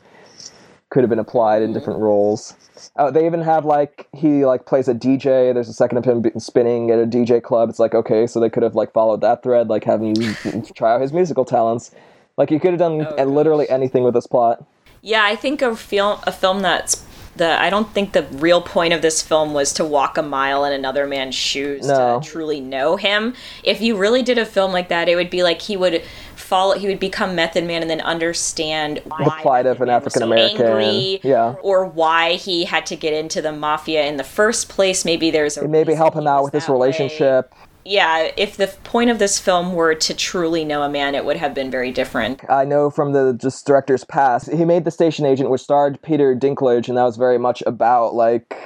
could 0.89 1.03
have 1.03 1.09
been 1.09 1.19
applied 1.19 1.61
in 1.61 1.73
different 1.73 1.99
roles? 1.99 2.53
Oh, 2.97 3.09
they 3.09 3.25
even 3.25 3.41
have 3.41 3.63
like 3.63 4.07
he 4.13 4.45
like 4.45 4.65
plays 4.65 4.89
a 4.89 4.93
DJ. 4.93 5.53
There's 5.53 5.69
a 5.69 5.73
second 5.73 5.97
of 5.97 6.03
him 6.03 6.23
spinning 6.39 6.91
at 6.91 6.99
a 6.99 7.05
DJ 7.05 7.41
club. 7.41 7.69
It's 7.69 7.79
like 7.79 7.95
okay, 7.95 8.27
so 8.27 8.41
they 8.41 8.49
could 8.49 8.63
have 8.63 8.75
like 8.75 8.91
followed 8.91 9.21
that 9.21 9.43
thread, 9.43 9.69
like 9.69 9.85
having 9.85 10.13
you 10.21 10.35
try 10.75 10.93
out 10.93 11.01
his 11.01 11.13
musical 11.13 11.45
talents. 11.45 11.91
Like 12.37 12.51
you 12.51 12.59
could 12.59 12.71
have 12.71 12.79
done 12.79 13.07
Oh, 13.17 13.23
literally 13.23 13.69
anything 13.69 14.03
with 14.03 14.13
this 14.13 14.27
plot. 14.27 14.65
Yeah, 15.05 15.23
I 15.23 15.35
think 15.35 15.61
a 15.61 15.75
film 15.75 16.19
a 16.23 16.31
film 16.31 16.61
that's 16.61 17.05
the 17.35 17.61
I 17.61 17.69
don't 17.69 17.87
think 17.93 18.13
the 18.13 18.23
real 18.23 18.59
point 18.59 18.91
of 18.91 19.03
this 19.03 19.21
film 19.21 19.53
was 19.53 19.71
to 19.73 19.85
walk 19.85 20.17
a 20.17 20.23
mile 20.23 20.65
in 20.65 20.73
another 20.73 21.05
man's 21.05 21.35
shoes 21.35 21.85
No. 21.87 22.19
to 22.19 22.27
truly 22.27 22.59
know 22.59 22.95
him. 22.95 23.35
If 23.63 23.81
you 23.81 23.97
really 23.97 24.23
did 24.23 24.39
a 24.39 24.45
film 24.47 24.71
like 24.71 24.89
that, 24.89 25.07
it 25.07 25.15
would 25.15 25.29
be 25.29 25.43
like 25.43 25.61
he 25.61 25.77
would 25.77 26.01
follow 26.35 26.75
he 26.75 26.87
would 26.87 26.99
become 26.99 27.35
Method 27.35 27.65
Man 27.65 27.83
and 27.83 27.89
then 27.91 28.01
understand 28.01 29.01
why 29.05 29.41
plight 29.41 29.67
of 29.67 29.79
an 29.79 29.89
Man 29.89 30.03
was 30.03 30.13
so 30.13 30.33
angry, 30.33 31.19
yeah. 31.23 31.53
or 31.61 31.85
why 31.85 32.33
he 32.33 32.65
had 32.65 32.87
to 32.87 32.95
get 32.95 33.13
into 33.13 33.43
the 33.43 33.51
mafia 33.51 34.05
in 34.07 34.17
the 34.17 34.23
first 34.23 34.69
place. 34.69 35.05
Maybe 35.05 35.29
there's 35.29 35.55
a 35.55 35.67
maybe 35.67 35.93
help 35.93 36.15
him 36.15 36.25
out 36.25 36.43
with 36.43 36.53
his 36.53 36.67
relationship. 36.67 37.51
way. 37.53 37.64
Yeah, 37.87 38.31
if 38.35 38.57
the 38.57 38.67
point 38.83 39.11
of 39.11 39.19
this 39.19 39.37
film 39.37 39.73
were 39.73 39.93
to 39.93 40.13
truly 40.15 40.65
know 40.65 40.81
a 40.81 40.89
man, 40.89 41.13
it 41.13 41.23
would 41.23 41.37
have 41.37 41.53
been 41.53 41.69
very 41.69 41.91
different. 41.91 42.41
I 42.49 42.65
know 42.65 42.89
from 42.89 43.13
the 43.13 43.37
just 43.39 43.67
director's 43.67 44.03
past, 44.03 44.51
he 44.51 44.65
made 44.65 44.85
The 44.85 44.91
Station 44.91 45.23
Agent, 45.23 45.51
which 45.51 45.61
starred 45.61 46.01
Peter 46.01 46.35
Dinklage, 46.35 46.87
and 46.89 46.97
that 46.97 47.03
was 47.03 47.15
very 47.15 47.37
much 47.37 47.61
about 47.67 48.15
like, 48.15 48.57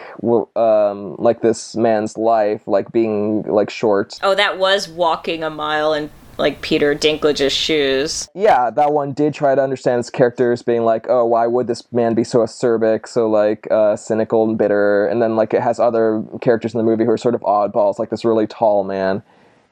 um, 0.55 1.17
like 1.19 1.41
this 1.41 1.75
man's 1.75 2.17
life, 2.17 2.65
like 2.65 2.93
being 2.93 3.43
like 3.43 3.69
short. 3.69 4.17
Oh, 4.23 4.35
that 4.35 4.57
was 4.57 4.87
walking 4.87 5.43
a 5.43 5.49
mile 5.49 5.93
in 5.93 6.09
like 6.39 6.61
Peter 6.61 6.95
Dinklage's 6.95 7.53
shoes. 7.53 8.29
Yeah, 8.33 8.69
that 8.71 8.93
one 8.93 9.11
did 9.11 9.33
try 9.33 9.53
to 9.53 9.61
understand 9.61 9.99
his 9.99 10.09
characters, 10.09 10.63
being 10.63 10.85
like, 10.85 11.05
oh, 11.09 11.25
why 11.25 11.45
would 11.45 11.67
this 11.67 11.91
man 11.91 12.15
be 12.15 12.23
so 12.23 12.39
acerbic, 12.39 13.07
so 13.07 13.29
like 13.29 13.67
uh, 13.69 13.95
cynical 13.95 14.47
and 14.47 14.57
bitter? 14.57 15.05
And 15.07 15.21
then 15.21 15.35
like 15.35 15.53
it 15.53 15.61
has 15.61 15.79
other 15.79 16.23
characters 16.41 16.73
in 16.73 16.77
the 16.77 16.83
movie 16.83 17.03
who 17.03 17.11
are 17.11 17.17
sort 17.17 17.35
of 17.35 17.41
oddballs, 17.41 17.99
like 17.99 18.09
this 18.09 18.25
really 18.25 18.47
tall 18.47 18.83
man 18.83 19.21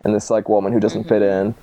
and 0.03 0.13
this 0.13 0.30
like 0.30 0.49
woman 0.49 0.74
who 0.74 0.80
doesn't 0.80 1.05
fit 1.05 1.22
in. 1.22 1.55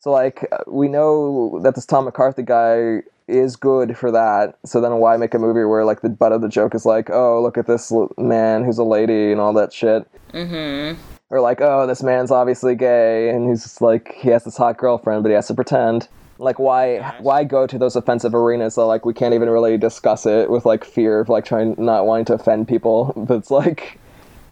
So 0.00 0.10
like 0.10 0.48
uh, 0.50 0.58
we 0.66 0.88
know 0.88 1.60
that 1.62 1.74
this 1.74 1.86
Tom 1.86 2.06
McCarthy 2.06 2.42
guy 2.42 3.02
is 3.28 3.56
good 3.56 3.96
for 3.96 4.10
that. 4.12 4.56
So 4.64 4.80
then 4.80 4.96
why 4.96 5.16
make 5.16 5.34
a 5.34 5.38
movie 5.38 5.64
where 5.64 5.84
like 5.84 6.00
the 6.00 6.08
butt 6.08 6.32
of 6.32 6.40
the 6.40 6.48
joke 6.48 6.74
is 6.74 6.86
like, 6.86 7.10
oh, 7.10 7.42
look 7.42 7.58
at 7.58 7.66
this 7.66 7.92
man 8.16 8.64
who's 8.64 8.78
a 8.78 8.84
lady 8.84 9.32
and 9.32 9.40
all 9.40 9.52
that 9.54 9.72
shit. 9.72 10.08
Mm-hmm. 10.32 11.15
Or 11.30 11.40
like, 11.40 11.60
oh, 11.60 11.86
this 11.86 12.02
man's 12.02 12.30
obviously 12.30 12.74
gay 12.76 13.30
and 13.30 13.48
he's 13.48 13.64
just 13.64 13.80
like 13.80 14.14
he 14.14 14.28
has 14.28 14.44
this 14.44 14.56
hot 14.56 14.78
girlfriend, 14.78 15.22
but 15.22 15.30
he 15.30 15.34
has 15.34 15.48
to 15.48 15.54
pretend. 15.54 16.08
Like 16.38 16.58
why 16.58 17.16
why 17.20 17.44
go 17.44 17.66
to 17.66 17.78
those 17.78 17.96
offensive 17.96 18.34
arenas 18.34 18.74
so 18.74 18.86
like 18.86 19.06
we 19.06 19.14
can't 19.14 19.34
even 19.34 19.48
really 19.48 19.78
discuss 19.78 20.26
it 20.26 20.50
with 20.50 20.66
like 20.66 20.84
fear 20.84 21.20
of 21.20 21.28
like 21.28 21.44
trying 21.46 21.74
not 21.78 22.06
wanting 22.06 22.26
to 22.26 22.34
offend 22.34 22.68
people. 22.68 23.12
But 23.16 23.38
it's 23.38 23.50
like 23.50 23.98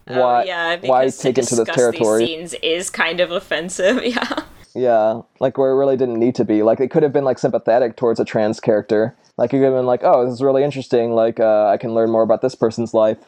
why 0.07 0.43
Oh, 0.43 0.45
yeah, 0.45 0.77
why 0.83 1.09
take 1.09 1.37
to 1.37 1.43
into 1.43 1.57
this 1.57 1.69
territory? 1.69 2.27
Scenes 2.27 2.55
is 2.63 2.91
kind 2.91 3.21
of 3.21 3.31
offensive. 3.31 4.03
Yeah. 4.05 4.45
Yeah, 4.77 5.21
like 5.39 5.57
where 5.57 5.71
it 5.71 5.77
really 5.77 5.97
didn't 5.97 6.19
need 6.19 6.35
to 6.35 6.45
be. 6.45 6.65
Like 6.65 6.81
it 6.81 6.91
could 6.91 7.05
have 7.05 7.13
been 7.13 7.23
like 7.23 7.39
sympathetic 7.39 7.97
towards 7.97 8.19
a 8.19 8.25
trans 8.25 8.59
character. 8.59 9.15
Like 9.37 9.53
you 9.53 9.61
could 9.61 9.67
have 9.67 9.75
been 9.75 9.87
like, 9.87 10.01
oh, 10.03 10.25
this 10.25 10.35
is 10.35 10.43
really 10.43 10.65
interesting. 10.65 11.13
Like 11.13 11.39
uh, 11.39 11.69
I 11.69 11.77
can 11.77 11.95
learn 11.95 12.11
more 12.11 12.23
about 12.23 12.43
this 12.43 12.57
person's 12.57 12.93
life 12.93 13.19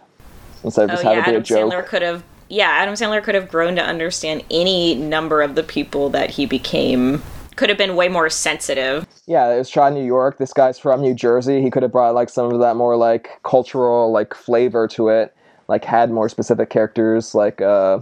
instead 0.65 0.85
of 0.87 0.91
Oh 0.91 0.93
just 0.95 1.05
yeah, 1.05 1.11
having 1.21 1.35
it 1.35 1.47
be 1.47 1.55
a 1.55 1.59
Adam 1.59 1.71
joke. 1.71 1.73
Sandler 1.73 1.87
could 1.87 2.03
have. 2.03 2.25
Yeah, 2.49 2.69
Adam 2.69 2.95
Sandler 2.95 3.23
could 3.23 3.35
have 3.35 3.49
grown 3.49 3.75
to 3.77 3.83
understand 3.83 4.45
any 4.51 4.95
number 4.95 5.43
of 5.43 5.55
the 5.55 5.63
people 5.63 6.11
that 6.11 6.31
he 6.31 6.47
became. 6.47 7.23
Could 7.57 7.71
have 7.71 7.79
been 7.79 7.97
way 7.97 8.09
more 8.09 8.31
sensitive. 8.31 9.07
Yeah, 9.27 9.53
it 9.53 9.59
was 9.59 9.69
shot 9.69 9.89
in 9.89 9.95
New 9.95 10.05
York. 10.05 10.39
This 10.39 10.53
guy's 10.53 10.79
from 10.79 11.01
New 11.01 11.15
Jersey. 11.15 11.63
He 11.63 11.71
could 11.71 11.83
have 11.83 11.91
brought 11.91 12.15
like 12.15 12.29
some 12.29 12.53
of 12.53 12.61
that 12.61 12.77
more 12.77 12.97
like 12.97 13.31
cultural 13.43 14.13
like 14.13 14.35
flavor 14.35 14.87
to 14.89 15.09
it. 15.09 15.35
Like 15.67 15.85
had 15.85 16.11
more 16.11 16.29
specific 16.29 16.71
characters. 16.71 17.35
Like 17.35 17.61
uh, 17.61 18.01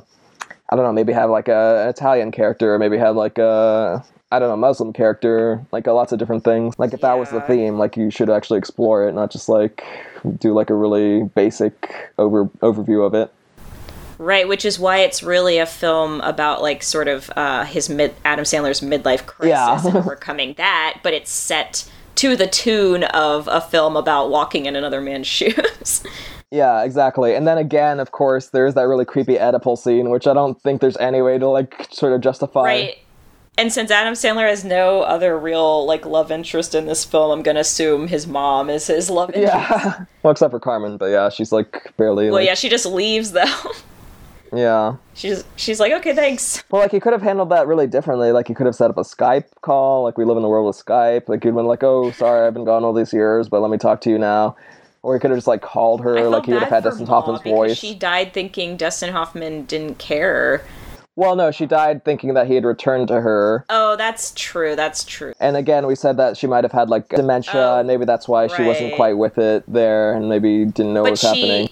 I 0.69 0.77
don't 0.77 0.85
know, 0.85 0.93
maybe 0.93 1.13
have 1.13 1.31
like 1.31 1.49
a, 1.49 1.85
an 1.85 1.89
Italian 1.89 2.33
character, 2.33 2.75
or 2.75 2.79
maybe 2.79 2.99
have 2.99 3.17
like 3.17 3.39
a 3.39 4.05
I 4.33 4.39
don't 4.41 4.49
know 4.49 4.57
Muslim 4.57 4.93
character. 4.93 5.65
Like 5.71 5.87
uh, 5.87 5.95
lots 5.95 6.13
of 6.13 6.19
different 6.19 6.45
things. 6.45 6.75
Like 6.77 6.93
if 6.93 7.01
that 7.01 7.15
was 7.15 7.31
the 7.31 7.41
theme, 7.43 7.79
like 7.79 7.97
you 7.97 8.11
should 8.11 8.29
actually 8.29 8.59
explore 8.59 9.09
it, 9.09 9.13
not 9.13 9.31
just 9.31 9.49
like 9.49 9.85
do 10.39 10.53
like 10.53 10.69
a 10.69 10.75
really 10.75 11.23
basic 11.23 12.13
over 12.19 12.47
overview 12.61 13.07
of 13.07 13.15
it. 13.15 13.33
Right, 14.19 14.47
which 14.47 14.65
is 14.65 14.79
why 14.79 14.99
it's 14.99 15.23
really 15.23 15.59
a 15.59 15.67
film 15.67 16.21
about 16.21 16.63
like 16.63 16.83
sort 16.83 17.09
of 17.09 17.31
uh, 17.37 17.65
his 17.65 17.89
mid 17.89 18.15
Adam 18.25 18.45
Sandler's 18.45 18.81
midlife 18.81 19.27
crisis 19.27 19.49
Yeah. 19.51 19.87
and 19.87 19.97
overcoming 20.05 20.55
that, 20.55 21.01
but 21.03 21.13
it's 21.15 21.31
set 21.31 21.89
to 22.17 22.37
the 22.37 22.47
tune 22.47 23.03
of 23.05 23.49
a 23.51 23.61
film 23.61 23.97
about 23.97 24.31
walking 24.31 24.67
in 24.67 24.77
another 24.77 25.01
man's 25.01 25.27
shoes. 25.39 26.03
Yeah, 26.53 26.85
exactly. 26.85 27.35
And 27.35 27.49
then 27.49 27.59
again, 27.59 27.99
of 27.99 28.13
course, 28.13 28.51
there's 28.51 28.75
that 28.75 28.83
really 28.87 29.05
creepy 29.05 29.35
Oedipal 29.35 29.77
scene, 29.77 30.11
which 30.11 30.29
I 30.29 30.35
don't 30.35 30.61
think 30.63 30.81
there's 30.81 30.97
any 30.99 31.21
way 31.21 31.39
to 31.39 31.49
like 31.49 31.89
sort 31.91 32.13
of 32.13 32.21
justify. 32.21 32.63
right. 32.63 32.99
And 33.57 33.73
since 33.73 33.93
Adam 33.93 34.15
Sandler 34.15 34.49
has 34.49 34.65
no 34.65 35.03
other 35.03 35.39
real 35.39 35.87
like 35.87 36.05
love 36.05 36.33
interest 36.33 36.75
in 36.75 36.87
this 36.87 37.05
film, 37.05 37.31
I'm 37.31 37.43
gonna 37.43 37.61
assume 37.61 38.09
his 38.09 38.27
mom 38.27 38.69
is 38.71 38.87
his 38.89 39.11
love 39.11 39.31
interest. 39.31 39.55
Yeah. 39.55 40.05
well, 40.23 40.31
except 40.33 40.51
for 40.53 40.59
Carmen, 40.61 40.97
but 40.97 41.07
yeah, 41.07 41.29
she's 41.29 41.51
like 41.53 41.93
barely. 41.97 42.27
Well, 42.27 42.35
like, 42.35 42.47
yeah, 42.47 42.55
she 42.55 42.69
just 42.69 42.87
leaves 42.87 43.31
though. 43.33 43.45
Yeah. 44.57 44.97
she's 45.15 45.45
she's 45.57 45.81
like, 45.81 45.93
okay, 45.93 46.15
thanks. 46.15 46.63
Well, 46.71 46.83
like 46.83 46.91
he 46.91 47.01
could 47.01 47.13
have 47.13 47.23
handled 47.23 47.51
that 47.51 47.67
really 47.67 47.87
differently. 47.87 48.33
Like 48.33 48.49
he 48.49 48.55
could 48.55 48.67
have 48.67 48.75
set 48.75 48.91
up 48.91 48.97
a 48.97 49.03
Skype 49.03 49.47
call. 49.61 50.05
Like 50.05 50.19
we 50.19 50.25
live 50.25 50.37
in 50.37 50.43
the 50.43 50.49
world 50.49 50.75
of 50.75 50.81
Skype. 50.83 51.29
Like 51.29 51.43
he'd 51.43 51.55
been 51.55 51.67
like, 51.67 51.83
"Oh, 51.83 52.11
sorry, 52.13 52.47
I've 52.47 52.55
been 52.55 52.65
gone 52.65 52.85
all 52.85 52.93
these 52.93 53.13
years, 53.13 53.49
but 53.49 53.61
let 53.61 53.71
me 53.71 53.79
talk 53.79 54.01
to 54.03 54.11
you 54.11 54.19
now." 54.19 54.57
Or 55.03 55.15
he 55.15 55.21
could 55.21 55.31
have 55.31 55.37
just 55.37 55.47
like 55.47 55.61
called 55.61 56.03
her. 56.03 56.29
Like 56.29 56.47
he 56.47 56.53
would 56.53 56.63
have 56.63 56.71
had 56.71 56.85
Dustin 56.85 57.07
Ma 57.07 57.21
Hoffman's 57.21 57.43
voice. 57.43 57.77
She 57.77 57.95
died 57.95 58.33
thinking 58.33 58.77
Dustin 58.77 59.13
Hoffman 59.13 59.67
didn't 59.67 59.99
care. 59.99 60.63
Well, 61.17 61.37
no, 61.37 61.53
she 61.53 61.67
died 61.67 62.05
thinking 62.05 62.35
that 62.35 62.49
he 62.49 62.55
had 62.55 62.65
returned 62.65 63.09
to 63.09 63.21
her. 63.21 63.65
Oh, 63.69 63.97
that's 63.97 64.33
true. 64.35 64.75
That's 64.75 65.05
true. 65.05 65.33
And 65.39 65.57
again, 65.57 65.87
we 65.87 65.95
said 65.95 66.17
that 66.17 66.37
she 66.37 66.47
might 66.49 66.65
have 66.65 66.73
had 66.73 66.89
like 66.89 67.09
dementia, 67.09 67.53
Oh, 67.55 67.79
and 67.79 67.87
maybe 67.87 68.05
that's 68.05 68.27
why 68.27 68.49
she 68.49 68.63
wasn't 68.63 68.95
quite 68.97 69.17
with 69.17 69.39
it 69.39 69.63
there, 69.69 70.15
and 70.15 70.29
maybe 70.29 70.65
didn't 70.65 70.93
know 70.93 71.03
what 71.03 71.13
was 71.13 71.21
she, 71.21 71.27
happening. 71.27 71.69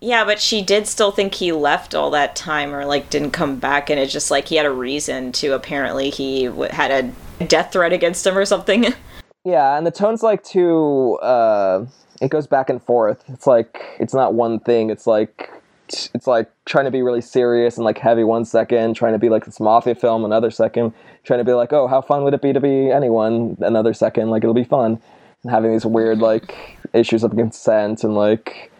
Yeah, 0.00 0.24
but 0.24 0.40
she 0.40 0.62
did 0.62 0.86
still 0.86 1.10
think 1.10 1.34
he 1.34 1.52
left 1.52 1.94
all 1.94 2.10
that 2.10 2.34
time, 2.36 2.74
or 2.74 2.84
like 2.86 3.10
didn't 3.10 3.32
come 3.32 3.58
back, 3.58 3.90
and 3.90 4.00
it's 4.00 4.12
just 4.12 4.30
like 4.30 4.48
he 4.48 4.56
had 4.56 4.66
a 4.66 4.70
reason 4.70 5.32
to. 5.32 5.52
Apparently, 5.52 6.10
he 6.10 6.46
w- 6.46 6.70
had 6.70 6.90
a 6.90 7.44
death 7.44 7.72
threat 7.72 7.92
against 7.92 8.26
him 8.26 8.36
or 8.36 8.44
something. 8.44 8.94
Yeah, 9.44 9.78
and 9.78 9.86
the 9.86 9.90
tone's 9.90 10.22
like 10.22 10.44
too. 10.44 11.14
Uh, 11.22 11.86
it 12.20 12.30
goes 12.30 12.46
back 12.46 12.68
and 12.68 12.82
forth. 12.82 13.24
It's 13.28 13.46
like 13.46 13.96
it's 13.98 14.12
not 14.12 14.34
one 14.34 14.60
thing. 14.60 14.90
It's 14.90 15.06
like 15.06 15.50
it's 15.88 16.26
like 16.26 16.50
trying 16.66 16.84
to 16.84 16.90
be 16.90 17.00
really 17.00 17.22
serious 17.22 17.76
and 17.76 17.84
like 17.84 17.96
heavy 17.96 18.22
one 18.22 18.44
second, 18.44 18.94
trying 18.94 19.14
to 19.14 19.18
be 19.18 19.30
like 19.30 19.46
this 19.46 19.58
mafia 19.58 19.94
film 19.94 20.24
another 20.26 20.50
second, 20.50 20.92
trying 21.24 21.38
to 21.38 21.44
be 21.44 21.52
like, 21.54 21.72
oh, 21.72 21.86
how 21.86 22.02
fun 22.02 22.22
would 22.22 22.34
it 22.34 22.42
be 22.42 22.52
to 22.52 22.60
be 22.60 22.90
anyone 22.90 23.56
another 23.60 23.94
second? 23.94 24.28
Like 24.28 24.44
it'll 24.44 24.54
be 24.54 24.62
fun, 24.64 25.00
and 25.42 25.50
having 25.50 25.72
these 25.72 25.86
weird 25.86 26.18
like 26.18 26.78
issues 26.92 27.24
of 27.24 27.34
consent 27.34 28.04
and 28.04 28.14
like 28.14 28.70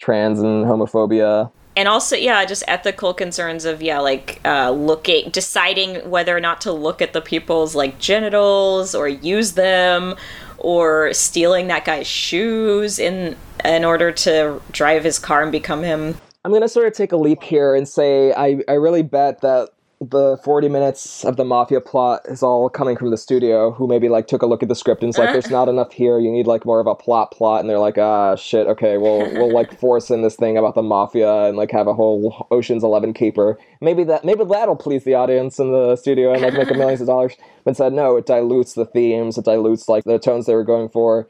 trans 0.00 0.40
and 0.40 0.64
homophobia. 0.64 1.50
and 1.76 1.88
also 1.88 2.16
yeah 2.16 2.44
just 2.44 2.62
ethical 2.68 3.12
concerns 3.12 3.64
of 3.64 3.82
yeah 3.82 3.98
like 3.98 4.40
uh, 4.44 4.70
looking 4.70 5.30
deciding 5.30 5.96
whether 6.08 6.36
or 6.36 6.40
not 6.40 6.60
to 6.60 6.72
look 6.72 7.02
at 7.02 7.12
the 7.12 7.20
people's 7.20 7.74
like 7.74 7.98
genitals 7.98 8.94
or 8.94 9.08
use 9.08 9.52
them 9.52 10.14
or 10.58 11.12
stealing 11.12 11.68
that 11.68 11.84
guy's 11.84 12.06
shoes 12.06 12.98
in 12.98 13.36
in 13.64 13.84
order 13.84 14.12
to 14.12 14.60
drive 14.72 15.04
his 15.04 15.18
car 15.18 15.42
and 15.42 15.52
become 15.52 15.82
him 15.82 16.14
I'm 16.44 16.52
gonna 16.52 16.68
sort 16.68 16.86
of 16.86 16.92
take 16.92 17.12
a 17.12 17.16
leap 17.16 17.42
here 17.42 17.74
and 17.74 17.86
say 17.86 18.32
I, 18.32 18.60
I 18.68 18.74
really 18.74 19.02
bet 19.02 19.40
that 19.42 19.70
the 20.00 20.36
40 20.44 20.68
minutes 20.68 21.24
of 21.24 21.36
the 21.36 21.44
mafia 21.44 21.80
plot 21.80 22.22
is 22.26 22.40
all 22.40 22.68
coming 22.68 22.96
from 22.96 23.10
the 23.10 23.16
studio 23.16 23.72
who 23.72 23.88
maybe 23.88 24.08
like 24.08 24.28
took 24.28 24.42
a 24.42 24.46
look 24.46 24.62
at 24.62 24.68
the 24.68 24.74
script 24.76 25.02
and 25.02 25.10
it's 25.10 25.18
like 25.18 25.32
there's 25.32 25.50
not 25.50 25.68
enough 25.68 25.92
here. 25.92 26.20
You 26.20 26.30
need 26.30 26.46
like 26.46 26.64
more 26.64 26.78
of 26.78 26.86
a 26.86 26.94
plot 26.94 27.32
plot. 27.32 27.60
And 27.60 27.68
they're 27.68 27.80
like 27.80 27.98
ah 27.98 28.36
shit. 28.36 28.68
Okay 28.68 28.96
we'll 28.96 29.28
we'll 29.34 29.52
like 29.52 29.78
force 29.80 30.10
in 30.10 30.22
this 30.22 30.36
thing 30.36 30.56
about 30.56 30.76
the 30.76 30.82
mafia 30.82 31.46
and 31.46 31.56
like 31.56 31.72
have 31.72 31.88
a 31.88 31.94
whole 31.94 32.46
Ocean's 32.52 32.84
11 32.84 33.12
caper 33.12 33.58
maybe 33.80 34.04
that 34.04 34.24
maybe 34.24 34.44
that'll 34.44 34.76
please 34.76 35.02
the 35.02 35.14
audience 35.14 35.58
in 35.58 35.72
the 35.72 35.96
studio 35.96 36.32
and 36.32 36.42
like 36.42 36.54
make 36.54 36.70
a 36.70 36.74
millions 36.74 37.00
of 37.00 37.06
dollars. 37.08 37.34
But 37.64 37.76
said 37.76 37.92
no 37.92 38.16
it 38.16 38.26
dilutes 38.26 38.74
the 38.74 38.86
themes. 38.86 39.36
It 39.36 39.46
dilutes 39.46 39.88
like 39.88 40.04
the 40.04 40.20
tones 40.20 40.46
they 40.46 40.54
were 40.54 40.64
going 40.64 40.90
for. 40.90 41.26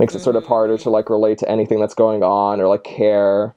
Makes 0.00 0.16
it 0.16 0.20
sort 0.20 0.34
of 0.34 0.44
harder 0.44 0.76
to 0.78 0.90
like 0.90 1.08
relate 1.08 1.38
to 1.38 1.48
anything 1.48 1.80
that's 1.80 1.94
going 1.94 2.24
on 2.24 2.60
or 2.60 2.66
like 2.66 2.82
care 2.82 3.54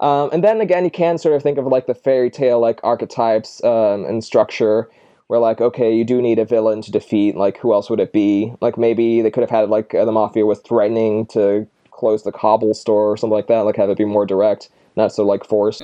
um, 0.00 0.30
and 0.32 0.42
then 0.42 0.60
again, 0.60 0.84
you 0.84 0.90
can 0.90 1.18
sort 1.18 1.34
of 1.34 1.42
think 1.42 1.58
of 1.58 1.66
like 1.66 1.86
the 1.86 1.94
fairy 1.94 2.30
tale 2.30 2.60
like 2.60 2.80
archetypes 2.82 3.62
um, 3.64 4.04
and 4.04 4.24
structure, 4.24 4.90
where 5.28 5.38
like 5.40 5.60
okay, 5.60 5.94
you 5.94 6.04
do 6.04 6.20
need 6.20 6.38
a 6.38 6.44
villain 6.44 6.82
to 6.82 6.90
defeat. 6.90 7.36
Like 7.36 7.58
who 7.58 7.72
else 7.72 7.88
would 7.90 8.00
it 8.00 8.12
be? 8.12 8.52
Like 8.60 8.76
maybe 8.76 9.22
they 9.22 9.30
could 9.30 9.42
have 9.42 9.50
had 9.50 9.70
like 9.70 9.90
the 9.90 10.10
mafia 10.12 10.46
was 10.46 10.60
threatening 10.60 11.26
to 11.26 11.66
close 11.90 12.24
the 12.24 12.32
cobble 12.32 12.74
store 12.74 13.12
or 13.12 13.16
something 13.16 13.34
like 13.34 13.46
that. 13.46 13.60
Like 13.60 13.76
have 13.76 13.90
it 13.90 13.98
be 13.98 14.04
more 14.04 14.26
direct, 14.26 14.68
not 14.96 15.12
so 15.12 15.24
like 15.24 15.44
forced. 15.44 15.82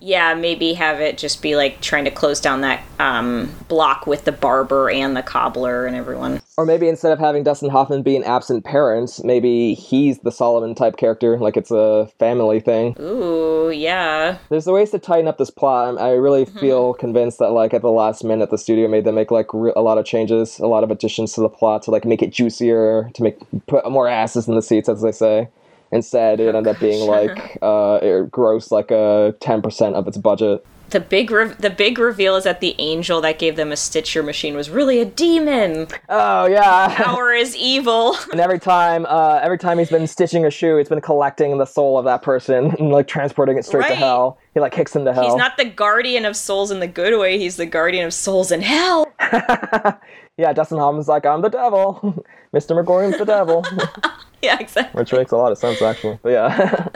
Yeah 0.00 0.34
maybe 0.34 0.74
have 0.74 1.00
it 1.00 1.18
just 1.18 1.42
be 1.42 1.56
like 1.56 1.80
trying 1.80 2.04
to 2.04 2.10
close 2.10 2.40
down 2.40 2.62
that 2.62 2.82
um, 2.98 3.54
block 3.68 4.06
with 4.06 4.24
the 4.24 4.32
barber 4.32 4.90
and 4.90 5.16
the 5.16 5.22
cobbler 5.22 5.86
and 5.86 5.96
everyone 5.96 6.40
Or 6.56 6.66
maybe 6.66 6.88
instead 6.88 7.12
of 7.12 7.18
having 7.18 7.42
Dustin 7.42 7.70
Hoffman 7.70 8.02
be 8.02 8.16
an 8.16 8.24
absent 8.24 8.64
parent, 8.64 9.20
maybe 9.24 9.72
he's 9.74 10.18
the 10.18 10.30
Solomon 10.30 10.74
type 10.74 10.98
character. 10.98 11.38
Like 11.38 11.56
it's 11.56 11.70
a 11.70 12.10
family 12.18 12.60
thing. 12.60 12.96
ooh 13.00 13.70
yeah 13.70 14.38
There's 14.50 14.66
ways 14.66 14.90
to 14.90 14.98
tighten 14.98 15.28
up 15.28 15.38
this 15.38 15.50
plot. 15.50 15.98
I 15.98 16.10
really 16.12 16.44
feel 16.44 16.94
convinced 16.94 17.38
that 17.38 17.50
like 17.50 17.72
at 17.72 17.82
the 17.82 17.90
last 17.90 18.24
minute, 18.24 18.50
the 18.50 18.58
studio 18.58 18.88
made 18.88 19.04
them 19.04 19.14
make 19.14 19.30
like 19.30 19.46
re- 19.54 19.72
a 19.76 19.80
lot 19.80 19.96
of 19.98 20.04
changes, 20.04 20.58
a 20.58 20.66
lot 20.66 20.84
of 20.84 20.90
additions 20.90 21.32
to 21.34 21.40
the 21.40 21.48
plot 21.48 21.82
to 21.84 21.90
like 21.90 22.04
make 22.04 22.22
it 22.22 22.32
juicier, 22.32 23.10
to 23.14 23.22
make 23.22 23.38
put 23.66 23.90
more 23.90 24.08
asses 24.08 24.48
in 24.48 24.54
the 24.54 24.62
seats, 24.62 24.88
as 24.88 25.02
they 25.02 25.12
say. 25.12 25.48
Instead, 25.92 26.40
it 26.40 26.54
ended 26.54 26.74
up 26.74 26.80
being 26.80 27.06
like 27.08 27.58
uh, 27.62 27.98
it 28.02 28.30
grossed 28.30 28.70
like 28.70 28.90
a 28.90 29.34
ten 29.40 29.60
percent 29.62 29.96
of 29.96 30.06
its 30.08 30.16
budget. 30.16 30.64
the 30.90 31.00
big 31.00 31.30
re- 31.30 31.54
the 31.58 31.70
big 31.70 31.98
reveal 31.98 32.34
is 32.36 32.44
that 32.44 32.60
the 32.60 32.74
angel 32.78 33.20
that 33.20 33.38
gave 33.38 33.54
them 33.56 33.70
a 33.72 33.76
stitcher 33.76 34.22
machine 34.24 34.54
was 34.56 34.68
really 34.70 34.98
a 35.00 35.04
demon 35.04 35.86
Oh 36.08 36.46
yeah. 36.46 36.92
power 36.96 37.32
is 37.32 37.54
evil 37.56 38.16
and 38.32 38.40
every 38.40 38.58
time, 38.58 39.06
uh, 39.08 39.38
every 39.40 39.56
time 39.58 39.78
he's 39.78 39.88
been 39.90 40.06
stitching 40.08 40.44
a 40.44 40.50
shoe, 40.50 40.78
it's 40.78 40.88
been 40.88 41.00
collecting 41.00 41.58
the 41.58 41.64
soul 41.66 41.96
of 41.98 42.04
that 42.06 42.22
person 42.22 42.74
and 42.78 42.90
like 42.90 43.06
transporting 43.06 43.56
it 43.56 43.64
straight 43.64 43.86
to 43.86 43.94
hell. 43.94 44.38
He 44.54 44.58
like 44.58 44.72
kicks 44.72 44.94
him 44.96 45.04
to 45.04 45.12
hell. 45.12 45.24
He's 45.24 45.36
not 45.36 45.56
the 45.56 45.64
guardian 45.64 46.24
of 46.24 46.34
souls 46.36 46.72
in 46.72 46.80
the 46.80 46.88
good 46.88 47.16
way, 47.20 47.38
he's 47.38 47.56
the 47.56 47.66
guardian 47.66 48.04
of 48.06 48.12
souls 48.12 48.50
in 48.50 48.60
hell. 48.62 49.06
yeah, 50.40 50.54
Dustin 50.54 50.78
Hoffman's 50.78 51.06
like, 51.06 51.26
I'm 51.26 51.42
the 51.42 51.50
devil. 51.50 52.24
Mr. 52.54 52.74
Magorium's 52.74 53.18
the 53.18 53.26
devil. 53.26 53.64
yeah, 54.42 54.58
exactly. 54.58 54.98
Which 54.98 55.12
makes 55.12 55.32
a 55.32 55.36
lot 55.36 55.52
of 55.52 55.58
sense, 55.58 55.82
actually. 55.82 56.18
But 56.22 56.30
yeah. 56.30 56.88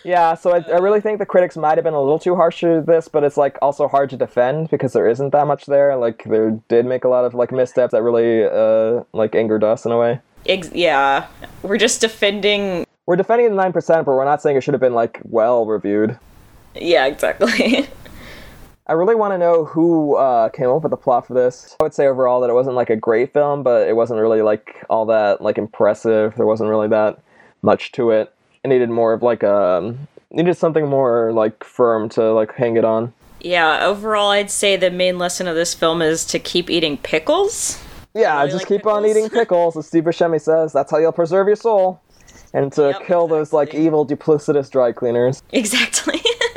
yeah, 0.04 0.34
so 0.34 0.52
I, 0.52 0.60
I 0.70 0.78
really 0.78 1.00
think 1.00 1.18
the 1.18 1.26
critics 1.26 1.56
might 1.56 1.76
have 1.76 1.82
been 1.82 1.94
a 1.94 2.00
little 2.00 2.20
too 2.20 2.36
harsh 2.36 2.60
to 2.60 2.82
this, 2.86 3.08
but 3.08 3.24
it's 3.24 3.36
like 3.36 3.58
also 3.60 3.88
hard 3.88 4.08
to 4.10 4.16
defend 4.16 4.70
because 4.70 4.92
there 4.92 5.08
isn't 5.08 5.30
that 5.30 5.48
much 5.48 5.66
there. 5.66 5.96
Like, 5.96 6.22
there 6.24 6.52
did 6.68 6.86
make 6.86 7.02
a 7.02 7.08
lot 7.08 7.24
of 7.24 7.34
like 7.34 7.50
missteps 7.50 7.90
that 7.90 8.02
really 8.02 8.44
uh, 8.44 9.02
like 9.12 9.34
angered 9.34 9.64
us 9.64 9.84
in 9.84 9.90
a 9.90 9.98
way. 9.98 10.20
Ex- 10.46 10.72
yeah. 10.72 11.26
We're 11.62 11.76
just 11.76 12.00
defending. 12.00 12.86
We're 13.06 13.16
defending 13.16 13.56
the 13.56 13.60
9%, 13.60 14.04
but 14.04 14.12
we're 14.12 14.24
not 14.24 14.40
saying 14.42 14.56
it 14.56 14.60
should 14.62 14.74
have 14.74 14.80
been 14.80 14.94
like 14.94 15.20
well 15.24 15.66
reviewed. 15.66 16.16
Yeah, 16.76 17.06
exactly. 17.06 17.88
I 18.88 18.94
really 18.94 19.14
want 19.14 19.34
to 19.34 19.38
know 19.38 19.64
who 19.66 20.16
uh, 20.16 20.48
came 20.48 20.68
up 20.68 20.82
with 20.82 20.90
the 20.90 20.96
plot 20.96 21.26
for 21.26 21.34
this. 21.34 21.76
I 21.80 21.84
would 21.84 21.94
say 21.94 22.06
overall 22.06 22.40
that 22.40 22.48
it 22.50 22.54
wasn't 22.54 22.74
like 22.76 22.88
a 22.88 22.96
great 22.96 23.32
film, 23.34 23.62
but 23.62 23.86
it 23.86 23.94
wasn't 23.94 24.20
really 24.20 24.40
like 24.40 24.82
all 24.88 25.04
that 25.06 25.42
like 25.42 25.58
impressive. 25.58 26.34
There 26.36 26.46
wasn't 26.46 26.70
really 26.70 26.88
that 26.88 27.18
much 27.62 27.92
to 27.92 28.10
it. 28.10 28.32
It 28.64 28.68
needed 28.68 28.88
more 28.88 29.12
of 29.12 29.22
like 29.22 29.44
um 29.44 30.08
needed 30.30 30.56
something 30.56 30.88
more 30.88 31.32
like 31.32 31.64
firm 31.64 32.08
to 32.10 32.32
like 32.32 32.54
hang 32.54 32.76
it 32.76 32.84
on. 32.84 33.12
yeah, 33.40 33.84
overall, 33.84 34.30
I'd 34.30 34.50
say 34.50 34.76
the 34.76 34.90
main 34.90 35.18
lesson 35.18 35.46
of 35.46 35.54
this 35.54 35.74
film 35.74 36.00
is 36.02 36.24
to 36.26 36.38
keep 36.38 36.70
eating 36.70 36.96
pickles. 36.96 37.82
Yeah, 38.14 38.36
Really 38.38 38.50
just 38.50 38.62
like 38.62 38.68
keep 38.68 38.86
on 38.86 39.04
eating 39.06 39.28
pickles, 39.28 39.76
as 39.76 39.86
Steve 39.86 40.04
Buscemi 40.04 40.40
says. 40.40 40.72
That's 40.72 40.90
how 40.90 40.98
you'll 40.98 41.12
preserve 41.12 41.46
your 41.46 41.56
soul. 41.56 42.00
And 42.54 42.72
to 42.72 42.90
Yep, 42.98 43.06
kill 43.06 43.28
those 43.28 43.52
like 43.52 43.74
evil 43.74 44.06
duplicitous 44.06 44.70
dry 44.70 44.92
cleaners. 44.92 45.42
Exactly. 45.52 46.20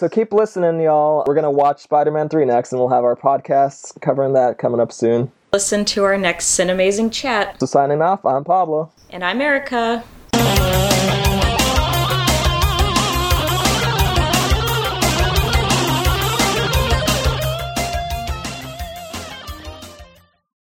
So 0.00 0.08
keep 0.08 0.32
listening, 0.32 0.80
y'all. 0.80 1.24
We're 1.26 1.34
gonna 1.34 1.50
watch 1.50 1.80
Spider-Man 1.80 2.28
3 2.28 2.44
next, 2.44 2.70
and 2.70 2.78
we'll 2.78 2.90
have 2.90 3.02
our 3.02 3.16
podcasts 3.16 4.00
covering 4.00 4.32
that 4.34 4.56
coming 4.56 4.78
up 4.78 4.92
soon. 4.92 5.32
Listen 5.52 5.84
to 5.86 6.04
our 6.04 6.16
next 6.16 6.56
Cinemazing 6.56 7.10
chat. 7.10 7.58
So 7.58 7.66
signing 7.66 8.00
off, 8.00 8.24
I'm 8.24 8.44
Pablo. 8.44 8.92
And 9.10 9.24
I'm 9.24 9.40
Erica. 9.40 10.04